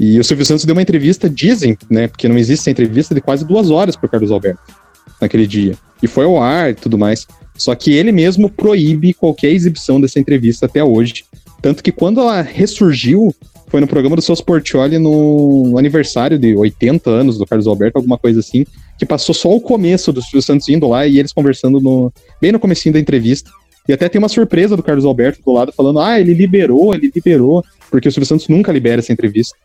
E 0.00 0.18
o 0.18 0.24
Silvio 0.24 0.46
Santos 0.46 0.64
deu 0.64 0.74
uma 0.74 0.80
entrevista, 0.80 1.28
dizem, 1.28 1.76
né? 1.90 2.08
Porque 2.08 2.26
não 2.26 2.38
existe 2.38 2.62
essa 2.62 2.70
entrevista 2.70 3.14
de 3.14 3.20
quase 3.20 3.44
duas 3.44 3.68
horas 3.68 3.94
pro 3.94 4.08
Carlos 4.08 4.30
Alberto 4.30 4.77
naquele 5.20 5.46
dia. 5.46 5.74
E 6.02 6.06
foi 6.06 6.24
ao 6.24 6.40
ar 6.40 6.70
e 6.70 6.74
tudo 6.74 6.98
mais. 6.98 7.26
Só 7.56 7.74
que 7.74 7.92
ele 7.92 8.12
mesmo 8.12 8.48
proíbe 8.48 9.12
qualquer 9.12 9.50
exibição 9.50 10.00
dessa 10.00 10.20
entrevista 10.20 10.66
até 10.66 10.82
hoje. 10.82 11.24
Tanto 11.60 11.82
que 11.82 11.90
quando 11.90 12.20
ela 12.20 12.40
ressurgiu, 12.40 13.34
foi 13.66 13.80
no 13.80 13.86
programa 13.86 14.16
do 14.16 14.22
Celso 14.22 14.44
Portioli 14.44 14.98
no 14.98 15.76
aniversário 15.76 16.38
de 16.38 16.54
80 16.54 17.10
anos 17.10 17.36
do 17.36 17.44
Carlos 17.44 17.66
Alberto, 17.66 17.98
alguma 17.98 18.16
coisa 18.16 18.40
assim, 18.40 18.64
que 18.98 19.04
passou 19.04 19.34
só 19.34 19.54
o 19.54 19.60
começo 19.60 20.12
do 20.12 20.22
Silvio 20.22 20.42
Santos 20.42 20.68
indo 20.68 20.88
lá 20.88 21.06
e 21.06 21.18
eles 21.18 21.32
conversando 21.32 21.80
no, 21.80 22.12
bem 22.40 22.52
no 22.52 22.60
comecinho 22.60 22.92
da 22.92 23.00
entrevista. 23.00 23.50
E 23.88 23.92
até 23.92 24.08
tem 24.08 24.18
uma 24.18 24.28
surpresa 24.28 24.76
do 24.76 24.82
Carlos 24.82 25.04
Alberto 25.04 25.42
do 25.44 25.52
lado 25.52 25.72
falando: 25.72 25.98
"Ah, 25.98 26.20
ele 26.20 26.34
liberou, 26.34 26.94
ele 26.94 27.10
liberou", 27.14 27.64
porque 27.90 28.08
o 28.08 28.12
Silvio 28.12 28.26
Santos 28.26 28.48
nunca 28.48 28.70
libera 28.70 29.00
essa 29.00 29.12
entrevista. 29.12 29.56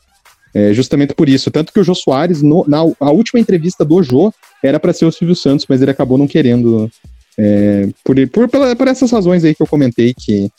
É 0.53 0.71
justamente 0.71 1.13
por 1.13 1.27
isso, 1.27 1.49
tanto 1.49 1.73
que 1.73 1.79
o 1.79 1.83
Jô 1.83 1.95
Soares 1.95 2.41
no, 2.41 2.63
na 2.67 2.79
a 2.99 3.11
última 3.11 3.39
entrevista 3.39 3.83
do 3.83 4.01
Jô 4.03 4.31
era 4.63 4.79
para 4.79 4.93
ser 4.93 5.05
o 5.05 5.11
Silvio 5.11 5.35
Santos, 5.35 5.65
mas 5.67 5.81
ele 5.81 5.91
acabou 5.91 6.17
não 6.17 6.27
querendo 6.27 6.89
é, 7.37 7.89
por, 8.03 8.15
por, 8.29 8.75
por 8.75 8.87
essas 8.87 9.11
razões 9.11 9.43
aí 9.43 9.53
que 9.53 9.61
eu 9.61 9.67
comentei, 9.67 10.13
que 10.13 10.49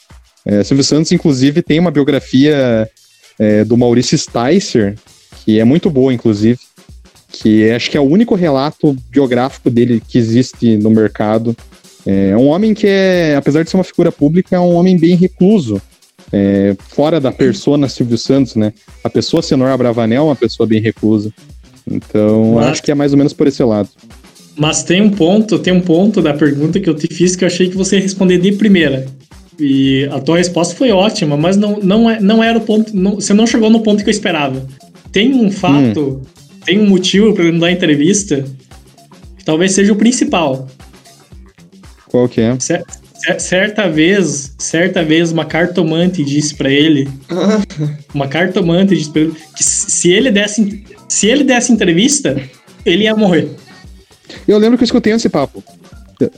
é, 0.45 0.63
Silvio 0.63 0.85
Santos, 0.85 1.11
inclusive, 1.11 1.63
tem 1.63 1.81
uma 1.81 1.91
biografia 1.91 2.89
é, 3.39 3.65
do 3.65 3.77
Maurício 3.77 4.19
Sticer, 4.19 4.97
que 5.45 5.59
é 5.59 5.65
muito 5.65 5.89
boa, 5.89 6.13
inclusive, 6.13 6.59
que 7.33 7.71
acho 7.71 7.91
que 7.91 7.97
é 7.97 8.01
o 8.01 8.05
único 8.05 8.35
relato 8.35 8.97
biográfico 9.11 9.71
dele 9.71 10.03
que 10.07 10.19
existe 10.19 10.77
no 10.77 10.91
mercado. 10.91 11.57
É 12.07 12.37
um 12.37 12.49
homem 12.49 12.75
que 12.75 12.87
é, 12.87 13.35
apesar 13.35 13.63
de 13.63 13.71
ser 13.71 13.77
uma 13.77 13.85
figura 13.85 14.13
pública, 14.13 14.55
é 14.55 14.61
um 14.61 14.75
homem 14.75 14.99
bem 14.99 15.17
recluso. 15.17 15.81
É, 16.33 16.77
fora 16.89 17.21
da 17.21 17.31
persona 17.31 17.89
Silvio 17.89 18.19
Santos, 18.19 18.57
né? 18.57 18.73
A 19.05 19.11
pessoa 19.11 19.43
Senhor 19.43 19.77
Bravanel 19.79 20.23
é 20.23 20.27
uma 20.27 20.37
pessoa 20.37 20.67
bem 20.67 20.81
reclusa. 20.81 21.33
Então, 21.91 22.55
Mas... 22.55 22.67
acho 22.67 22.83
que 22.83 22.91
é 22.91 22.95
mais 22.95 23.13
ou 23.13 23.19
menos 23.19 23.33
por 23.33 23.47
esse 23.47 23.63
lado. 23.63 23.89
Mas 24.57 24.83
tem 24.83 25.03
um 25.03 25.11
ponto, 25.11 25.59
tem 25.59 25.73
um 25.73 25.81
ponto 25.81 26.23
da 26.23 26.33
pergunta 26.33 26.79
que 26.79 26.89
eu 26.89 26.95
te 26.95 27.13
fiz 27.13 27.35
que 27.35 27.45
eu 27.45 27.49
achei 27.49 27.69
que 27.69 27.77
você 27.77 27.97
ia 27.97 28.03
responder 28.03 28.39
de 28.39 28.53
primeira. 28.53 29.07
E 29.59 30.09
a 30.13 30.21
tua 30.21 30.39
resposta 30.39 30.75
foi 30.75 30.91
ótima, 30.91 31.37
mas 31.37 31.57
não, 31.57 31.79
não, 31.81 32.11
é, 32.11 32.21
não 32.21 32.43
era 32.43 32.59
o 32.59 32.61
ponto. 32.61 32.97
Não, 32.97 33.17
você 33.17 33.33
não 33.33 33.47
chegou 33.47 33.71
no 33.71 33.81
ponto 33.81 34.03
que 34.03 34.09
eu 34.09 34.13
esperava. 34.13 34.67
Tem 35.13 35.33
um 35.35 35.51
fato, 35.51 36.01
hum. 36.01 36.21
tem 36.65 36.81
um 36.81 36.89
motivo 36.89 37.33
para 37.35 37.45
ele 37.45 37.53
não 37.53 37.61
dar 37.61 37.71
entrevista, 37.71 38.45
que 39.37 39.45
talvez 39.45 39.73
seja 39.73 39.93
o 39.93 39.97
principal. 39.97 40.69
Qual 42.09 42.29
que 42.29 42.41
é? 42.41 42.57
Certa 43.39 43.89
vez, 43.89 44.55
certa 44.59 45.03
vez, 45.03 45.33
uma 45.33 45.45
cartomante 45.45 46.25
disse 46.25 46.55
para 46.55 46.71
ele, 46.71 47.09
uma 48.15 48.29
cartomante 48.29 48.95
disse 48.95 49.11
para 49.11 49.23
ele 49.23 49.35
que 49.57 49.65
se 49.65 50.11
ele 50.11 50.31
desse, 50.31 50.85
se 51.09 51.27
ele 51.27 51.45
desse 51.45 51.73
entrevista, 51.73 52.37
ele 52.85 53.05
ia 53.05 53.15
morrer. 53.15 53.51
Eu 54.47 54.59
lembro 54.59 54.77
que 54.77 54.83
eu 54.83 54.87
escutei 54.87 55.13
esse 55.13 55.29
papo. 55.29 55.63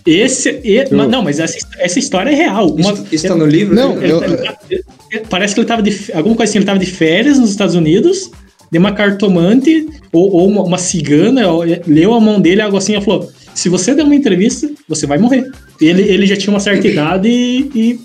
Esse. 0.04 0.60
E, 0.64 0.76
eu... 0.76 0.88
mas, 0.92 1.08
não, 1.08 1.22
mas 1.22 1.38
essa, 1.38 1.56
essa 1.78 1.98
história 1.98 2.30
é 2.30 2.34
real. 2.34 2.70
Uma, 2.70 2.92
isso, 2.92 3.06
isso 3.12 3.28
tá 3.28 3.34
no 3.34 3.46
livro? 3.46 3.74
Não, 3.74 4.02
ele, 4.02 4.12
eu, 4.12 4.24
ele, 4.24 5.24
parece 5.28 5.54
que 5.54 5.60
ele 5.60 5.68
tava 5.68 5.82
de. 5.82 6.12
Alguma 6.12 6.34
coisa 6.34 6.50
assim, 6.50 6.58
ele 6.58 6.66
tava 6.66 6.78
de 6.78 6.86
férias 6.86 7.38
nos 7.38 7.50
Estados 7.50 7.74
Unidos, 7.74 8.30
de 8.70 8.78
uma 8.78 8.92
cartomante 8.92 9.86
ou, 10.12 10.32
ou 10.32 10.48
uma, 10.48 10.62
uma, 10.62 10.78
cigana, 10.78 11.42
leu 11.86 12.14
a 12.14 12.20
mão 12.20 12.40
dele, 12.40 12.62
algo 12.62 12.76
assim, 12.76 12.96
e 12.96 13.00
falou: 13.00 13.30
se 13.54 13.68
você 13.68 13.94
der 13.94 14.04
uma 14.04 14.14
entrevista, 14.14 14.70
você 14.88 15.06
vai 15.06 15.18
morrer. 15.18 15.50
Ele, 15.80 16.02
ele 16.02 16.26
já 16.26 16.36
tinha 16.36 16.52
uma 16.52 16.60
certa 16.60 16.86
idade 16.88 17.28
e, 17.28 17.70
e 17.74 18.00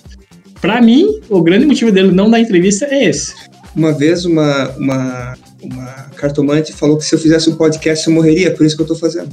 para 0.61 0.81
mim, 0.81 1.19
o 1.27 1.41
grande 1.41 1.65
motivo 1.65 1.91
dele 1.91 2.11
não 2.11 2.29
dar 2.29 2.39
entrevista 2.39 2.85
é 2.85 3.05
esse. 3.05 3.33
Uma 3.75 3.93
vez, 3.93 4.25
uma, 4.25 4.69
uma, 4.77 5.37
uma 5.63 5.87
cartomante 6.15 6.71
falou 6.73 6.97
que 6.97 7.05
se 7.05 7.15
eu 7.15 7.19
fizesse 7.19 7.49
um 7.49 7.55
podcast 7.55 8.07
eu 8.07 8.13
morreria, 8.13 8.51
por 8.51 8.65
isso 8.65 8.75
que 8.75 8.83
eu 8.83 8.87
tô 8.87 8.95
fazendo. 8.95 9.29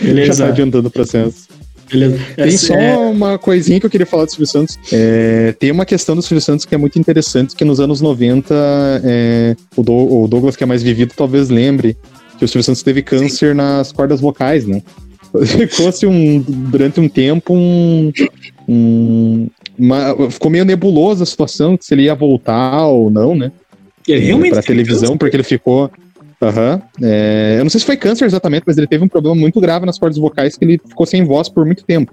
Beleza. 0.00 0.32
Já 0.38 0.44
tá 0.44 0.50
adiantando 0.50 0.88
o 0.88 0.90
processo. 0.90 1.48
Beleza. 1.90 2.18
Tem 2.36 2.56
só 2.56 2.74
é... 2.74 2.96
uma 2.96 3.36
coisinha 3.36 3.80
que 3.80 3.84
eu 3.84 3.90
queria 3.90 4.06
falar 4.06 4.24
do 4.24 4.30
Silvio 4.30 4.46
Santos. 4.46 4.78
É, 4.92 5.52
tem 5.58 5.70
uma 5.70 5.84
questão 5.84 6.14
do 6.14 6.22
Silvio 6.22 6.40
Santos 6.40 6.64
que 6.64 6.74
é 6.74 6.78
muito 6.78 6.98
interessante, 6.98 7.54
que 7.54 7.64
nos 7.64 7.80
anos 7.80 8.00
90, 8.00 8.54
é, 9.04 9.56
o, 9.76 9.82
do, 9.82 9.92
o, 9.92 10.28
Douglas, 10.28 10.56
que 10.56 10.62
é 10.62 10.66
mais 10.66 10.82
vivido, 10.82 11.12
talvez 11.16 11.48
lembre 11.50 11.96
que 12.38 12.44
o 12.44 12.48
Silvio 12.48 12.64
Santos 12.64 12.82
teve 12.82 13.02
câncer 13.02 13.50
Sim. 13.50 13.56
nas 13.56 13.92
cordas 13.92 14.20
vocais, 14.20 14.64
né? 14.64 14.82
Ficou-se 15.46 16.06
um, 16.06 16.40
durante 16.46 16.98
um 17.00 17.08
tempo 17.08 17.54
um, 17.54 18.12
um 18.68 19.48
uma, 19.80 20.30
ficou 20.30 20.50
meio 20.50 20.64
nebulosa 20.64 21.22
a 21.22 21.26
situação, 21.26 21.78
se 21.80 21.94
ele 21.94 22.02
ia 22.02 22.14
voltar 22.14 22.86
ou 22.86 23.10
não, 23.10 23.34
né? 23.34 23.50
Ele 24.06 24.20
realmente 24.20 24.52
pra 24.52 24.62
televisão, 24.62 25.00
câncer? 25.00 25.18
porque 25.18 25.36
ele 25.36 25.42
ficou. 25.42 25.90
Uhum. 26.40 26.80
É, 27.02 27.56
eu 27.58 27.64
não 27.64 27.70
sei 27.70 27.80
se 27.80 27.86
foi 27.86 27.96
câncer 27.96 28.24
exatamente, 28.24 28.64
mas 28.66 28.76
ele 28.76 28.86
teve 28.86 29.04
um 29.04 29.08
problema 29.08 29.36
muito 29.36 29.60
grave 29.60 29.86
nas 29.86 29.98
cordas 29.98 30.18
vocais 30.18 30.56
que 30.56 30.64
ele 30.64 30.80
ficou 30.86 31.06
sem 31.06 31.24
voz 31.24 31.48
por 31.48 31.64
muito 31.64 31.84
tempo. 31.84 32.12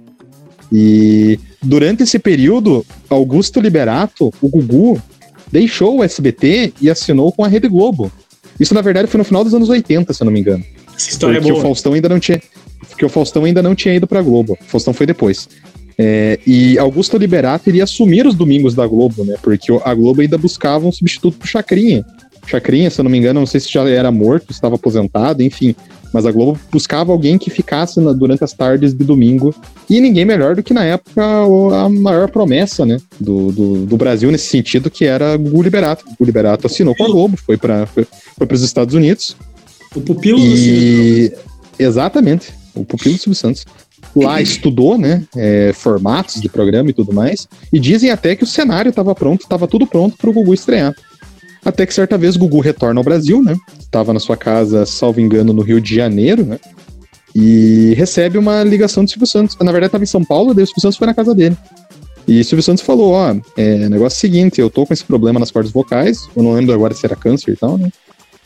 E 0.71 1.39
durante 1.61 2.03
esse 2.03 2.19
período, 2.19 2.85
Augusto 3.09 3.59
Liberato, 3.59 4.33
o 4.41 4.49
Gugu, 4.49 5.01
deixou 5.51 5.97
o 5.97 6.03
SBT 6.03 6.73
e 6.81 6.89
assinou 6.89 7.31
com 7.31 7.43
a 7.43 7.47
Rede 7.47 7.69
Globo. 7.69 8.11
Isso, 8.59 8.73
na 8.73 8.81
verdade, 8.81 9.07
foi 9.07 9.17
no 9.17 9.23
final 9.23 9.43
dos 9.43 9.53
anos 9.53 9.69
80, 9.69 10.13
se 10.13 10.21
eu 10.21 10.25
não 10.25 10.31
me 10.31 10.39
engano. 10.39 10.63
Essa 10.95 11.09
história 11.09 11.35
porque 11.39 11.49
é 11.49 11.53
boa. 11.53 11.63
o 11.63 11.65
Faustão 11.65 11.93
ainda 11.93 12.09
não 12.09 12.19
tinha. 12.19 12.41
Porque 12.89 13.05
o 13.05 13.09
Faustão 13.09 13.43
ainda 13.43 13.61
não 13.61 13.75
tinha 13.75 13.93
ido 13.95 14.07
pra 14.07 14.21
Globo. 14.21 14.57
O 14.59 14.63
Faustão 14.65 14.93
foi 14.93 15.05
depois. 15.05 15.47
É, 15.97 16.39
e 16.45 16.77
Augusto 16.77 17.17
Liberato 17.17 17.69
iria 17.69 17.83
assumir 17.83 18.27
os 18.27 18.35
domingos 18.35 18.75
da 18.75 18.85
Globo, 18.85 19.23
né? 19.25 19.35
Porque 19.41 19.71
a 19.83 19.93
Globo 19.93 20.21
ainda 20.21 20.37
buscava 20.37 20.85
um 20.85 20.91
substituto 20.91 21.37
pro 21.37 21.47
Chacrinha 21.47 22.05
Chacrinha, 22.47 22.89
se 22.89 22.99
eu 22.99 23.03
não 23.03 23.11
me 23.11 23.17
engano, 23.17 23.41
não 23.41 23.47
sei 23.47 23.59
se 23.59 23.71
já 23.71 23.87
era 23.89 24.09
morto, 24.09 24.51
estava 24.51 24.75
aposentado, 24.75 25.43
enfim. 25.43 25.75
Mas 26.13 26.25
a 26.25 26.31
Globo 26.31 26.57
buscava 26.71 27.11
alguém 27.11 27.37
que 27.37 27.49
ficasse 27.49 27.99
na- 27.99 28.13
durante 28.13 28.41
as 28.43 28.53
tardes 28.53 28.93
de 28.93 29.03
domingo. 29.03 29.53
E 29.89 29.99
ninguém 29.99 30.23
melhor 30.23 30.55
do 30.55 30.63
que 30.63 30.73
na 30.73 30.85
época 30.85 31.21
a 31.21 31.89
maior 31.89 32.29
promessa, 32.29 32.85
né? 32.85 32.97
Do, 33.19 33.51
do, 33.51 33.85
do 33.85 33.97
Brasil 33.97 34.31
nesse 34.31 34.47
sentido, 34.47 34.89
que 34.89 35.03
era 35.03 35.35
Gugu 35.35 35.61
Liberato. 35.61 36.05
Gugu 36.05 36.23
Liberato 36.23 36.65
assinou 36.67 36.95
com 36.95 37.03
a 37.03 37.07
Globo, 37.07 37.35
foi 37.37 37.57
para 37.57 37.85
foi, 37.85 38.07
foi 38.37 38.47
os 38.49 38.63
Estados 38.63 38.95
Unidos. 38.95 39.35
O 39.93 39.99
pupilo 39.99 40.39
do 40.39 40.55
Silvio. 40.55 40.81
E 40.81 41.33
exatamente, 41.77 42.53
o 42.81 42.85
pupilo 42.85 43.15
do 43.15 43.21
Silvio 43.21 43.35
Santos. 43.35 43.65
Lá 44.15 44.39
estudou, 44.41 44.97
né? 44.97 45.23
é, 45.35 45.71
formatos 45.73 46.41
de 46.41 46.49
programa 46.49 46.89
e 46.89 46.93
tudo 46.93 47.13
mais. 47.13 47.47
E 47.71 47.79
dizem 47.79 48.09
até 48.09 48.35
que 48.35 48.43
o 48.43 48.47
cenário 48.47 48.89
estava 48.89 49.13
pronto, 49.13 49.41
estava 49.41 49.67
tudo 49.67 49.85
pronto 49.85 50.17
para 50.17 50.29
o 50.29 50.33
Gugu 50.33 50.53
estrear. 50.53 50.95
Até 51.63 51.85
que 51.85 51.93
certa 51.93 52.17
vez 52.17 52.37
Gugu 52.37 52.59
retorna 52.59 52.99
ao 52.99 53.03
Brasil, 53.03 53.43
né? 53.43 53.55
Estava 53.79 54.13
na 54.13 54.19
sua 54.19 54.37
casa, 54.37 54.85
salvo 54.85 55.19
engano, 55.19 55.51
no 55.51 55.61
Rio 55.61 55.81
de 55.81 55.93
Janeiro, 55.93 56.45
né? 56.45 56.59
E 57.35 57.93
recebe 57.95 58.37
uma 58.37 58.63
ligação 58.63 59.03
do 59.03 59.09
Silvio 59.09 59.27
Santos. 59.27 59.57
Na 59.59 59.71
verdade, 59.71 59.89
estava 59.89 60.03
em 60.03 60.07
São 60.07 60.23
Paulo, 60.23 60.53
daí 60.53 60.63
o 60.63 60.67
Silvio 60.67 60.81
Santos 60.81 60.97
foi 60.97 61.07
na 61.07 61.13
casa 61.13 61.35
dele. 61.35 61.57
E 62.27 62.39
o 62.39 62.45
Silvio 62.45 62.63
Santos 62.63 62.83
falou: 62.83 63.11
Ó, 63.11 63.35
é, 63.57 63.89
negócio 63.89 64.19
seguinte, 64.19 64.59
eu 64.59 64.69
tô 64.69 64.85
com 64.85 64.93
esse 64.93 65.03
problema 65.03 65.39
nas 65.39 65.51
cordas 65.51 65.71
vocais, 65.71 66.27
eu 66.35 66.43
não 66.43 66.53
lembro 66.53 66.73
agora 66.73 66.93
se 66.93 67.05
era 67.05 67.15
câncer 67.15 67.51
e 67.51 67.55
tal, 67.55 67.77
né? 67.77 67.89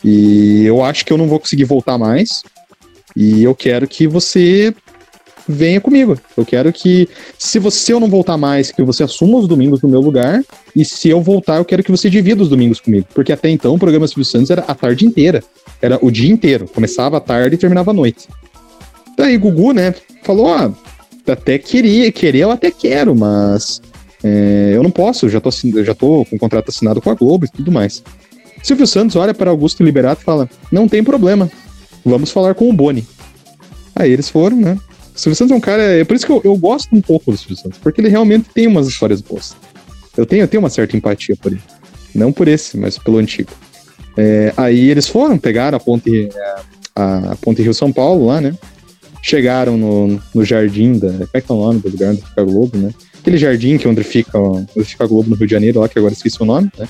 E 0.03 0.63
eu 0.65 0.83
acho 0.83 1.05
que 1.05 1.13
eu 1.13 1.17
não 1.17 1.27
vou 1.27 1.39
conseguir 1.39 1.65
voltar 1.65 1.97
mais. 1.97 2.43
E 3.15 3.43
eu 3.43 3.53
quero 3.53 3.87
que 3.87 4.07
você 4.07 4.73
venha 5.47 5.81
comigo. 5.81 6.17
Eu 6.37 6.45
quero 6.45 6.71
que, 6.71 7.09
se 7.37 7.59
você 7.59 7.93
eu 7.93 7.99
não 7.99 8.09
voltar 8.09 8.37
mais, 8.37 8.71
que 8.71 8.81
você 8.83 9.03
assuma 9.03 9.37
os 9.37 9.47
domingos 9.47 9.81
no 9.81 9.89
meu 9.89 9.99
lugar. 9.99 10.41
E 10.75 10.85
se 10.85 11.09
eu 11.09 11.21
voltar, 11.21 11.57
eu 11.57 11.65
quero 11.65 11.83
que 11.83 11.91
você 11.91 12.09
divida 12.09 12.41
os 12.41 12.49
domingos 12.49 12.79
comigo. 12.79 13.07
Porque 13.13 13.31
até 13.31 13.49
então 13.49 13.75
o 13.75 13.79
programa 13.79 14.07
Silvio 14.07 14.25
Santos 14.25 14.49
era 14.49 14.61
a 14.67 14.75
tarde 14.75 15.05
inteira. 15.05 15.43
Era 15.81 15.99
o 16.01 16.11
dia 16.11 16.31
inteiro. 16.31 16.67
Começava 16.73 17.17
à 17.17 17.19
tarde 17.19 17.55
e 17.55 17.57
terminava 17.57 17.91
à 17.91 17.93
noite. 17.93 18.27
Daí 19.17 19.37
Gugu, 19.37 19.73
né, 19.73 19.93
falou: 20.23 20.47
Ó, 20.47 20.71
até 21.27 21.57
queria, 21.57 22.11
querer 22.11 22.39
eu 22.39 22.51
até 22.51 22.71
quero, 22.71 23.15
mas 23.15 23.81
é, 24.23 24.71
eu 24.73 24.83
não 24.83 24.91
posso, 24.91 25.25
eu 25.25 25.29
já 25.29 25.39
tô, 25.39 25.49
eu 25.75 25.85
já 25.85 25.93
tô 25.93 26.25
com 26.25 26.35
o 26.35 26.39
contrato 26.39 26.69
assinado 26.69 27.01
com 27.01 27.09
a 27.09 27.13
Globo 27.13 27.45
e 27.45 27.49
tudo 27.49 27.71
mais. 27.71 28.03
Silvio 28.63 28.85
Santos 28.85 29.15
olha 29.15 29.33
para 29.33 29.49
Augusto 29.49 29.83
Liberato 29.83 30.21
e 30.21 30.25
fala: 30.25 30.49
Não 30.71 30.87
tem 30.87 31.03
problema, 31.03 31.49
vamos 32.03 32.31
falar 32.31 32.55
com 32.55 32.69
o 32.69 32.73
Boni. 32.73 33.05
Aí 33.95 34.11
eles 34.11 34.29
foram, 34.29 34.57
né? 34.57 34.77
O 35.15 35.19
Silvio 35.19 35.35
Santos 35.35 35.51
é 35.51 35.55
um 35.55 35.59
cara. 35.59 35.81
É 35.81 36.03
por 36.03 36.15
isso 36.15 36.25
que 36.25 36.31
eu, 36.31 36.41
eu 36.43 36.55
gosto 36.55 36.95
um 36.95 37.01
pouco 37.01 37.31
do 37.31 37.37
Silvio 37.37 37.57
Santos, 37.57 37.79
porque 37.79 38.01
ele 38.01 38.09
realmente 38.09 38.49
tem 38.53 38.67
umas 38.67 38.87
histórias 38.87 39.21
boas. 39.21 39.55
Eu 40.15 40.25
tenho, 40.25 40.43
eu 40.43 40.47
tenho 40.47 40.61
uma 40.61 40.69
certa 40.69 40.95
empatia 40.95 41.35
por 41.35 41.51
ele. 41.51 41.61
Não 42.13 42.31
por 42.31 42.47
esse, 42.47 42.77
mas 42.77 42.97
pelo 42.97 43.17
antigo. 43.17 43.51
É, 44.17 44.53
aí 44.57 44.89
eles 44.89 45.07
foram, 45.07 45.37
pegaram 45.37 45.77
a 45.77 45.79
ponte, 45.79 46.29
a, 46.95 47.31
a 47.31 47.35
ponte 47.35 47.61
Rio-São 47.61 47.91
Paulo 47.91 48.25
lá, 48.25 48.41
né? 48.41 48.53
Chegaram 49.21 49.77
no, 49.77 50.19
no 50.33 50.43
jardim 50.43 50.97
da. 50.97 51.11
Como 51.11 51.29
é 51.33 51.41
que 51.41 51.51
é 51.51 51.55
o 51.55 51.61
nome 51.61 51.79
do 51.79 51.89
lugar 51.89 52.11
onde 52.11 52.21
fica 52.21 52.41
a 52.41 52.43
Globo, 52.43 52.77
né? 52.77 52.93
Aquele 53.19 53.37
jardim 53.37 53.77
que 53.77 53.87
é 53.87 53.89
onde 53.89 54.03
fica, 54.03 54.37
onde 54.39 54.83
fica 54.83 55.03
a 55.03 55.07
Globo 55.07 55.29
no 55.29 55.35
Rio 55.35 55.45
de 55.45 55.51
Janeiro, 55.51 55.79
lá, 55.79 55.87
que 55.87 55.99
agora 55.99 56.13
esqueci 56.13 56.41
o 56.41 56.45
nome, 56.45 56.71
né? 56.77 56.87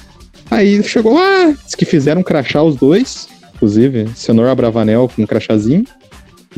Aí 0.49 0.81
chegou 0.83 1.13
lá, 1.13 1.51
disse 1.63 1.77
que 1.77 1.85
fizeram 1.85 2.23
crachá 2.23 2.63
os 2.63 2.75
dois, 2.75 3.27
inclusive, 3.61 4.09
Senhor 4.15 4.47
Abravanel 4.47 5.07
com 5.15 5.21
um 5.21 5.27
crachazinho. 5.27 5.85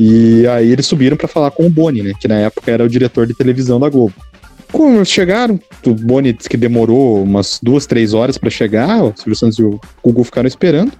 E 0.00 0.46
aí 0.48 0.72
eles 0.72 0.86
subiram 0.86 1.16
pra 1.16 1.28
falar 1.28 1.50
com 1.50 1.66
o 1.66 1.70
Boni, 1.70 2.02
né? 2.02 2.12
Que 2.18 2.26
na 2.26 2.36
época 2.36 2.70
era 2.70 2.82
o 2.82 2.88
diretor 2.88 3.26
de 3.26 3.34
televisão 3.34 3.78
da 3.78 3.88
Globo. 3.88 4.14
Quando 4.72 4.96
eles 4.96 5.08
chegaram, 5.08 5.60
o 5.86 5.94
Boni 5.94 6.32
disse 6.32 6.48
que 6.48 6.56
demorou 6.56 7.22
umas 7.22 7.60
duas, 7.62 7.86
três 7.86 8.12
horas 8.12 8.36
pra 8.36 8.50
chegar, 8.50 9.04
o 9.04 9.12
Silvio 9.14 9.36
Santos 9.36 9.58
e 9.58 9.62
o 9.62 9.78
Gugu 10.02 10.24
ficaram 10.24 10.48
esperando. 10.48 10.92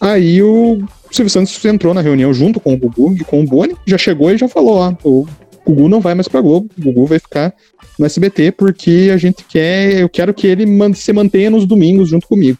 Aí 0.00 0.42
o 0.42 0.82
Silvio 1.12 1.30
Santos 1.30 1.64
entrou 1.64 1.94
na 1.94 2.00
reunião 2.00 2.32
junto 2.34 2.58
com 2.58 2.74
o 2.74 2.76
Gugu 2.76 3.14
e 3.14 3.24
com 3.24 3.40
o 3.40 3.46
Boni, 3.46 3.76
já 3.86 3.98
chegou 3.98 4.32
e 4.32 4.38
já 4.38 4.48
falou: 4.48 4.78
ó, 4.78 4.92
o 5.04 5.26
Gugu 5.64 5.88
não 5.88 6.00
vai 6.00 6.14
mais 6.14 6.26
pra 6.26 6.40
Globo, 6.40 6.68
o 6.76 6.82
Gugu 6.82 7.06
vai 7.06 7.20
ficar 7.20 7.54
no 7.98 8.06
SBT 8.06 8.52
porque 8.52 9.10
a 9.12 9.16
gente 9.16 9.44
quer, 9.44 10.00
eu 10.00 10.08
quero 10.08 10.34
que 10.34 10.46
ele 10.46 10.66
se 10.94 11.12
mantenha 11.12 11.50
nos 11.50 11.66
domingos 11.66 12.08
junto 12.08 12.26
comigo. 12.26 12.58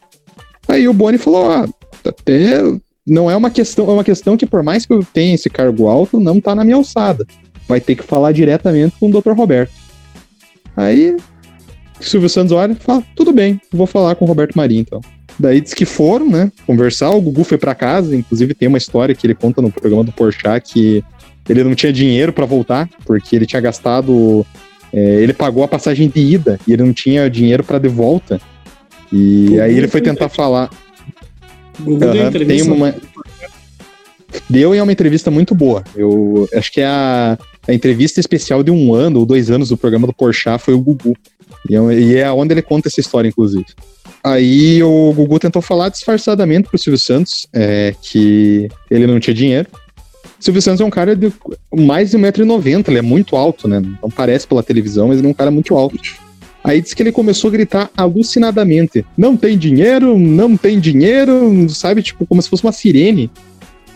Aí 0.68 0.86
o 0.86 0.92
Boni 0.92 1.18
falou: 1.18 1.50
ah, 1.50 1.68
até 2.04 2.62
não 3.06 3.30
é 3.30 3.36
uma 3.36 3.50
questão, 3.50 3.88
é 3.88 3.92
uma 3.92 4.04
questão 4.04 4.36
que 4.36 4.46
por 4.46 4.62
mais 4.62 4.84
que 4.84 4.92
eu 4.92 5.02
tenha 5.12 5.34
esse 5.34 5.48
cargo 5.48 5.86
alto, 5.88 6.20
não 6.20 6.40
tá 6.40 6.54
na 6.54 6.64
minha 6.64 6.76
alçada. 6.76 7.26
Vai 7.66 7.80
ter 7.80 7.94
que 7.94 8.02
falar 8.02 8.32
diretamente 8.32 8.96
com 8.98 9.08
o 9.10 9.20
Dr. 9.20 9.32
Roberto. 9.32 9.72
Aí 10.76 11.16
o 12.00 12.04
Silvio 12.04 12.28
Santos 12.28 12.52
olha 12.52 12.72
e 12.72 12.76
fala: 12.76 13.02
tudo 13.16 13.32
bem, 13.32 13.60
vou 13.72 13.86
falar 13.86 14.14
com 14.14 14.24
o 14.24 14.28
Roberto 14.28 14.54
Marinho 14.56 14.80
então. 14.80 15.00
Daí 15.38 15.60
diz 15.60 15.72
que 15.72 15.84
foram, 15.84 16.28
né, 16.28 16.50
conversar. 16.66 17.10
O 17.10 17.20
Gugu 17.20 17.44
foi 17.44 17.58
pra 17.58 17.74
casa, 17.74 18.14
inclusive 18.16 18.54
tem 18.54 18.66
uma 18.68 18.78
história 18.78 19.14
que 19.14 19.26
ele 19.26 19.34
conta 19.34 19.62
no 19.62 19.70
programa 19.70 20.02
do 20.04 20.12
Porchat 20.12 20.72
que 20.72 21.04
ele 21.48 21.62
não 21.64 21.74
tinha 21.74 21.92
dinheiro 21.92 22.32
pra 22.32 22.44
voltar, 22.44 22.88
porque 23.06 23.34
ele 23.36 23.46
tinha 23.46 23.60
gastado. 23.60 24.44
é, 24.92 24.98
ele 25.22 25.32
pagou 25.32 25.62
a 25.62 25.68
passagem 25.68 26.08
de 26.08 26.18
ida 26.20 26.58
e 26.66 26.72
ele 26.72 26.82
não 26.82 26.92
tinha 26.92 27.28
dinheiro 27.30 27.62
pra 27.62 27.78
de 27.78 27.88
volta. 27.88 28.40
E 29.12 29.58
aí 29.60 29.72
ele 29.72 29.88
foi 29.88 30.00
foi- 30.00 30.10
tentar 30.10 30.28
falar. 30.28 30.70
Gugu 31.80 31.98
deu 31.98 32.10
Aham, 32.10 32.28
entrevista. 32.28 32.72
uma... 32.72 32.94
Deu 34.48 34.74
e 34.74 34.78
é 34.78 34.82
uma 34.82 34.92
entrevista 34.92 35.30
muito 35.30 35.54
boa. 35.54 35.82
Eu 35.96 36.48
acho 36.54 36.72
que 36.72 36.80
é 36.80 36.86
a, 36.86 37.38
a 37.66 37.74
entrevista 37.74 38.20
especial 38.20 38.62
de 38.62 38.70
um 38.70 38.94
ano 38.94 39.20
ou 39.20 39.26
dois 39.26 39.50
anos 39.50 39.68
do 39.68 39.76
programa 39.76 40.06
do 40.06 40.12
Porchat 40.12 40.62
foi 40.62 40.74
o 40.74 40.80
Gugu. 40.80 41.16
E 41.68 41.74
é, 41.74 41.78
e 41.78 42.16
é 42.16 42.30
onde 42.30 42.54
ele 42.54 42.62
conta 42.62 42.88
essa 42.88 43.00
história, 43.00 43.28
inclusive. 43.28 43.66
Aí 44.22 44.82
o 44.82 45.12
Gugu 45.12 45.38
tentou 45.38 45.62
falar 45.62 45.88
disfarçadamente 45.88 46.68
pro 46.68 46.78
Silvio 46.78 46.98
Santos 46.98 47.46
é, 47.52 47.94
que 48.02 48.68
ele 48.90 49.06
não 49.06 49.20
tinha 49.20 49.34
dinheiro. 49.34 49.68
O 50.38 50.44
Silvio 50.44 50.62
Santos 50.62 50.80
é 50.80 50.84
um 50.84 50.90
cara 50.90 51.16
de 51.16 51.32
mais 51.74 52.10
de 52.10 52.18
1,90m, 52.18 52.88
ele 52.88 52.98
é 52.98 53.02
muito 53.02 53.34
alto, 53.34 53.66
né? 53.66 53.80
Não 54.02 54.10
parece 54.10 54.46
pela 54.46 54.62
televisão, 54.62 55.08
mas 55.08 55.18
ele 55.18 55.26
é 55.26 55.30
um 55.30 55.34
cara 55.34 55.50
muito 55.50 55.74
alto. 55.76 55.98
Aí 56.68 56.82
disse 56.82 56.94
que 56.94 57.02
ele 57.02 57.10
começou 57.10 57.48
a 57.48 57.52
gritar 57.52 57.90
alucinadamente: 57.96 59.02
Não 59.16 59.38
tem 59.38 59.56
dinheiro, 59.56 60.18
não 60.18 60.54
tem 60.54 60.78
dinheiro, 60.78 61.66
sabe? 61.70 62.02
Tipo, 62.02 62.26
como 62.26 62.42
se 62.42 62.50
fosse 62.50 62.62
uma 62.62 62.72
sirene. 62.72 63.30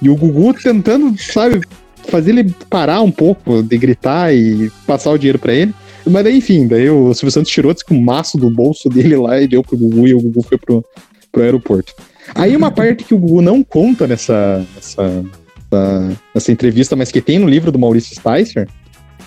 E 0.01 0.09
o 0.09 0.17
Gugu 0.17 0.55
tentando, 0.55 1.15
sabe, 1.23 1.61
fazer 2.09 2.31
ele 2.31 2.51
parar 2.71 3.03
um 3.03 3.11
pouco 3.11 3.63
de 3.63 3.77
gritar 3.77 4.35
e 4.35 4.73
passar 4.87 5.11
o 5.11 5.19
dinheiro 5.19 5.39
pra 5.39 5.53
ele. 5.53 5.75
Mas 6.07 6.25
daí, 6.25 6.39
enfim, 6.39 6.67
daí 6.67 6.89
o 6.89 7.13
Silvio 7.13 7.31
Santos 7.31 7.53
tirou 7.53 7.75
disse 7.75 7.93
um 7.93 8.01
maço 8.01 8.39
do 8.39 8.51
bolso 8.51 8.89
dele 8.89 9.17
lá 9.17 9.39
e 9.39 9.47
deu 9.47 9.63
pro 9.63 9.77
Gugu 9.77 10.09
e 10.09 10.15
o 10.15 10.21
Gugu 10.23 10.43
foi 10.43 10.57
pro, 10.57 10.83
pro 11.31 11.43
aeroporto. 11.43 11.95
Aí 12.35 12.57
uma 12.57 12.71
parte 12.71 13.05
que 13.05 13.13
o 13.13 13.19
Gugu 13.19 13.43
não 13.43 13.63
conta 13.63 14.07
nessa, 14.07 14.67
nessa, 14.75 15.25
nessa, 15.71 16.19
nessa 16.35 16.51
entrevista, 16.51 16.97
mas 16.97 17.13
que 17.13 17.21
tem 17.21 17.39
no 17.39 17.47
livro 17.47 17.71
do 17.71 17.79
Maurício 17.79 18.17
Sticer, 18.17 18.67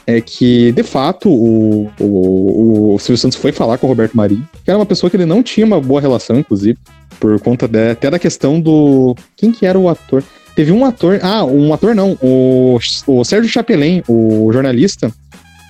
é 0.08 0.22
que, 0.22 0.72
de 0.72 0.84
fato, 0.84 1.30
o, 1.30 1.89
o, 2.00 2.94
o 2.96 3.00
Silvio 3.00 3.18
Santos 3.18 3.38
foi 3.38 3.52
falar 3.52 3.78
com 3.78 3.88
o 3.88 3.89
Roberto 3.89 4.15
Marinho, 4.15 4.48
que 4.63 4.70
era 4.70 4.78
uma 4.78 4.86
pessoa 4.86 5.10
que 5.10 5.15
ele 5.18 5.26
não 5.26 5.41
tinha 5.41 5.65
uma 5.65 5.82
boa 5.82 6.00
relação, 6.00 6.38
inclusive, 6.39 6.78
por 7.20 7.39
conta 7.39 7.68
de- 7.68 7.91
até 7.91 8.10
da 8.10 8.20
questão 8.20 8.60
do. 8.60 9.15
Quem 9.36 9.52
que 9.52 9.65
era 9.65 9.80
o 9.80 9.89
ator? 9.89 10.24
Teve 10.56 10.72
um 10.72 10.86
ator. 10.86 11.20
Ah, 11.24 11.44
um 11.44 11.74
ator 11.74 11.94
não. 11.96 12.18
O, 12.22 12.78
o 13.08 13.24
Sérgio 13.24 13.50
Chapelin, 13.52 14.04
o 14.08 14.50
jornalista, 14.54 15.12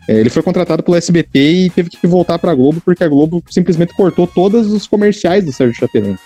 é, 0.08 0.20
ele 0.20 0.30
foi 0.30 0.44
contratado 0.44 0.84
pelo 0.84 0.98
SBT 0.98 1.40
e 1.40 1.70
teve 1.70 1.90
que 1.90 2.06
voltar 2.06 2.38
pra 2.38 2.54
Globo 2.54 2.82
porque 2.84 3.04
a 3.04 3.08
Globo 3.08 3.42
simplesmente 3.50 3.94
cortou 3.96 4.28
todos 4.28 4.72
os 4.72 4.86
comerciais 4.86 5.44
do 5.46 5.52
Sérgio 5.52 5.76
Chapelin. 5.80 6.18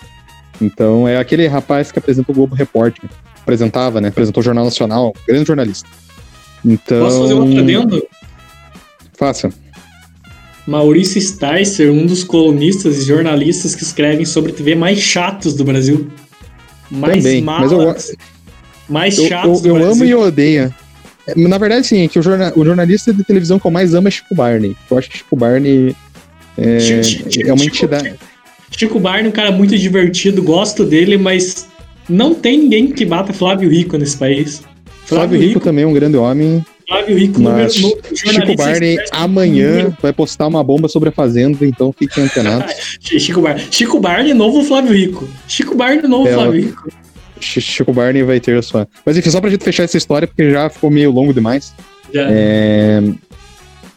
Então 0.61 1.07
é 1.07 1.17
aquele 1.17 1.47
rapaz 1.47 1.91
que 1.91 1.99
apresenta 1.99 2.31
o 2.31 2.35
Globo 2.35 2.53
Repórter. 2.55 3.09
Apresentava, 3.41 4.01
né? 4.01 4.09
Apresentou 4.09 4.41
o 4.41 4.43
Jornal 4.43 4.65
Nacional, 4.65 5.13
grande 5.27 5.47
jornalista. 5.47 5.87
Então. 6.65 6.99
Posso 7.01 7.19
fazer 7.21 7.33
um 7.33 7.41
outro 7.41 7.59
adendo? 7.59 8.03
Faça. 9.17 9.49
Maurício 10.67 11.19
Sticer, 11.19 11.91
um 11.91 12.05
dos 12.05 12.23
colunistas 12.23 12.99
e 12.99 13.05
jornalistas 13.05 13.73
que 13.75 13.83
escrevem 13.83 14.25
sobre 14.25 14.51
TV 14.51 14.75
mais 14.75 14.99
chatos 14.99 15.53
do 15.55 15.63
Brasil. 15.63 16.07
Mais 16.91 17.23
Também, 17.23 17.41
mas 17.41 17.71
eu 17.71 17.77
malas, 17.79 18.15
mais 18.87 19.17
Eu, 19.17 19.27
chatos 19.27 19.65
eu, 19.65 19.75
eu 19.77 19.81
do 19.85 19.91
amo 19.91 20.05
e 20.05 20.11
eu 20.11 20.21
odeio. 20.21 20.73
É, 21.27 21.35
Na 21.35 21.57
verdade, 21.57 21.87
sim, 21.87 22.03
é 22.03 22.07
que 22.07 22.19
o, 22.19 22.21
jorna- 22.21 22.53
o 22.55 22.63
jornalista 22.63 23.13
de 23.13 23.23
televisão 23.23 23.59
que 23.59 23.65
eu 23.65 23.71
mais 23.71 23.93
amo 23.93 24.07
é 24.07 24.11
Chico 24.11 24.35
Barney. 24.35 24.75
Eu 24.89 24.97
acho 24.97 25.09
que 25.09 25.17
Chico 25.17 25.35
Barney 25.35 25.95
é, 26.57 26.79
Chico- 26.79 27.31
Chico- 27.31 27.47
é 27.49 27.53
uma 27.53 27.65
entidade. 27.65 28.15
Chico 28.71 28.99
Barney 28.99 29.25
é 29.25 29.29
um 29.29 29.31
cara 29.31 29.51
muito 29.51 29.77
divertido, 29.77 30.43
gosto 30.43 30.85
dele, 30.85 31.17
mas 31.17 31.67
não 32.07 32.33
tem 32.35 32.59
ninguém 32.59 32.91
que 32.91 33.05
bata 33.05 33.33
Flávio 33.33 33.69
Rico 33.69 33.97
nesse 33.97 34.17
país. 34.17 34.61
Flávio 35.09 35.39
Rico 35.39 35.59
também 35.59 35.83
é 35.83 35.87
um 35.87 35.93
grande 35.93 36.17
homem, 36.17 36.63
Flávio 36.87 37.17
Rico 37.17 37.39
mas 37.41 37.75
número- 37.81 38.01
no- 38.11 38.17
Chico 38.17 38.55
Barney 38.55 38.97
amanhã 39.11 39.69
número- 39.71 39.97
vai 40.01 40.13
postar 40.13 40.47
uma 40.47 40.63
bomba 40.63 40.87
sobre 40.87 41.09
a 41.09 41.11
Fazenda, 41.11 41.65
então 41.65 41.93
fiquem 41.97 42.23
antenados. 42.23 42.73
Chico 43.01 43.41
Barney. 43.41 43.63
Chico 43.71 43.99
Barney 43.99 44.33
novo 44.33 44.63
Flávio 44.63 44.93
Rico. 44.93 45.27
Chico 45.47 45.75
Barney 45.75 46.01
novo 46.07 46.27
É, 46.27 46.33
Flávio 46.33 46.61
Rico. 46.61 46.89
Ch- 47.39 47.61
Chico 47.61 47.93
Barney 47.93 48.23
vai 48.23 48.39
ter 48.39 48.57
a 48.57 48.61
sua. 48.61 48.87
Mas 49.05 49.15
enfim, 49.17 49.29
só 49.29 49.39
pra 49.39 49.49
gente 49.49 49.63
fechar 49.63 49.83
essa 49.83 49.97
história, 49.97 50.27
porque 50.27 50.49
já 50.51 50.69
ficou 50.69 50.89
meio 50.91 51.11
longo 51.11 51.33
demais. 51.33 51.73
Já. 52.13 52.27
É, 52.29 53.01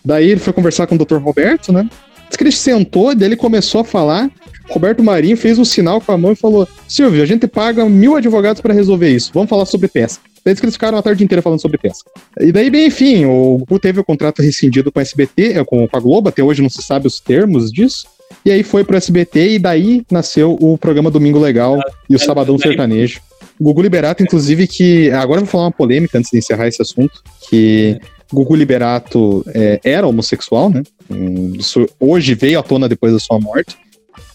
Daí 0.04 0.30
ele 0.30 0.40
foi 0.40 0.52
conversar 0.52 0.86
com 0.86 0.96
o 0.96 0.98
Dr. 0.98 1.16
Roberto, 1.18 1.72
né? 1.72 1.88
Diz 2.28 2.36
que 2.36 2.42
ele 2.42 2.50
sentou, 2.52 3.14
daí 3.14 3.28
ele 3.28 3.36
começou 3.36 3.80
a 3.82 3.84
falar. 3.84 4.30
Roberto 4.68 5.02
Marinho 5.02 5.36
fez 5.36 5.58
um 5.58 5.64
sinal 5.64 6.00
com 6.00 6.10
a 6.12 6.18
mão 6.18 6.32
e 6.32 6.36
falou: 6.36 6.66
Silvio, 6.88 7.22
a 7.22 7.26
gente 7.26 7.46
paga 7.46 7.84
mil 7.88 8.16
advogados 8.16 8.60
para 8.60 8.72
resolver 8.74 9.08
isso. 9.10 9.30
Vamos 9.34 9.48
falar 9.50 9.64
sobre 9.66 9.86
pesca. 9.88 10.22
Daí 10.44 10.54
que 10.56 10.64
eles 10.64 10.74
ficaram 10.74 10.98
a 10.98 11.02
tarde 11.02 11.22
inteira 11.22 11.40
falando 11.40 11.60
sobre 11.60 11.78
pesca. 11.78 12.10
E 12.40 12.50
daí, 12.50 12.68
bem, 12.68 12.86
enfim, 12.86 13.24
o 13.24 13.58
Gugu 13.58 13.78
teve 13.78 14.00
o 14.00 14.04
contrato 14.04 14.42
rescindido 14.42 14.90
com 14.90 14.98
a 14.98 15.02
SBT, 15.02 15.58
é, 15.58 15.64
com, 15.64 15.88
a 15.92 16.00
Globo, 16.00 16.28
até 16.28 16.42
hoje 16.42 16.62
não 16.62 16.68
se 16.68 16.82
sabe 16.82 17.06
os 17.06 17.20
termos 17.20 17.70
disso. 17.70 18.06
E 18.44 18.50
aí 18.50 18.62
foi 18.62 18.82
pro 18.82 18.96
SBT 18.96 19.50
e 19.50 19.58
daí 19.58 20.02
nasceu 20.10 20.56
o 20.60 20.76
programa 20.76 21.10
Domingo 21.10 21.38
Legal 21.38 21.78
e 22.08 22.16
o 22.16 22.18
Sabadão 22.18 22.58
Sertanejo. 22.58 23.20
O 23.60 23.64
Gugu 23.64 23.82
Liberato, 23.82 24.22
inclusive, 24.22 24.66
que. 24.66 25.10
Agora 25.12 25.40
eu 25.40 25.44
vou 25.44 25.52
falar 25.52 25.64
uma 25.64 25.72
polêmica 25.72 26.18
antes 26.18 26.30
de 26.30 26.38
encerrar 26.38 26.66
esse 26.66 26.80
assunto, 26.80 27.22
que 27.48 28.00
Gugu 28.32 28.56
Liberato 28.56 29.44
é, 29.54 29.78
era 29.84 30.06
homossexual, 30.06 30.70
né? 30.70 30.82
Hum, 31.10 31.52
Isso 31.56 31.86
hoje 32.00 32.34
veio 32.34 32.58
à 32.58 32.62
tona 32.62 32.88
depois 32.88 33.12
da 33.12 33.18
sua 33.18 33.38
morte. 33.38 33.76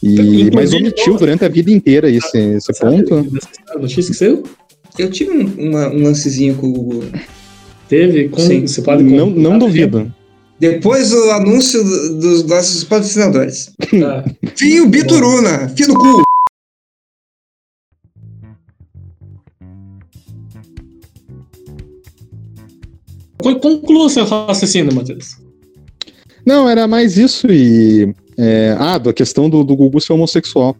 E, 0.01 0.13
Inclusive, 0.13 0.51
mas 0.53 0.73
omitiu 0.73 1.17
durante 1.17 1.43
a 1.43 1.49
vida 1.49 1.71
inteira 1.71 2.09
esse, 2.09 2.37
esse 2.37 2.79
ponto. 2.79 3.25
Notícia 3.79 4.11
que 4.11 4.17
saiu? 4.17 4.43
Eu 4.97 5.09
tive 5.11 5.31
um, 5.31 5.69
uma- 5.69 5.89
um 5.89 6.03
lancezinho 6.03 6.55
com 6.55 6.67
o 6.67 6.71
Google. 6.73 7.03
Teve? 7.87 8.29
Com, 8.29 8.41
Sim. 8.41 8.67
você 8.67 8.81
pode 8.81 9.03
Não, 9.03 9.29
não 9.29 9.57
duvido. 9.59 10.13
Depois 10.59 11.11
do 11.11 11.31
anúncio 11.31 11.83
do- 11.83 12.19
dos 12.19 12.43
nossos 12.45 12.83
patrocinadores. 12.83 13.71
Tá. 13.99 14.25
Fio 14.55 14.87
Bituruna, 14.87 15.69
fio 15.69 15.87
no 15.89 15.93
cu. 15.95 16.23
Con- 23.41 23.59
Conclua 23.59 24.09
seu 24.09 24.25
raciocínio, 24.25 24.93
Matheus. 24.93 25.37
Não, 26.45 26.67
era 26.69 26.87
mais 26.87 27.17
isso 27.17 27.47
e. 27.51 28.13
é, 28.37 28.75
ah, 28.79 28.97
da 28.97 29.13
questão 29.13 29.49
do, 29.49 29.63
do 29.63 29.75
Gugu 29.75 29.99
ser 30.01 30.13
homossexual. 30.13 30.75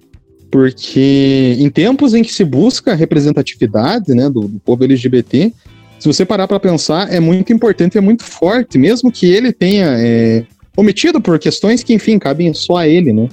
Porque 0.49 1.55
em 1.59 1.69
tempos 1.69 2.13
em 2.13 2.23
que 2.23 2.33
se 2.33 2.43
busca 2.43 2.95
representatividade 2.95 4.13
né, 4.13 4.29
do, 4.29 4.41
do 4.41 4.59
povo 4.59 4.83
LGBT, 4.83 5.51
se 5.99 6.07
você 6.07 6.25
parar 6.25 6.47
para 6.47 6.59
pensar, 6.59 7.11
é 7.11 7.19
muito 7.19 7.51
importante 7.51 7.97
é 7.97 8.01
muito 8.01 8.23
forte, 8.23 8.77
mesmo 8.77 9.11
que 9.11 9.25
ele 9.25 9.51
tenha 9.51 9.87
é, 9.97 10.45
omitido 10.75 11.19
por 11.19 11.37
questões 11.39 11.83
que, 11.83 11.93
enfim, 11.93 12.19
cabem 12.19 12.53
só 12.53 12.77
a 12.77 12.87
ele, 12.87 13.11
né? 13.11 13.27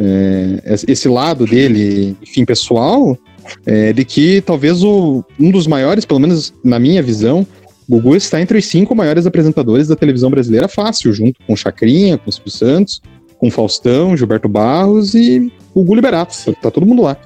É, 0.00 0.76
esse 0.86 1.08
lado 1.08 1.44
dele, 1.44 2.16
enfim, 2.22 2.44
pessoal, 2.44 3.18
é, 3.66 3.92
de 3.92 4.04
que 4.04 4.40
talvez 4.42 4.84
o, 4.84 5.24
um 5.40 5.50
dos 5.50 5.66
maiores, 5.66 6.04
pelo 6.04 6.20
menos 6.20 6.54
na 6.62 6.78
minha 6.78 7.02
visão, 7.02 7.44
Gugu 7.88 8.14
está 8.14 8.40
entre 8.40 8.58
os 8.58 8.66
cinco 8.66 8.94
maiores 8.94 9.26
apresentadores 9.26 9.88
da 9.88 9.96
televisão 9.96 10.30
brasileira 10.30 10.68
fácil, 10.68 11.12
junto 11.12 11.40
com 11.46 11.56
Chacrinha, 11.56 12.16
com 12.16 12.30
Silvio 12.30 12.52
Santos, 12.52 13.00
com 13.38 13.50
Faustão, 13.50 14.16
Gilberto 14.16 14.48
Barros 14.48 15.14
e 15.14 15.50
Gugu 15.74 15.94
Liberato. 15.94 16.34
Tá, 16.60 16.70
todo 16.70 16.86
mundo 16.86 17.02
lá. 17.02 17.16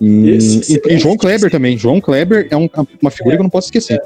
E, 0.00 0.30
Esse- 0.30 0.80
e- 0.88 0.98
João 0.98 1.16
Kleber 1.16 1.50
também. 1.50 1.78
João 1.78 2.00
Kleber 2.00 2.48
é 2.50 2.56
um- 2.56 2.68
uma 3.00 3.10
figura 3.10 3.36
que 3.36 3.40
eu 3.40 3.44
não 3.44 3.50
posso 3.50 3.68
esquecer. 3.68 4.00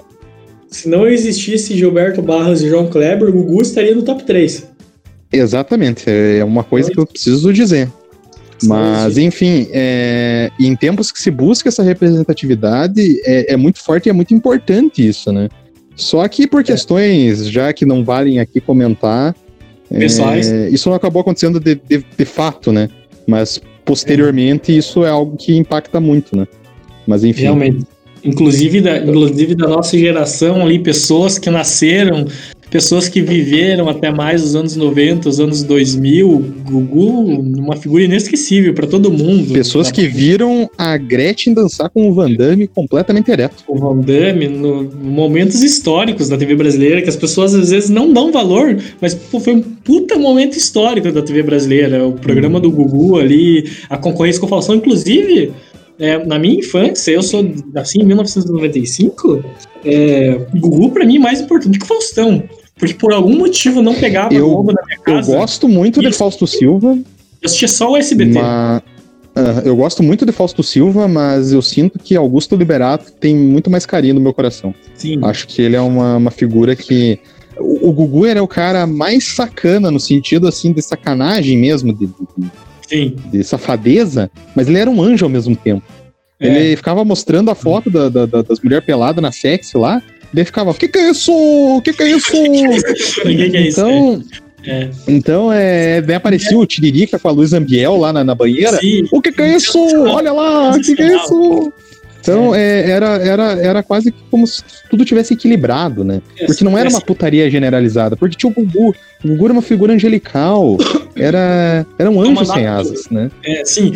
Se 0.68 0.88
não 0.88 1.08
existisse 1.08 1.76
Gilberto 1.76 2.20
Barros 2.20 2.62
e 2.62 2.68
João 2.68 2.88
Kleber, 2.88 3.28
o 3.28 3.32
Gugu 3.32 3.62
estaria 3.62 3.94
no 3.94 4.02
top 4.02 4.24
3. 4.24 4.66
Exatamente, 5.32 6.04
é 6.08 6.44
uma 6.44 6.62
coisa 6.64 6.90
que 6.90 6.98
eu 6.98 7.06
preciso 7.06 7.52
dizer. 7.52 7.88
Mas, 8.64 9.16
enfim, 9.18 9.68
é, 9.72 10.50
em 10.58 10.74
tempos 10.74 11.12
que 11.12 11.20
se 11.20 11.30
busca 11.30 11.68
essa 11.68 11.82
representatividade, 11.82 13.20
é, 13.24 13.52
é 13.52 13.56
muito 13.56 13.78
forte 13.80 14.06
e 14.06 14.10
é 14.10 14.12
muito 14.12 14.34
importante 14.34 15.06
isso, 15.06 15.32
né? 15.32 15.48
Só 15.94 16.26
que 16.28 16.46
por 16.46 16.62
questões, 16.64 17.48
já 17.48 17.72
que 17.72 17.84
não 17.86 18.04
valem 18.04 18.40
aqui 18.40 18.60
comentar, 18.60 19.34
é, 19.90 20.68
isso 20.70 20.88
não 20.88 20.96
acabou 20.96 21.20
acontecendo 21.20 21.58
de, 21.60 21.76
de, 21.76 22.04
de 22.16 22.24
fato, 22.24 22.72
né? 22.72 22.88
Mas 23.28 23.60
posteriormente 23.84 24.74
isso 24.74 25.04
é 25.04 25.10
algo 25.10 25.36
que 25.36 25.54
impacta 25.54 26.00
muito, 26.00 26.34
né? 26.34 26.48
Mas 27.06 27.22
enfim. 27.24 27.42
Realmente. 27.42 27.86
Inclusive 28.24 28.80
da, 28.80 28.96
inclusive 28.98 29.54
da 29.54 29.68
nossa 29.68 29.96
geração 29.96 30.62
ali, 30.62 30.78
pessoas 30.78 31.38
que 31.38 31.50
nasceram, 31.50 32.26
pessoas 32.70 33.08
que 33.08 33.20
viveram 33.20 33.88
até 33.88 34.10
mais 34.10 34.42
os 34.42 34.54
anos 34.54 34.76
90, 34.76 35.28
os 35.28 35.40
anos 35.40 35.62
2000, 35.62 36.54
Gugu, 36.64 37.24
uma 37.58 37.76
figura 37.76 38.04
inesquecível 38.04 38.74
para 38.74 38.86
todo 38.86 39.10
mundo. 39.10 39.52
Pessoas 39.52 39.90
que 39.90 40.06
viram 40.06 40.70
a 40.76 40.96
Gretchen 40.96 41.54
dançar 41.54 41.88
com 41.90 42.08
o 42.08 42.14
Van 42.14 42.30
Damme 42.32 42.66
completamente 42.66 43.30
ereto. 43.30 43.64
o 43.66 43.78
Van 43.78 43.98
Damme, 43.98 44.48
no 44.48 44.90
momentos 45.02 45.62
históricos 45.62 46.28
da 46.28 46.36
TV 46.36 46.54
brasileira, 46.54 47.02
que 47.02 47.08
as 47.08 47.16
pessoas 47.16 47.54
às 47.54 47.70
vezes 47.70 47.90
não 47.90 48.12
dão 48.12 48.30
valor, 48.30 48.76
mas 49.00 49.14
pô, 49.14 49.40
foi 49.40 49.54
um 49.54 49.62
puta 49.62 50.18
momento 50.18 50.56
histórico 50.56 51.10
da 51.10 51.22
TV 51.22 51.42
brasileira. 51.42 52.06
O 52.06 52.12
programa 52.12 52.60
do 52.60 52.70
Gugu 52.70 53.18
ali, 53.18 53.70
a 53.88 53.96
concorrência 53.96 54.40
com 54.40 54.46
o 54.46 54.48
Faustão, 54.48 54.74
inclusive. 54.74 55.52
É, 55.98 56.24
na 56.24 56.38
minha 56.38 56.58
infância, 56.60 57.10
eu 57.10 57.22
sou 57.22 57.44
assim, 57.74 58.00
em 58.02 58.04
1995, 58.04 59.44
é, 59.84 60.46
Gugu 60.56 60.90
pra 60.90 61.04
mim 61.04 61.16
é 61.16 61.20
mais 61.20 61.40
importante 61.40 61.78
que 61.78 61.84
o 61.84 61.88
Faustão. 61.88 62.42
Porque 62.76 62.94
por 62.94 63.12
algum 63.12 63.36
motivo 63.36 63.82
não 63.82 63.94
pegava 63.94 64.32
Eu- 64.32 64.48
Globo 64.48 64.72
na 64.72 64.82
minha 64.86 64.98
Eu 64.98 65.02
casa. 65.02 65.32
Eu, 65.32 65.38
gosto 65.38 65.68
muito 65.68 66.00
de. 66.00 66.12
Fausto 66.12 66.46
Silva, 66.46 66.96
assistia 67.44 67.66
só 67.68 67.90
o 67.92 67.96
SBT. 67.96 68.32
mas. 68.40 68.82
eu 69.64 69.74
gosto 69.74 70.00
muito 70.02 70.24
de 70.24 70.30
Fausto 70.30 70.62
Silva, 70.62 71.08
mas 71.08 71.52
eu 71.52 71.60
sinto 71.60 71.98
que 71.98 72.14
Augusto 72.14 72.54
Liberato 72.54 73.10
tem 73.12 73.34
muito 73.34 73.68
mais 73.68 73.84
carinho 73.84 74.14
no 74.14 74.20
meu 74.20 74.32
coração. 74.32 74.72
Sim. 74.94 75.18
Acho 75.22 75.48
que 75.48 75.60
ele 75.60 75.74
é 75.74 75.80
uma, 75.80 76.16
uma 76.18 76.30
figura 76.30 76.76
que. 76.76 77.18
O, 77.58 77.88
o 77.88 77.92
Gugu 77.92 78.24
era 78.26 78.40
o 78.40 78.46
cara 78.46 78.86
mais 78.86 79.34
sacana, 79.34 79.90
no 79.90 79.98
sentido 79.98 80.46
assim 80.46 80.72
de 80.72 80.80
sacanagem 80.80 81.58
mesmo, 81.58 81.92
de, 81.92 82.06
de- 82.06 82.12
Sim. 82.88 83.14
de 83.30 83.44
safadeza, 83.44 84.30
mas 84.56 84.66
ele 84.68 84.78
era 84.78 84.90
um 84.90 85.00
anjo 85.00 85.24
ao 85.24 85.30
mesmo 85.30 85.54
tempo. 85.54 85.82
É. 86.40 86.46
Ele 86.48 86.76
ficava 86.76 87.04
mostrando 87.04 87.50
a 87.50 87.54
foto 87.54 87.90
da- 87.90 88.08
da- 88.08 88.26
da- 88.26 88.42
das 88.42 88.60
mulheres 88.60 88.84
peladas 88.84 89.22
na 89.22 89.30
sexy 89.30 89.76
lá, 89.76 90.02
daí 90.32 90.44
ficava, 90.44 90.70
o 90.70 90.74
que 90.74 90.88
que 90.88 90.98
é 90.98 91.10
isso? 91.10 91.32
O 91.32 91.80
que 91.82 91.92
que 91.92 92.02
é 92.02 92.10
isso? 92.16 92.32
Ninguém 93.24 93.50
quer 93.50 93.60
isso. 93.66 93.80
então, 93.80 94.22
É. 94.66 94.90
então 95.06 95.52
é, 95.52 96.00
daí 96.00 96.16
aparecia 96.16 96.56
o 96.58 96.66
Tiririca 96.66 97.18
com 97.18 97.28
a 97.28 97.32
Luiz 97.32 97.52
Ambiel 97.52 97.96
lá 97.96 98.12
na, 98.12 98.24
na 98.24 98.34
banheira. 98.34 98.78
Sim. 98.78 99.06
O 99.12 99.20
que 99.20 99.30
que 99.32 99.42
é 99.42 99.56
isso? 99.56 99.78
Olha 100.06 100.32
lá, 100.32 100.70
o 100.70 100.80
que 100.80 100.94
que 100.96 101.02
é 101.02 101.16
isso? 101.16 101.72
Então 102.28 102.54
é, 102.54 102.90
era, 102.90 103.06
era, 103.16 103.52
era 103.54 103.82
quase 103.82 104.12
que 104.12 104.18
como 104.30 104.46
se 104.46 104.62
tudo 104.90 105.04
tivesse 105.04 105.34
equilibrado, 105.34 106.04
né? 106.04 106.20
Porque 106.46 106.62
não 106.62 106.76
era 106.76 106.88
uma 106.88 107.00
putaria 107.00 107.50
generalizada, 107.50 108.16
porque 108.16 108.36
tinha 108.36 108.50
o 108.50 108.54
Gugu. 108.54 108.94
O 109.24 109.28
Gugu 109.28 109.44
era 109.46 109.52
uma 109.52 109.62
figura 109.62 109.94
angelical, 109.94 110.76
era, 111.16 111.86
era 111.98 112.10
um 112.10 112.20
anjo 112.20 112.44
sem 112.44 112.66
asas, 112.66 113.08
né? 113.10 113.30
É, 113.44 113.64
sim. 113.64 113.92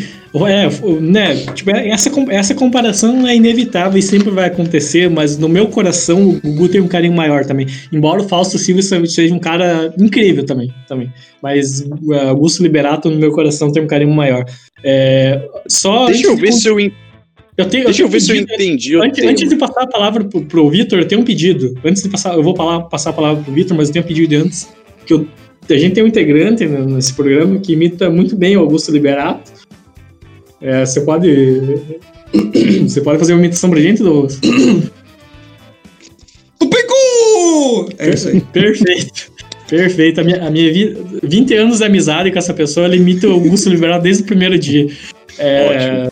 É, 0.46 0.66
né, 1.00 1.36
tipo, 1.54 1.70
é- 1.70 1.90
essa, 1.90 2.10
essa 2.30 2.54
comparação 2.54 3.26
é 3.28 3.36
inevitável 3.36 3.98
e 3.98 4.02
sempre 4.02 4.30
vai 4.30 4.46
acontecer, 4.46 5.10
mas 5.10 5.36
no 5.36 5.46
meu 5.46 5.68
coração 5.68 6.26
o 6.26 6.40
Gugu 6.40 6.70
tem 6.70 6.80
um 6.80 6.88
carinho 6.88 7.12
maior 7.12 7.44
também. 7.44 7.66
Embora 7.92 8.22
o 8.22 8.28
Fausto 8.28 8.56
Silva 8.56 8.80
seja 8.80 9.34
um 9.34 9.38
cara 9.38 9.92
incrível 9.98 10.44
também. 10.46 10.72
também. 10.88 11.12
Mas 11.42 11.84
o 12.02 12.14
Augusto 12.14 12.62
Liberato 12.62 13.10
no 13.10 13.18
meu 13.18 13.30
coração 13.30 13.70
tem 13.70 13.82
um 13.82 13.86
carinho 13.86 14.14
maior. 14.14 14.46
É, 14.82 15.40
só 15.68 16.06
Deixa 16.06 16.28
eu 16.28 16.36
ver 16.36 16.52
se 16.52 16.66
eu, 16.66 16.78
eu 17.56 17.66
tenho, 17.68 17.84
deixa 17.84 18.02
eu 18.02 18.08
ver 18.08 18.20
se 18.20 18.32
eu 18.32 18.36
entendi 18.36 18.96
o 18.96 19.02
Antes, 19.02 19.24
antes 19.24 19.48
de 19.48 19.56
passar 19.56 19.82
a 19.82 19.86
palavra 19.86 20.24
pro, 20.24 20.42
pro 20.42 20.70
Vitor, 20.70 20.98
eu 20.98 21.06
tenho 21.06 21.20
um 21.20 21.24
pedido. 21.24 21.74
Antes 21.84 22.02
de 22.02 22.08
passar, 22.08 22.34
eu 22.34 22.42
vou 22.42 22.56
falar, 22.56 22.80
passar 22.84 23.10
a 23.10 23.12
palavra 23.12 23.42
pro 23.42 23.52
Vitor, 23.52 23.76
mas 23.76 23.88
eu 23.88 23.92
tenho 23.94 24.04
um 24.04 24.08
pedido 24.08 24.34
antes. 24.36 24.68
Que 25.06 25.14
eu- 25.14 25.26
a 25.68 25.76
gente 25.76 25.94
tem 25.94 26.02
um 26.02 26.06
integrante 26.08 26.66
né, 26.66 26.80
nesse 26.80 27.12
programa 27.14 27.58
que 27.60 27.72
imita 27.72 28.10
muito 28.10 28.34
bem 28.36 28.56
o 28.56 28.60
Augusto 28.60 28.90
Liberato. 28.90 29.52
É, 30.60 30.84
você 30.84 31.00
pode. 31.00 31.28
Você 32.88 33.00
pode 33.02 33.18
fazer 33.18 33.34
uma 33.34 33.40
imitação 33.40 33.68
pra 33.68 33.78
gente, 33.80 34.02
Douglas? 34.02 34.40
O 36.60 36.66
Pecu! 36.68 37.88
É 37.98 38.10
isso 38.10 38.28
aí. 38.28 38.40
Perfeito. 38.40 39.30
Perfeito. 39.68 40.20
A 40.20 40.24
minha, 40.24 40.46
a 40.46 40.50
minha 40.50 40.72
vi- 40.72 40.96
20 41.22 41.54
anos 41.54 41.78
de 41.78 41.84
amizade 41.84 42.30
com 42.30 42.38
essa 42.38 42.54
pessoa, 42.54 42.86
ela 42.86 42.96
imita 42.96 43.28
o 43.28 43.32
Augusto 43.32 43.68
Liberato 43.68 44.02
desde 44.04 44.22
o 44.22 44.26
primeiro 44.26 44.58
dia. 44.58 44.86
É, 45.38 46.08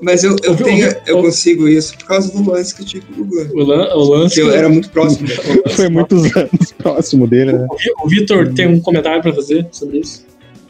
Mas 0.00 0.24
eu, 0.24 0.36
eu, 0.42 0.56
tenho, 0.56 0.94
eu 1.06 1.22
consigo 1.22 1.68
isso 1.68 1.96
por 1.96 2.06
causa 2.06 2.30
do 2.32 2.50
lance 2.50 2.74
que 2.74 2.82
eu 2.82 2.86
tive 2.86 3.06
com 3.06 3.22
o 3.22 3.24
Gugu. 3.24 3.60
o, 3.60 3.64
lan- 3.64 3.94
o 3.94 4.02
lance. 4.10 4.34
Que 4.34 4.40
eu 4.42 4.50
era 4.52 4.68
muito 4.68 4.90
próximo 4.90 5.26
dele. 5.28 5.62
Foi 5.70 5.88
muitos 5.88 6.36
anos 6.36 6.72
próximo 6.76 7.26
dele, 7.26 7.52
né? 7.52 7.66
O 8.02 8.08
Vitor 8.08 8.52
tem 8.52 8.66
um 8.66 8.80
comentário 8.80 9.22
pra 9.22 9.32
fazer 9.32 9.66
sobre 9.70 9.98
isso? 10.00 10.26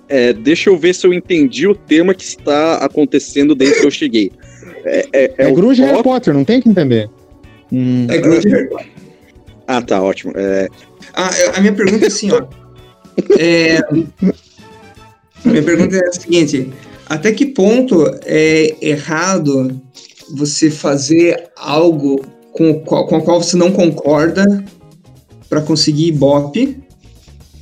É, 0.08 0.32
deixa 0.32 0.68
eu 0.70 0.76
ver 0.76 0.94
se 0.94 1.06
eu 1.06 1.12
entendi 1.14 1.66
o 1.66 1.74
tema 1.74 2.14
que 2.14 2.22
está 2.24 2.74
acontecendo 2.76 3.54
desde 3.54 3.80
que 3.80 3.86
eu 3.86 3.90
cheguei. 3.90 4.30
É, 4.84 5.06
é, 5.12 5.24
é 5.38 5.48
É, 5.48 5.50
Grunge 5.52 5.82
e 5.82 5.84
Harry 5.86 6.02
Potter, 6.02 6.34
não 6.34 6.44
tem 6.44 6.60
que 6.60 6.68
entender. 6.68 7.08
Hum, 7.72 8.06
É 8.10 8.18
Grunge. 8.18 8.48
Ah, 9.66 9.80
tá, 9.80 10.02
ótimo. 10.02 10.32
É, 10.36 10.68
Ah, 11.14 11.30
a 11.56 11.60
minha 11.60 11.72
pergunta 11.72 12.04
é 12.04 12.08
assim, 12.08 12.30
ó. 12.30 12.44
É, 13.38 13.78
a 13.78 15.48
minha 15.48 15.62
pergunta 15.62 15.96
é 15.96 16.06
a 16.08 16.12
seguinte: 16.12 16.70
até 17.14 17.32
que 17.32 17.46
ponto 17.46 18.04
é 18.24 18.74
errado 18.80 19.80
você 20.36 20.70
fazer 20.70 21.48
algo 21.56 22.24
com 22.52 22.80
com 22.80 23.20
qual 23.20 23.42
você 23.42 23.56
não 23.56 23.70
concorda 23.72 24.64
para 25.48 25.60
conseguir 25.60 26.06
ibope? 26.08 26.78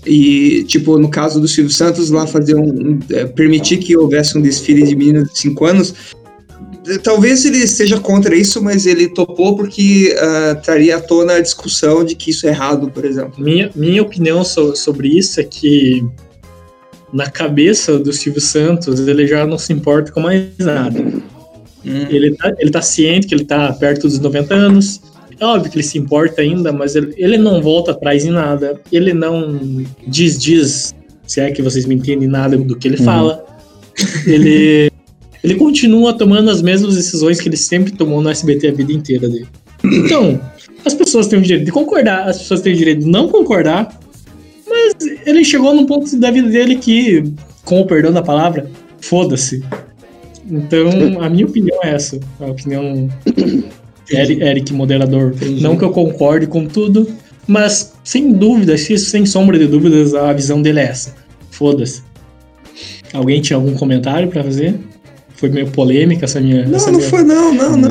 E, 0.04 0.64
tipo, 0.64 0.98
no 0.98 1.08
caso 1.08 1.40
do 1.40 1.46
Silvio 1.46 1.72
Santos, 1.72 2.10
lá 2.10 2.26
fazer 2.26 2.56
um. 2.56 2.64
um 2.64 2.98
é, 3.10 3.24
permitir 3.24 3.78
que 3.78 3.96
houvesse 3.96 4.36
um 4.36 4.42
desfile 4.42 4.82
de 4.84 4.96
meninas 4.96 5.28
de 5.32 5.38
5 5.38 5.64
anos. 5.64 5.94
eh, 6.88 6.98
Talvez 6.98 7.44
ele 7.44 7.58
esteja 7.58 8.00
contra 8.00 8.34
isso, 8.34 8.60
mas 8.60 8.84
ele 8.84 9.08
topou 9.08 9.54
porque 9.56 10.12
ah, 10.18 10.56
traria 10.56 10.96
à 10.96 11.00
tona 11.00 11.34
a 11.34 11.40
discussão 11.40 12.04
de 12.04 12.16
que 12.16 12.30
isso 12.30 12.46
é 12.46 12.50
errado, 12.50 12.90
por 12.90 13.04
exemplo. 13.04 13.40
Minha, 13.42 13.70
minha 13.76 14.02
opinião 14.02 14.42
so- 14.44 14.74
sobre 14.74 15.06
isso 15.16 15.40
é 15.40 15.44
que 15.44 16.04
na 17.12 17.28
cabeça 17.30 17.98
do 17.98 18.12
Silvio 18.12 18.40
Santos 18.40 19.06
ele 19.06 19.26
já 19.26 19.46
não 19.46 19.58
se 19.58 19.72
importa 19.72 20.10
com 20.10 20.20
mais 20.20 20.44
nada. 20.58 20.98
Hum. 21.00 22.06
Ele 22.08 22.34
tá, 22.36 22.52
ele 22.58 22.70
tá 22.70 22.80
ciente 22.80 23.26
que 23.26 23.34
ele 23.34 23.44
tá 23.44 23.72
perto 23.72 24.02
dos 24.08 24.18
90 24.18 24.54
anos. 24.54 25.00
É 25.38 25.44
óbvio 25.44 25.70
que 25.70 25.76
ele 25.76 25.82
se 25.84 25.98
importa 25.98 26.40
ainda, 26.40 26.72
mas 26.72 26.94
ele, 26.94 27.12
ele 27.16 27.36
não 27.36 27.60
volta 27.60 27.90
atrás 27.90 28.24
em 28.24 28.30
nada. 28.30 28.80
Ele 28.92 29.12
não 29.12 29.84
diz, 30.06 30.38
diz, 30.38 30.94
se 31.26 31.40
é 31.40 31.50
que 31.50 31.60
vocês 31.60 31.84
me 31.84 31.96
entendem 31.96 32.28
nada 32.28 32.56
do 32.56 32.76
que 32.76 32.86
ele 32.88 32.98
Uhum. 32.98 33.04
fala. 33.04 33.44
Ele, 34.26 34.90
ele 35.42 35.54
continua 35.56 36.12
tomando 36.12 36.50
as 36.50 36.62
mesmas 36.62 36.94
decisões 36.94 37.40
que 37.40 37.48
ele 37.48 37.56
sempre 37.56 37.92
tomou 37.92 38.22
no 38.22 38.30
SBT 38.30 38.68
a 38.68 38.72
vida 38.72 38.92
inteira 38.92 39.28
dele. 39.28 39.48
Então, 39.84 40.40
as 40.84 40.94
pessoas 40.94 41.26
têm 41.26 41.40
o 41.40 41.42
direito 41.42 41.64
de 41.64 41.72
concordar, 41.72 42.28
as 42.28 42.38
pessoas 42.38 42.60
têm 42.60 42.72
o 42.72 42.76
direito 42.76 43.00
de 43.00 43.10
não 43.10 43.28
concordar, 43.28 43.98
mas 44.84 45.26
ele 45.26 45.44
chegou 45.44 45.74
num 45.74 45.86
ponto 45.86 46.16
da 46.18 46.30
vida 46.30 46.48
dele 46.48 46.76
que, 46.76 47.32
com 47.64 47.80
o 47.80 47.86
perdão 47.86 48.12
da 48.12 48.22
palavra, 48.22 48.68
foda-se. 49.00 49.62
Então, 50.50 51.22
a 51.22 51.28
minha 51.30 51.46
opinião 51.46 51.78
é 51.82 51.94
essa. 51.94 52.18
A 52.40 52.46
opinião 52.46 53.08
Eric, 54.10 54.42
Eric 54.42 54.72
moderador. 54.72 55.34
Não 55.60 55.76
que 55.76 55.84
eu 55.84 55.90
concorde 55.90 56.46
com 56.46 56.66
tudo, 56.66 57.08
mas 57.46 57.94
sem 58.04 58.32
dúvida, 58.32 58.76
se- 58.76 58.98
sem 58.98 59.24
sombra 59.24 59.58
de 59.58 59.66
dúvidas, 59.66 60.14
a 60.14 60.32
visão 60.32 60.60
dele 60.60 60.80
é 60.80 60.84
essa. 60.84 61.14
Foda-se. 61.50 62.02
Alguém 63.12 63.40
tinha 63.40 63.56
algum 63.56 63.74
comentário 63.74 64.28
pra 64.28 64.42
fazer? 64.42 64.74
Foi 65.42 65.48
meio 65.50 65.66
polêmica 65.72 66.24
essa 66.24 66.40
minha. 66.40 66.64
Não, 66.68 66.76
essa 66.76 66.92
não 66.92 66.98
minha- 67.00 67.10
foi, 67.10 67.24
não, 67.24 67.52
não, 67.52 67.76
não. 67.76 67.90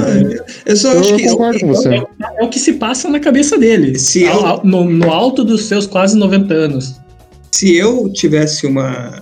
Eu 0.66 0.78
só 0.78 0.98
acho 0.98 1.10
Eu 1.12 1.18
que. 1.18 1.28
concordo 1.28 1.60
com 1.60 1.68
você. 1.68 1.90
É, 1.90 2.04
é 2.40 2.44
o 2.46 2.50
que 2.50 2.58
se 2.58 2.72
passa 2.74 3.10
na 3.10 3.20
cabeça 3.20 3.58
dele. 3.58 4.00
Se 4.00 4.26
Ao- 4.26 4.60
eu- 4.60 4.64
no, 4.64 4.86
no 4.90 5.12
alto 5.12 5.44
dos 5.44 5.66
seus 5.66 5.86
quase 5.86 6.18
90 6.18 6.54
anos. 6.54 6.96
se 7.52 7.76
eu 7.76 8.10
tivesse 8.14 8.66
uma 8.66 9.22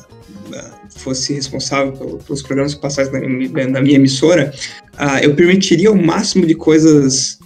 fosse 0.97 1.33
responsável 1.33 1.93
pelo- 1.93 2.17
pelos 2.19 2.43
programas 2.43 2.75
que 2.75 2.81
passassem 2.81 3.11
na, 3.13 3.27
minha- 3.27 3.67
na 3.67 3.81
minha 3.81 3.95
emissora, 3.95 4.53
ah, 4.95 5.19
eu 5.23 5.33
permitiria 5.33 5.91
o 5.91 5.95
máximo 5.99 6.45
de 6.45 6.53
coisas 6.53 7.39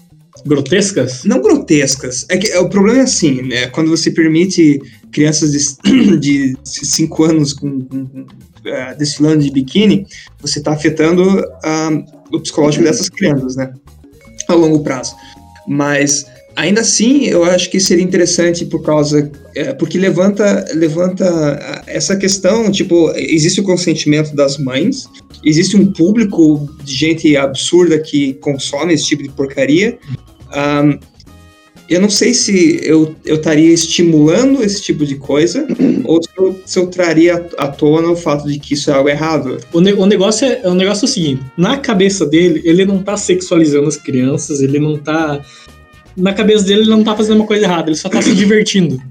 Grotescas? 0.45 1.23
não 1.23 1.41
grotescas. 1.41 2.25
É 2.29 2.36
que 2.38 2.47
é, 2.51 2.59
o 2.59 2.67
problema 2.67 2.99
é 2.99 3.03
assim, 3.03 3.41
né? 3.43 3.67
Quando 3.67 3.89
você 3.89 4.11
permite 4.11 4.81
crianças 5.13 5.51
de, 5.53 6.17
de 6.19 6.57
5 6.65 7.23
anos 7.23 7.53
com, 7.53 7.79
com- 7.81 8.25
ah, 8.68 8.93
desfilando 8.93 9.43
de 9.43 9.51
biquíni, 9.51 10.07
você 10.39 10.59
está 10.59 10.72
afetando 10.74 11.43
ah, 11.64 11.89
o 12.32 12.39
psicológico 12.39 12.84
dessas 12.84 13.09
crianças, 13.09 13.55
né? 13.55 13.74
A 14.47 14.53
longo 14.53 14.84
prazo. 14.84 15.16
Mas 15.68 16.26
ainda 16.55 16.82
assim, 16.82 17.26
eu 17.26 17.43
acho 17.43 17.70
que 17.70 17.80
seria 17.80 18.03
interessante 18.03 18.66
por 18.66 18.84
causa 18.84 19.32
é, 19.55 19.74
porque 19.74 19.97
levanta 19.97 20.66
levanta 20.74 21.26
ah, 21.61 21.84
essa 21.88 22.16
questão, 22.16 22.72
tipo, 22.72 23.11
existe 23.16 23.59
o 23.61 23.64
consentimento 23.64 24.36
das 24.36 24.57
mães, 24.57 25.07
existe 25.43 25.76
um 25.78 25.91
público 25.91 26.68
de 26.84 26.93
gente 26.93 27.38
absurda 27.38 27.99
que 27.99 28.34
consome 28.36 28.93
esse 28.93 29.05
tipo 29.05 29.24
de 29.24 29.30
porcaria. 29.30 29.97
Ahn, 30.51 30.99
eu 31.89 32.01
não 32.01 32.09
sei 32.09 32.34
se 32.34 32.79
eu 32.84 33.15
eu 33.25 33.36
estaria 33.36 33.71
estimulando 33.73 34.63
esse 34.63 34.81
tipo 34.81 35.05
de 35.05 35.15
coisa 35.15 35.67
ou 36.05 36.21
se 36.23 36.29
eu, 36.38 36.61
se 36.65 36.79
eu 36.79 36.88
traria 36.88 37.45
à 37.57 37.67
tona 37.67 38.09
o 38.09 38.15
fato 38.15 38.47
de 38.47 38.57
que 38.59 38.73
isso 38.73 38.89
é 38.89 38.93
algo 38.93 39.09
errado. 39.09 39.57
O, 39.71 39.79
ne- 39.81 39.93
o 39.93 40.05
negócio 40.05 40.47
é, 40.47 40.61
o 40.67 40.73
negócio 40.73 41.05
é 41.05 41.07
o 41.07 41.11
seguinte: 41.11 41.43
na 41.57 41.77
cabeça 41.77 42.25
dele, 42.25 42.61
ele 42.63 42.86
não 42.86 42.99
tá 43.03 43.17
sexualizando 43.17 43.88
as 43.88 43.97
crianças, 43.97 44.61
ele 44.61 44.79
não 44.79 44.97
tá. 44.97 45.41
Na 46.15 46.31
cabeça 46.31 46.63
dele, 46.65 46.81
ele 46.81 46.89
não 46.91 47.03
tá 47.03 47.15
fazendo 47.15 47.38
uma 47.38 47.47
coisa 47.47 47.65
errada, 47.65 47.89
ele 47.89 47.97
só 47.97 48.07
tá 48.07 48.21
se 48.21 48.34
divertindo. 48.36 49.01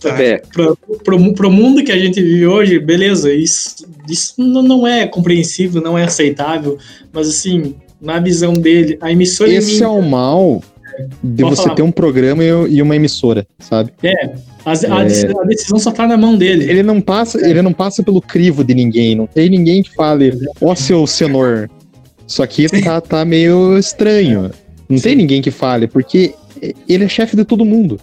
Tá. 0.00 0.20
É, 0.22 0.38
Pro, 0.52 0.76
pro, 1.04 1.34
pro 1.34 1.50
mundo 1.50 1.84
que 1.84 1.92
a 1.92 1.98
gente 1.98 2.22
vive 2.22 2.46
hoje, 2.46 2.78
beleza, 2.78 3.32
isso, 3.32 3.86
isso 4.08 4.34
não 4.38 4.62
não 4.62 4.86
é 4.86 5.06
compreensível, 5.06 5.82
não 5.82 5.96
é 5.96 6.04
aceitável, 6.04 6.78
mas 7.12 7.28
assim, 7.28 7.74
na 8.00 8.18
visão 8.18 8.54
dele, 8.54 8.96
a 9.00 9.12
emissora 9.12 9.52
Esse 9.52 9.82
é 9.82 9.88
o 9.88 10.00
mal 10.00 10.62
de 11.22 11.42
Pode 11.42 11.56
você 11.56 11.62
falar. 11.64 11.74
ter 11.74 11.82
um 11.82 11.90
programa 11.92 12.42
e 12.44 12.80
uma 12.82 12.96
emissora, 12.96 13.46
sabe? 13.58 13.92
As- 14.64 14.84
a, 14.84 15.02
É. 15.04 15.30
a 15.30 15.44
decisão 15.44 15.78
só 15.78 15.90
tá 15.92 16.06
na 16.06 16.16
mão 16.16 16.36
dele. 16.36 16.68
Ele 16.68 16.82
não 16.82 17.00
passa, 17.00 17.38
ele 17.48 17.62
não 17.62 17.72
passa 17.72 18.02
pelo 18.02 18.20
crivo 18.20 18.64
de 18.64 18.74
ninguém, 18.74 19.14
não 19.14 19.26
tem 19.26 19.48
ninguém 19.48 19.82
que 19.82 19.94
fale, 19.94 20.32
ó 20.60 20.74
seu 20.74 21.06
senhor. 21.06 21.70
Isso 22.26 22.42
aqui 22.42 22.66
tá, 22.82 23.00
tá 23.00 23.24
meio 23.24 23.78
estranho. 23.78 24.50
Não 24.88 24.98
tem 24.98 25.14
ninguém 25.14 25.40
que 25.42 25.50
fale, 25.50 25.86
porque 25.86 26.34
ele 26.88 27.04
é 27.04 27.08
chefe 27.08 27.36
de 27.36 27.44
todo 27.44 27.64
mundo. 27.64 28.00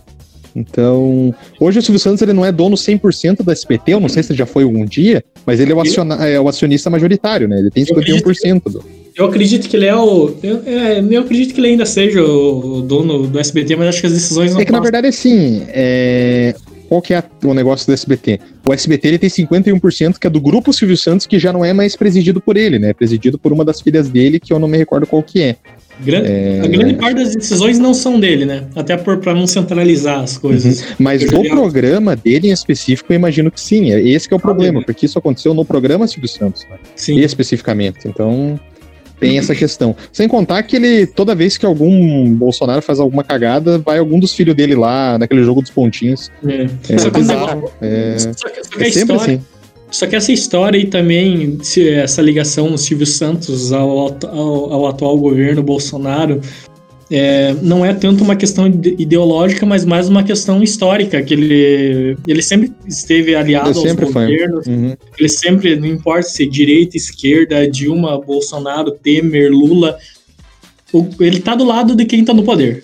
Então, 0.55 1.33
hoje 1.59 1.79
o 1.79 1.81
Silvio 1.81 1.99
Santos 1.99 2.21
ele 2.21 2.31
não 2.31 2.45
é 2.45 2.51
dono 2.51 2.75
100% 2.77 3.43
da 3.43 3.51
SPT, 3.53 3.91
eu 3.93 3.99
não 3.99 4.07
sei 4.07 4.21
se 4.21 4.33
já 4.35 4.45
foi 4.45 4.63
algum 4.63 4.85
dia, 4.85 5.23
mas 5.45 5.59
ele 5.59 5.71
é 5.71 5.75
o, 5.75 5.81
aciona- 5.81 6.27
é 6.27 6.39
o 6.39 6.47
acionista 6.47 6.89
majoritário, 6.91 7.47
né? 7.47 7.57
Ele 7.59 7.71
tem 7.71 7.83
Eu 7.89 7.97
acredito 7.97 8.23
51% 8.29 8.69
do. 8.71 8.85
Eu 9.15 9.25
acredito 9.25 9.69
que 9.69 9.75
ele 9.75 9.85
é 9.85 9.95
o. 9.95 10.33
Eu, 10.41 10.61
é, 10.65 10.99
eu 10.99 11.21
acredito 11.21 11.53
que 11.53 11.59
ele 11.59 11.67
ainda 11.67 11.85
seja 11.85 12.23
o, 12.23 12.77
o 12.77 12.81
dono 12.81 13.27
do 13.27 13.39
SBT, 13.39 13.75
mas 13.75 13.89
acho 13.89 14.01
que 14.01 14.07
as 14.07 14.13
decisões 14.13 14.53
não 14.53 14.59
É 14.61 14.65
que 14.65 14.71
na 14.71 14.79
passam. 14.79 14.91
verdade, 14.91 15.07
assim, 15.07 15.63
é... 15.69 16.55
qual 16.89 17.01
que 17.01 17.13
é 17.13 17.23
o 17.43 17.53
negócio 17.53 17.85
do 17.85 17.93
SBT? 17.93 18.39
O 18.65 18.73
SBT 18.73 19.07
ele 19.09 19.17
tem 19.19 19.29
51% 19.29 20.17
que 20.17 20.25
é 20.25 20.29
do 20.29 20.41
grupo 20.41 20.73
Silvio 20.73 20.97
Santos, 20.97 21.27
que 21.27 21.37
já 21.37 21.53
não 21.53 21.63
é 21.63 21.73
mais 21.73 21.95
presidido 21.95 22.41
por 22.41 22.57
ele, 22.57 22.79
né? 22.79 22.89
É 22.89 22.93
presidido 22.93 23.37
por 23.37 23.53
uma 23.53 23.63
das 23.63 23.81
filhas 23.81 24.09
dele, 24.09 24.39
que 24.39 24.51
eu 24.51 24.57
não 24.57 24.67
me 24.67 24.77
recordo 24.77 25.05
qual 25.05 25.21
que 25.21 25.41
é. 25.43 25.55
Gran- 26.03 26.23
A 26.63 26.67
grande 26.67 26.95
parte 26.95 27.17
das 27.17 27.35
decisões 27.35 27.77
não 27.77 27.93
são 27.93 28.19
dele, 28.19 28.45
né? 28.45 28.63
Até 28.75 28.97
por, 28.97 29.17
pra 29.17 29.35
não 29.35 29.45
centralizar 29.45 30.21
as 30.21 30.39
coisas. 30.39 30.83
Mas 30.97 31.21
Eu 31.21 31.29
do 31.29 31.43
já- 31.43 31.51
programa 31.51 32.15
dele 32.15 32.47
em 32.47 32.51
específico, 32.51 33.13
eu 33.13 33.15
imagino 33.15 33.51
que 33.51 33.61
sim. 33.61 33.91
É 33.91 34.01
Esse 34.01 34.27
que 34.27 34.33
é 34.33 34.37
o 34.37 34.39
problema, 34.39 34.79
né? 34.79 34.85
porque 34.87 35.05
isso 35.05 35.19
aconteceu 35.19 35.53
no 35.53 35.63
programa 35.63 36.07
Silvio 36.07 36.27
Santos, 36.27 36.63
né? 36.67 36.77
Sim. 36.95 37.19
especificamente. 37.19 38.07
Então, 38.07 38.59
tem 39.19 39.37
essa 39.37 39.55
questão. 39.55 39.95
Sem 40.11 40.27
contar 40.27 40.61
que 40.63 40.75
ele, 40.75 41.05
toda 41.05 41.33
vez 41.35 41.57
que 41.57 41.65
algum 41.65 42.33
Bolsonaro 42.33 42.81
faz 42.81 42.99
alguma 42.99 43.23
cagada, 43.23 43.77
vai 43.79 43.97
algum 43.99 44.19
dos 44.19 44.33
filhos 44.33 44.55
dele 44.55 44.75
lá, 44.75 45.17
naquele 45.17 45.43
jogo 45.43 45.61
dos 45.61 45.71
pontinhos. 45.71 46.31
É. 46.45 46.67
É 46.93 46.97
Só 46.97 47.09
que 47.09 47.17
o 47.17 47.21
bizarro. 47.21 47.71
É, 47.81 48.15
Só 48.17 48.29
que, 48.29 48.35
só 48.35 48.49
que 48.49 48.83
é 48.83 48.91
sempre 48.91 49.15
história, 49.15 49.21
assim. 49.35 49.41
Só 49.91 50.07
que 50.07 50.15
essa 50.15 50.31
história 50.31 50.77
aí 50.79 50.85
também, 50.87 51.59
se- 51.61 51.87
essa 51.89 52.21
ligação 52.21 52.71
do 52.71 52.77
Silvio 52.77 53.05
Santos 53.05 53.71
ao, 53.71 54.17
ao, 54.25 54.73
ao 54.73 54.87
atual 54.87 55.17
governo 55.19 55.61
Bolsonaro, 55.61 56.41
é, 57.15 57.53
não 57.61 57.85
é 57.85 57.93
tanto 57.93 58.23
uma 58.23 58.35
questão 58.35 58.65
ide- 58.65 58.95
ideológica, 58.97 59.65
mas 59.67 59.85
mais 59.85 60.09
uma 60.09 60.23
questão 60.23 60.63
histórica, 60.63 61.21
que 61.21 61.33
ele, 61.33 62.17
ele 62.27 62.41
sempre 62.41 62.71
esteve 62.87 63.35
aliado 63.35 63.69
Ele 63.69 63.77
aos 63.77 63.87
sempre 63.87 64.05
foi. 64.07 64.25
governos, 64.25 64.65
Uhum. 64.65 64.95
ele 65.19 65.29
sempre, 65.29 65.75
não 65.75 65.85
importa 65.87 66.23
se 66.29 66.43
é 66.43 66.45
direita, 66.47 66.97
esquerda, 66.97 67.69
Dilma, 67.69 68.19
Bolsonaro, 68.19 68.89
Temer, 68.91 69.51
Lula, 69.51 69.95
o- 70.91 71.07
ele 71.19 71.39
tá 71.39 71.53
do 71.55 71.63
lado 71.63 71.95
de 71.95 72.03
quem 72.05 72.25
tá 72.25 72.33
no 72.33 72.43
poder. 72.43 72.83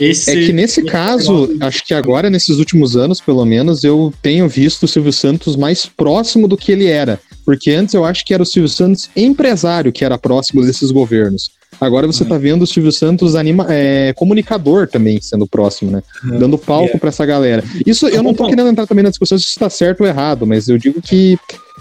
Esse, 0.00 0.30
É 0.30 0.34
que 0.46 0.52
nesse 0.54 0.80
esse 0.80 0.88
caso, 0.90 1.32
negócio- 1.42 1.56
acho 1.60 1.84
que 1.84 1.92
agora, 1.92 2.30
nesses 2.30 2.56
últimos 2.56 2.96
anos, 2.96 3.20
pelo 3.20 3.44
menos, 3.44 3.84
eu 3.84 4.10
tenho 4.22 4.48
visto 4.48 4.84
o 4.84 4.88
Silvio 4.88 5.12
Santos 5.12 5.54
mais 5.54 5.84
próximo 5.84 6.48
do 6.48 6.56
que 6.56 6.72
ele 6.72 6.86
era. 6.86 7.20
Porque 7.44 7.70
antes 7.72 7.92
eu 7.92 8.02
acho 8.04 8.24
que 8.24 8.32
era 8.32 8.42
o 8.42 8.46
Silvio 8.46 8.70
Santos 8.70 9.10
empresário 9.14 9.92
que 9.92 10.02
era 10.04 10.16
próximo 10.16 10.64
desses 10.64 10.90
governos. 10.90 11.50
Agora 11.84 12.06
você 12.06 12.24
tá 12.24 12.38
vendo 12.38 12.62
o 12.62 12.66
Silvio 12.66 12.92
Santos 12.92 13.34
anima 13.34 13.66
é, 13.68 14.12
comunicador 14.14 14.86
também 14.86 15.20
sendo 15.20 15.46
próximo, 15.48 15.90
né? 15.90 16.02
Uhum. 16.24 16.38
Dando 16.38 16.56
palco 16.56 16.96
É. 16.96 16.98
pra 16.98 17.08
essa 17.08 17.26
galera. 17.26 17.64
Isso 17.84 18.06
eu 18.06 18.22
não 18.22 18.32
tô 18.32 18.46
querendo 18.46 18.68
entrar 18.68 18.86
também 18.86 19.02
na 19.02 19.10
discussão 19.10 19.36
se 19.36 19.44
isso 19.46 19.58
tá 19.58 19.68
certo 19.68 20.02
ou 20.02 20.06
errado, 20.06 20.46
mas 20.46 20.68
eu 20.68 20.78
digo 20.78 21.02
que 21.02 21.36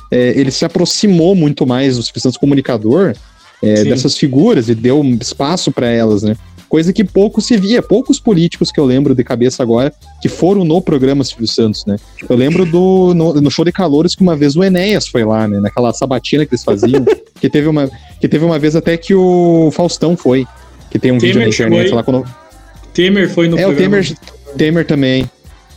é, 0.10 0.30
ele 0.36 0.50
se 0.50 0.66
aproximou 0.66 1.36
muito 1.36 1.68
mais 1.68 1.98
do 1.98 2.04
Silvio 2.04 2.22
Santos 2.22 2.38
comunicador 2.38 3.14
é, 3.62 3.84
dessas 3.84 4.18
figuras 4.18 4.70
e 4.70 4.74
deu 4.76 5.04
espaço 5.22 5.72
pra 5.72 5.88
elas, 5.88 6.24
né? 6.24 6.36
Coisa 6.72 6.94
que 6.94 7.04
pouco 7.04 7.42
se 7.42 7.58
via, 7.58 7.82
poucos 7.82 8.18
políticos 8.18 8.72
que 8.72 8.80
eu 8.80 8.86
lembro 8.86 9.14
de 9.14 9.26
cabeça 9.26 9.62
agora 9.62 9.94
que 10.22 10.30
foram 10.30 10.64
no 10.64 10.82
programa 10.82 11.22
Silvio 11.22 11.46
Santos, 11.46 11.86
né? 11.86 11.98
Eu 12.30 12.34
lembro 12.34 12.66
do 12.66 13.14
no, 13.14 13.34
no 13.42 13.52
show 13.52 13.66
de 13.66 13.74
calouros 13.74 14.16
que 14.16 14.22
uma 14.22 14.38
vez 14.38 14.56
o 14.56 14.64
Enéas 14.64 15.06
foi 15.06 15.26
lá, 15.26 15.50
né? 15.50 15.60
Naquela 15.60 15.92
sabatina 15.92 16.46
que 16.46 16.54
eles 16.54 16.64
faziam, 16.64 17.04
que 17.42 17.50
teve 17.50 17.68
uma 17.68 17.92
que 18.22 18.28
teve 18.30 18.46
uma 18.46 18.58
vez 18.58 18.74
até 18.74 18.96
que 18.96 19.14
o 19.14 19.70
Faustão 19.74 20.16
foi, 20.16 20.48
que 20.90 20.98
tem 20.98 21.12
um 21.12 21.20
vídeo 21.20 21.42
Temer 21.42 21.48
na 21.50 21.54
internet 21.54 21.88
foi. 21.90 21.96
lá 21.98 22.04
quando 22.04 22.26
Temer 22.94 23.30
foi 23.30 23.50
no 23.50 23.60
é, 23.60 23.68
o 23.68 23.74
programa. 23.74 24.02
Temer, 24.02 24.18
Temer 24.56 24.88
também. 24.88 25.30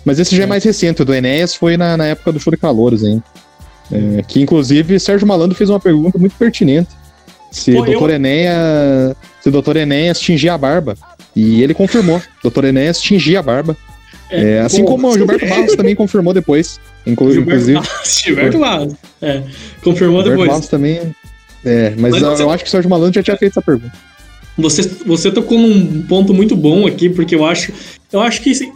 Mas 0.04 0.20
esse 0.20 0.36
já 0.36 0.44
é 0.44 0.46
mais 0.46 0.62
recente, 0.62 1.02
o 1.02 1.04
do 1.04 1.12
Enéas 1.12 1.56
foi 1.56 1.76
na, 1.76 1.96
na 1.96 2.06
época 2.06 2.30
do 2.30 2.38
show 2.38 2.52
de 2.52 2.56
calouros, 2.56 3.02
hein? 3.02 3.20
É, 3.90 4.22
que 4.22 4.40
inclusive 4.40 5.00
Sérgio 5.00 5.26
Malandro 5.26 5.56
fez 5.56 5.68
uma 5.68 5.80
pergunta 5.80 6.18
muito 6.18 6.36
pertinente. 6.36 6.90
Se 7.54 7.72
Pô, 7.72 7.82
o 7.82 7.84
doutor 7.86 8.10
eu- 8.10 8.16
Enéas. 8.16 9.16
Se 9.40 9.48
o 9.48 9.52
doutor 9.52 9.76
Enéas 9.76 10.18
tingia 10.20 10.54
a 10.54 10.58
barba. 10.58 10.96
E 11.36 11.62
ele 11.62 11.74
confirmou. 11.74 12.20
Doutor 12.42 12.64
Enéas 12.64 13.00
tingia 13.00 13.38
a 13.40 13.42
barba. 13.42 13.76
É, 14.30 14.60
assim 14.60 14.80
pô, 14.84 14.92
como 14.92 15.08
o 15.08 15.12
Gilberto 15.16 15.46
Barros 15.46 15.76
também 15.76 15.94
confirmou 15.94 16.32
depois. 16.34 16.80
Inclu 17.06 17.32
Gilberto 17.32 17.50
inclusive. 17.70 17.78
Barros, 17.78 18.22
Gilberto 18.24 18.58
Barros. 18.58 18.94
É, 19.22 19.42
confirmou 19.82 20.22
Gilberto 20.22 20.30
depois. 20.30 20.48
Barros 20.50 20.68
também. 20.68 21.00
É, 21.64 21.90
mas, 21.98 22.12
Mas 22.12 22.22
eu, 22.22 22.30
você- 22.30 22.42
eu 22.42 22.50
acho 22.50 22.64
que 22.64 22.68
o 22.68 22.70
Sérgio 22.70 22.90
Malandro 22.90 23.14
já 23.14 23.22
tinha 23.22 23.36
feito 23.36 23.52
essa 23.52 23.62
pergunta. 23.62 23.92
Você, 24.56 24.82
você 25.06 25.30
tocou 25.30 25.58
num 25.58 26.02
ponto 26.02 26.32
muito 26.34 26.56
bom 26.56 26.86
aqui, 26.86 27.08
porque 27.08 27.34
eu 27.34 27.44
acho, 27.44 27.72
eu 28.12 28.20
acho 28.20 28.40
que, 28.40 28.50
esse, 28.50 28.70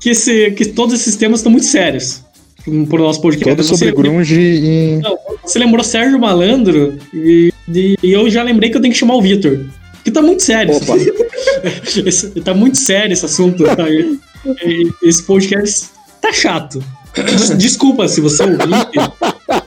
que, 0.00 0.10
esse, 0.10 0.50
que 0.52 0.64
todos 0.66 0.94
esses 0.94 1.16
temas 1.16 1.40
estão 1.40 1.50
muito 1.52 1.66
sérios 1.66 2.22
pro 2.88 3.02
nosso 3.02 3.20
podcast. 3.20 3.56
Todo 3.56 3.64
sobre 3.64 3.86
Você- 3.90 3.92
grunge 4.02 4.40
e. 4.40 4.98
Não, 5.02 5.16
você 5.44 5.58
lembrou 5.58 5.82
Sérgio 5.84 6.18
Malandro 6.18 6.98
e, 7.12 7.52
e- 7.72 7.96
eu 8.02 8.28
já 8.30 8.42
lembrei 8.42 8.70
que 8.70 8.76
eu 8.76 8.80
tenho 8.80 8.92
que 8.92 8.98
chamar 8.98 9.14
o 9.16 9.22
Vitor. 9.22 9.60
Que 10.04 10.10
tá 10.10 10.22
muito 10.22 10.42
sério. 10.42 10.74
Opa. 10.76 10.94
Esse- 12.06 12.30
tá 12.40 12.54
muito 12.54 12.78
sério 12.78 13.12
esse 13.12 13.24
assunto. 13.24 13.64
tá? 13.64 13.86
Esse 15.02 15.22
podcast 15.24 15.86
tá 16.20 16.32
chato. 16.32 16.82
Des- 17.14 17.56
Desculpa 17.58 18.06
se 18.08 18.20
você 18.20 18.42
ouvir. 18.44 18.58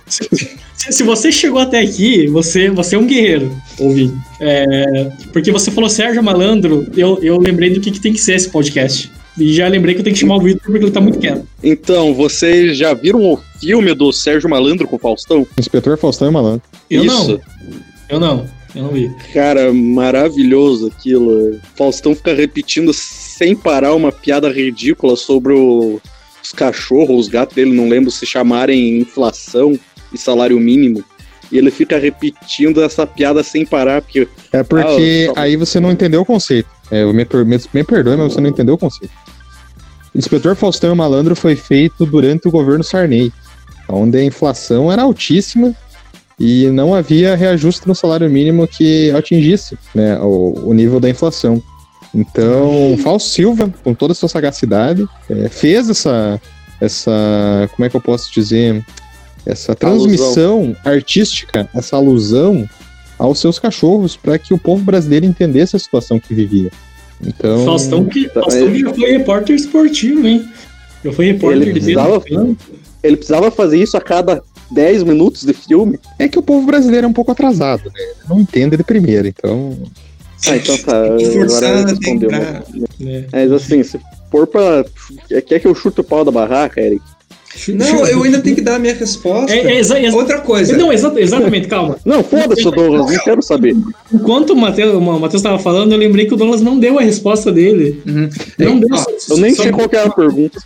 Se, 0.08 0.94
se 0.94 1.04
você 1.04 1.32
chegou 1.32 1.60
até 1.60 1.80
aqui, 1.82 2.28
você, 2.28 2.70
você 2.70 2.96
é 2.96 3.00
um 3.00 3.06
guerreiro, 3.06 3.54
ouvir. 3.80 4.12
É, 4.40 5.12
porque 5.34 5.52
você 5.52 5.70
falou 5.72 5.90
Sérgio 5.90 6.24
Malandro, 6.24 6.88
eu, 6.96 7.20
eu 7.22 7.38
lembrei 7.38 7.72
do 7.72 7.82
que, 7.82 7.92
que 7.92 8.00
tem 8.00 8.14
que 8.14 8.22
ser 8.22 8.36
esse 8.36 8.50
podcast. 8.50 9.12
E 9.38 9.54
já 9.54 9.68
lembrei 9.68 9.94
que 9.94 10.00
eu 10.02 10.04
tenho 10.04 10.14
que 10.14 10.20
chamar 10.22 10.38
o 10.38 10.42
Vitor 10.42 10.62
porque 10.64 10.84
ele 10.86 10.92
tá 10.92 11.02
muito 11.02 11.20
quieto. 11.20 11.46
Então, 11.64 12.14
vocês 12.14 12.78
já 12.78 12.94
viram 12.94 13.22
o 13.24 13.40
filme 13.60 13.94
do 13.94 14.12
Sérgio 14.12 14.50
Malandro 14.50 14.88
com 14.88 14.96
o 14.96 15.00
Faustão? 15.00 15.46
Inspetor 15.58 15.98
Faustão 15.98 16.30
e 16.30 16.32
Malandro. 16.32 16.62
Eu 16.90 17.04
Isso. 17.06 17.32
não. 17.32 17.80
Eu 18.10 18.20
não. 18.20 18.46
Eu 18.76 18.84
não 18.84 18.90
vi. 18.92 19.10
Cara, 19.34 19.74
maravilhoso 19.74 20.88
aquilo. 20.88 21.60
Faustão 21.76 22.16
fica 22.16 22.34
repetindo 22.34 22.94
sem 22.94 23.56
parar 23.56 23.94
uma 23.96 24.12
piada 24.12 24.50
ridícula 24.52 25.16
sobre 25.16 25.54
o- 25.54 26.00
os 26.44 26.52
cachorros, 26.52 27.20
os 27.22 27.28
gatos 27.28 27.56
dele, 27.56 27.74
não 27.74 27.90
lembro 27.90 28.12
se 28.12 28.26
chamarem 28.26 29.00
inflação 29.00 29.78
e 30.14 30.18
salário 30.18 30.60
mínimo. 30.60 31.04
E 31.52 31.58
ele 31.58 31.72
fica 31.72 31.98
repetindo 31.98 32.82
essa 32.84 33.08
piada 33.08 33.42
sem 33.44 33.66
parar, 33.66 34.02
porque 34.04 34.28
É 34.54 34.62
porque 34.64 35.32
Ah, 35.36 35.42
aí 35.42 35.56
você 35.56 35.80
não 35.80 35.92
entendeu 35.92 36.22
o 36.22 36.26
conceito. 36.26 36.70
É, 36.92 37.04
eu 37.04 37.14
me, 37.14 37.26
me, 37.46 37.60
me 37.74 37.84
perdoe, 37.84 38.18
mas 38.18 38.34
você 38.34 38.42
não 38.42 38.50
entendeu 38.50 38.76
o 38.76 38.78
conceito. 38.78 39.14
Inspetor 40.14 40.56
Faustão 40.56 40.94
e 40.94 40.96
Malandro 40.96 41.36
foi 41.36 41.56
feito 41.56 42.06
durante 42.06 42.48
o 42.48 42.52
governo 42.52 42.84
Sarney, 42.84 43.32
onde 43.88 44.18
a 44.18 44.24
inflação 44.24 44.92
era 44.92 45.04
altíssima 45.04 45.76
e 46.40 46.68
não 46.72 46.96
havia 46.96 47.36
reajuste 47.36 47.88
no 47.88 47.94
salário 47.94 48.30
mínimo 48.30 48.68
que 48.68 49.12
atingisse 49.12 49.78
né, 49.94 50.18
o, 50.20 50.54
o 50.66 50.74
nível 50.74 51.00
da 51.00 51.10
inflação. 51.10 51.62
Então, 52.14 52.98
Fausto 53.04 53.30
Silva, 53.30 53.72
com 53.84 53.94
toda 53.94 54.14
a 54.14 54.16
sua 54.16 54.30
sagacidade, 54.30 55.08
é, 55.30 55.48
fez 55.50 55.90
essa, 55.90 56.42
essa. 56.82 57.70
Como 57.76 57.86
é 57.86 57.90
que 57.90 57.96
eu 57.96 58.02
posso 58.02 58.34
dizer? 58.34 58.84
Essa 59.46 59.74
transmissão 59.76 60.76
artística, 60.84 61.68
essa 61.74 61.96
alusão 61.96 62.68
aos 63.18 63.40
seus 63.40 63.58
cachorros 63.58 64.16
para 64.16 64.38
que 64.38 64.54
o 64.54 64.58
povo 64.58 64.84
brasileiro 64.84 65.26
entendesse 65.26 65.76
a 65.76 65.80
situação 65.80 66.20
que 66.20 66.34
vivia. 66.34 66.72
Então, 67.26 67.66
Faustão 67.66 68.06
que, 68.06 68.30
Faustão 68.30 68.72
que 68.72 68.80
já 68.80 68.94
foi 68.94 69.12
repórter 69.12 69.56
esportivo, 69.56 70.28
hein? 70.28 70.48
Já 71.04 71.12
foi 71.12 71.26
repórter 71.28 71.62
Ele 71.62 71.72
precisava- 71.72 72.22
ele 73.02 73.16
precisava 73.18 73.52
fazer 73.52 73.82
isso 73.82 73.96
a 73.98 74.02
cada 74.02 74.42
10 74.72 75.04
minutos 75.04 75.44
de 75.44 75.54
filme. 75.54 76.00
é 76.18 76.28
que 76.28 76.38
o 76.40 76.42
povo 76.42 76.66
brasileiro 76.66 77.06
é 77.06 77.10
um 77.10 77.14
pouco 77.14 77.32
atrasado, 77.32 77.86
né? 77.86 78.02
Não 78.30 78.40
entende 78.40 78.78
de 78.78 78.84
primeira, 78.84 79.28
então. 79.28 79.78
Ah, 80.48 80.56
então 80.56 80.78
tá. 80.78 81.04
Forçando 81.34 81.66
Agora 81.66 81.86
respondeu. 81.90 82.30
lembrar. 82.30 82.64
né? 83.00 83.26
Mas 83.32 83.52
assim, 83.52 83.84
se 83.84 84.00
for 84.32 84.48
pra. 84.48 84.86
Quer 85.48 85.60
que 85.60 85.68
eu 85.68 85.76
chute 85.76 86.00
o 86.00 86.04
pau 86.04 86.24
da 86.24 86.32
barraca, 86.32 86.80
Eric? 86.80 87.02
Não, 87.70 88.06
eu 88.06 88.22
ainda 88.24 88.40
tenho 88.40 88.56
que 88.56 88.62
dar 88.62 88.76
a 88.76 88.80
minha 88.80 88.94
resposta. 88.94 89.52
É, 89.52 89.58
é, 89.74 89.80
exa- 89.80 90.00
exa- 90.00 90.16
Outra 90.16 90.40
coisa. 90.40 90.78
Não, 90.78 90.94
exa- 90.94 91.12
exatamente, 91.18 91.68
calma. 91.68 91.98
Não, 92.06 92.24
foda-se, 92.24 92.62
Douglas, 92.64 93.12
não 93.12 93.24
quero 93.24 93.42
saber. 93.42 93.76
Enquanto 94.14 94.52
o 94.52 94.56
Matheus 94.56 94.94
o 94.94 95.02
estava 95.40 95.58
falando, 95.58 95.92
eu 95.92 95.98
lembrei 95.98 96.28
que 96.28 96.34
o 96.36 96.38
Douglas 96.38 96.62
não 96.62 96.80
deu 96.80 97.00
a 97.00 97.02
resposta 97.02 97.52
dele. 97.52 98.02
Uhum. 98.06 98.30
Não 98.60 98.74
Ei, 98.76 98.80
deu. 98.82 98.88
ó, 98.94 99.06
Eu 99.32 99.38
nem 99.38 99.54
sei 99.56 99.72
qual 99.72 99.90
que 99.90 99.96
era 99.96 100.08
a 100.10 100.14
pergunta. 100.14 100.60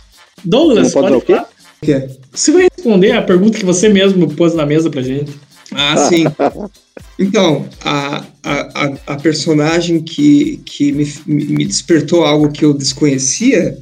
Douglas, 0.44 0.84
Não 0.84 0.90
pode 0.90 1.10
dar 1.10 1.16
o 1.16 1.20
quê? 1.22 1.32
falar. 1.34 1.48
O 1.84 2.00
quê? 2.00 2.08
Você 2.32 2.50
vai 2.50 2.68
responder 2.74 3.12
a 3.12 3.22
pergunta 3.22 3.58
que 3.58 3.64
você 3.64 3.88
mesmo 3.88 4.34
pôs 4.34 4.54
na 4.54 4.66
mesa 4.66 4.90
pra 4.90 5.02
gente. 5.02 5.32
Ah, 5.72 5.96
sim. 6.08 6.24
Então, 7.16 7.68
a, 7.84 8.24
a, 8.42 8.92
a, 9.06 9.16
personagem 9.16 10.02
que, 10.02 10.60
que 10.64 10.90
me, 10.90 11.06
me 11.26 11.64
despertou 11.64 12.24
algo 12.24 12.50
que 12.50 12.64
eu 12.64 12.74
desconhecia 12.74 13.78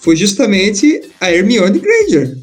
foi 0.00 0.16
justamente 0.16 1.00
a 1.18 1.32
Hermione 1.32 1.78
Granger. 1.78 2.36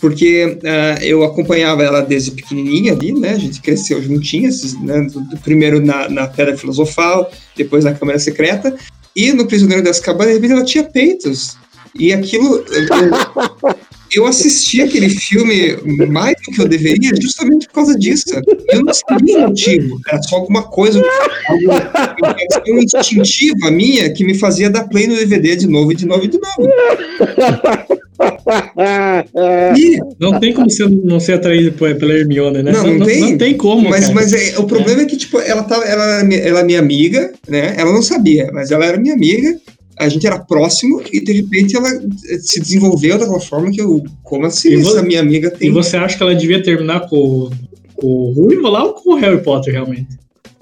Porque 0.00 0.58
ah, 0.64 1.04
eu 1.04 1.24
acompanhava 1.24 1.82
ela 1.82 2.00
desde 2.00 2.30
pequenininha 2.30 2.92
ali, 2.92 3.12
né? 3.12 3.30
A 3.30 3.38
gente 3.38 3.60
cresceu 3.60 4.00
juntinhas, 4.00 4.74
né? 4.80 5.00
Do, 5.12 5.20
do 5.20 5.36
primeiro 5.38 5.84
na, 5.84 6.08
na 6.08 6.28
Pedra 6.28 6.56
Filosofal, 6.56 7.30
depois 7.56 7.84
na 7.84 7.92
Câmara 7.92 8.20
Secreta. 8.20 8.76
E 9.16 9.32
no 9.32 9.46
Prisioneiro 9.46 9.82
das 9.82 9.98
Cabanas, 9.98 10.34
de 10.34 10.40
repente, 10.40 10.52
ela 10.52 10.64
tinha 10.64 10.84
peitos. 10.84 11.56
E 11.94 12.12
aquilo... 12.12 12.64
eu- 12.68 13.74
eu- 14.14 14.26
assisti 14.26 14.80
aquele 14.80 15.08
filme 15.10 15.76
mais 16.08 16.34
do 16.46 16.52
que 16.54 16.60
eu 16.62 16.68
deveria 16.68 17.10
justamente 17.20 17.66
por 17.66 17.74
causa 17.74 17.98
disso. 17.98 18.24
Eu 18.72 18.82
não 18.84 18.92
sabia 18.94 19.38
o 19.38 19.48
motivo. 19.48 20.00
Era 20.08 20.22
só 20.22 20.36
alguma 20.36 20.62
coisa, 20.62 21.02
alguma 21.48 22.34
reação 22.36 22.78
instintiva 22.78 23.70
minha 23.70 24.10
que 24.12 24.24
me 24.24 24.34
fazia 24.34 24.70
dar 24.70 24.88
play 24.88 25.06
no 25.06 25.16
DVD 25.16 25.56
de 25.56 25.66
novo 25.66 25.92
e 25.92 25.94
de 25.94 26.06
novo 26.06 26.24
e 26.24 26.28
de 26.28 26.38
novo. 26.38 26.68
E, 29.76 29.98
Não 30.20 30.38
tem 30.38 30.52
como 30.52 30.70
você 30.70 30.86
não 30.86 31.18
ser 31.18 31.32
atraído 31.34 31.72
por- 31.72 31.94
pela 31.96 32.12
Hermione, 32.14 32.62
né? 32.62 32.72
Não, 32.72 32.86
não 32.98 33.06
tem. 33.06 33.20
Não 33.20 33.38
tem 33.38 33.56
como, 33.56 33.88
mas 33.88 34.02
cara. 34.02 34.14
mas 34.14 34.32
é, 34.32 34.58
o 34.58 34.64
problema 34.64 35.02
é. 35.02 35.04
que 35.04 35.16
tipo, 35.16 35.38
ela, 35.40 35.62
tava, 35.62 35.84
ela, 35.84 36.04
era 36.04 36.24
minha- 36.24 36.40
ela 36.40 36.60
é 36.60 36.64
minha 36.64 36.78
amiga, 36.78 37.32
né? 37.48 37.74
Ela 37.76 37.92
não 37.92 38.02
sabia, 38.02 38.50
mas 38.52 38.70
ela 38.70 38.84
era 38.84 38.98
minha 38.98 39.14
amiga. 39.14 39.56
A 40.04 40.08
gente 40.08 40.26
era 40.26 40.38
próximo 40.38 41.02
e 41.12 41.20
de 41.20 41.32
repente 41.32 41.76
ela 41.76 41.88
eh, 41.88 42.38
se 42.40 42.60
desenvolveu 42.60 43.18
daquela 43.18 43.40
forma 43.40 43.70
que 43.70 43.80
eu. 43.80 44.02
Como 44.22 44.46
assim? 44.46 44.70
E 44.70 44.76
vo- 44.76 44.90
Essa 44.90 45.02
minha 45.02 45.20
amiga 45.20 45.48
E 45.48 45.58
tem. 45.58 45.70
você 45.72 45.96
acha 45.96 46.16
que 46.16 46.22
ela 46.22 46.34
devia 46.34 46.62
terminar 46.62 47.08
com, 47.08 47.50
com 47.94 48.06
o 48.06 48.32
Ruivo 48.32 48.68
lá 48.68 48.84
ou 48.84 48.94
com 48.94 49.14
o 49.14 49.16
Harry 49.16 49.42
Potter, 49.42 49.72
realmente? 49.74 50.08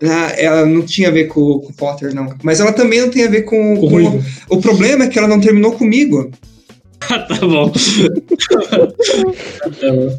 Ah, 0.02 0.32
ela 0.38 0.64
não 0.64 0.80
tinha 0.82 1.08
a 1.08 1.12
ver 1.12 1.24
com, 1.26 1.58
com 1.58 1.68
o 1.70 1.74
Potter, 1.74 2.14
não. 2.14 2.34
Mas 2.42 2.58
ela 2.60 2.72
também 2.72 3.00
não 3.02 3.10
tem 3.10 3.24
a 3.24 3.30
ver 3.30 3.42
com. 3.42 3.76
Com 3.76 3.86
o 3.86 3.88
com- 3.88 3.88
Ruivo. 3.88 4.24
o 4.48 4.58
problema 4.60 5.04
é 5.04 5.08
que 5.08 5.18
ela 5.18 5.28
não 5.28 5.40
terminou 5.40 5.72
comigo. 5.72 6.30
Ah, 7.12 7.18
tá 7.20 7.40
bom. 7.46 7.70
tá 7.72 7.74
bom. 9.92 10.18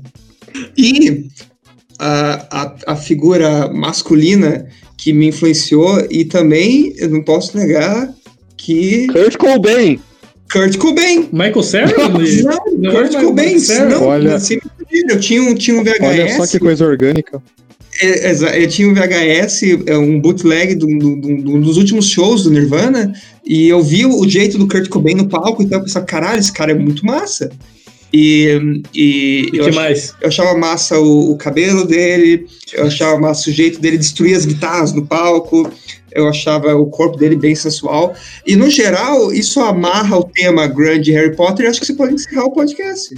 E 0.78 1.28
a, 2.00 2.48
a, 2.64 2.76
a 2.88 2.96
figura 2.96 3.68
masculina 3.72 4.68
que 4.98 5.14
me 5.14 5.28
influenciou, 5.28 6.06
e 6.10 6.26
também 6.26 6.94
eu 6.98 7.10
não 7.10 7.24
posso 7.24 7.58
negar 7.58 8.14
que 8.64 9.08
Kurt 9.08 9.38
Cobain. 9.38 10.00
Kurt 10.52 10.78
Cobain. 10.78 11.30
Michael 11.32 11.64
Cera? 11.64 11.92
Não, 11.98 12.10
Não, 12.78 12.92
Kurt 12.92 13.14
Cobain. 13.16 13.56
Não, 13.90 14.04
Olha- 14.04 14.38
eu 15.10 15.20
tinha 15.20 15.42
um, 15.42 15.56
tinha 15.56 15.80
um 15.80 15.84
VHS. 15.84 16.02
Olha 16.02 16.36
só 16.36 16.48
que 16.48 16.60
coisa 16.60 16.86
orgânica. 16.86 17.42
É, 18.02 18.32
Eu 18.64 18.68
tinha 18.68 18.88
um 18.88 18.94
VHS, 18.94 19.64
é, 19.86 19.98
um 19.98 20.20
bootleg 20.20 20.76
do, 20.76 20.88
do- 20.88 21.16
do- 21.18 21.38
do- 21.42 21.60
dos 21.62 21.78
últimos 21.78 22.08
shows 22.10 22.44
do 22.44 22.50
Nirvana, 22.50 23.14
e 23.46 23.68
eu 23.68 23.82
vi 23.84 24.06
o 24.06 24.28
jeito 24.28 24.58
do 24.58 24.68
Kurt 24.68 24.88
Cobain 24.90 25.14
no 25.16 25.28
palco, 25.28 25.62
então 25.62 25.78
eu 25.80 25.84
pensava, 25.84 26.06
caralho, 26.06 26.40
esse 26.40 26.52
cara 26.54 26.72
é 26.72 26.76
muito 26.76 27.06
massa. 27.06 27.52
E, 28.14 28.84
e 28.94 29.50
E 29.54 29.58
eu, 29.58 29.64
que 29.66 29.70
ach- 29.70 29.76
mais? 29.76 30.14
eu 30.22 30.28
achava 30.28 30.58
massa 30.58 31.00
o, 31.00 31.32
o 31.32 31.38
cabelo 31.38 31.86
dele, 31.86 32.46
eu 32.74 32.86
achava 32.88 33.18
massa 33.20 33.50
o 33.50 33.54
jeito 33.54 33.80
dele 33.80 33.98
destruir 33.98 34.36
as 34.36 34.46
guitarras 34.46 34.92
no 34.94 35.06
palco, 35.06 35.70
eu 36.14 36.28
achava 36.28 36.76
o 36.76 36.86
corpo 36.88 37.18
dele 37.18 37.36
bem 37.36 37.56
sensual. 37.56 38.14
E 38.46 38.56
no 38.56 38.70
geral, 38.70 39.32
isso 39.34 39.60
amarra 39.60 40.18
o 40.18 40.24
tema 40.24 40.68
grande 40.68 41.06
de 41.06 41.12
Harry 41.12 41.36
Potter 41.36 41.66
e 41.66 41.70
acho 41.70 41.80
que 41.80 41.86
você 41.86 41.94
pode 41.94 42.14
encerrar 42.14 42.46
o 42.46 42.52
podcast. 42.52 43.16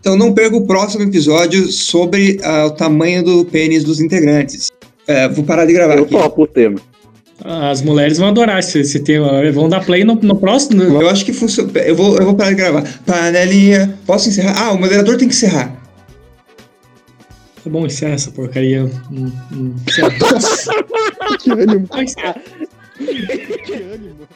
Então 0.00 0.16
não 0.16 0.32
perca 0.32 0.56
o 0.56 0.64
próximo 0.66 1.02
episódio 1.02 1.66
sobre 1.72 2.38
ah, 2.44 2.66
o 2.66 2.70
tamanho 2.70 3.24
do 3.24 3.44
pênis 3.44 3.82
dos 3.82 4.00
integrantes. 4.00 4.70
É, 5.06 5.28
vou 5.28 5.44
parar 5.44 5.66
de 5.66 5.72
gravar 5.72 5.96
Eu 5.96 6.04
aqui. 6.04 6.12
topo 6.12 6.42
o 6.42 6.46
tema. 6.46 6.78
As 7.44 7.82
mulheres 7.82 8.16
vão 8.16 8.28
adorar 8.28 8.58
esse, 8.58 8.78
esse 8.78 9.00
tema. 9.00 9.28
Vão 9.52 9.68
dar 9.68 9.84
play 9.84 10.04
no, 10.04 10.14
no 10.14 10.36
próximo. 10.36 10.82
Eu 10.82 11.08
acho 11.08 11.24
que 11.24 11.32
funciona. 11.32 11.70
Eu 11.80 11.94
vou, 11.94 12.16
eu 12.16 12.24
vou 12.24 12.34
parar 12.34 12.50
de 12.50 12.56
gravar. 12.56 12.84
Panelinha. 13.04 13.98
Posso 14.06 14.28
encerrar? 14.28 14.54
Ah, 14.56 14.72
o 14.72 14.78
moderador 14.80 15.16
tem 15.16 15.28
que 15.28 15.34
encerrar. 15.34 15.75
Tá 17.66 17.70
bom, 17.70 17.84
encerra 17.84 18.14
essa 18.14 18.30
porcaria. 18.30 18.84
Hum, 19.10 19.32
hum. 19.52 19.74
Que 21.42 21.50
ânimo. 21.50 21.88
Que 21.88 23.72
ânimo. 23.72 24.28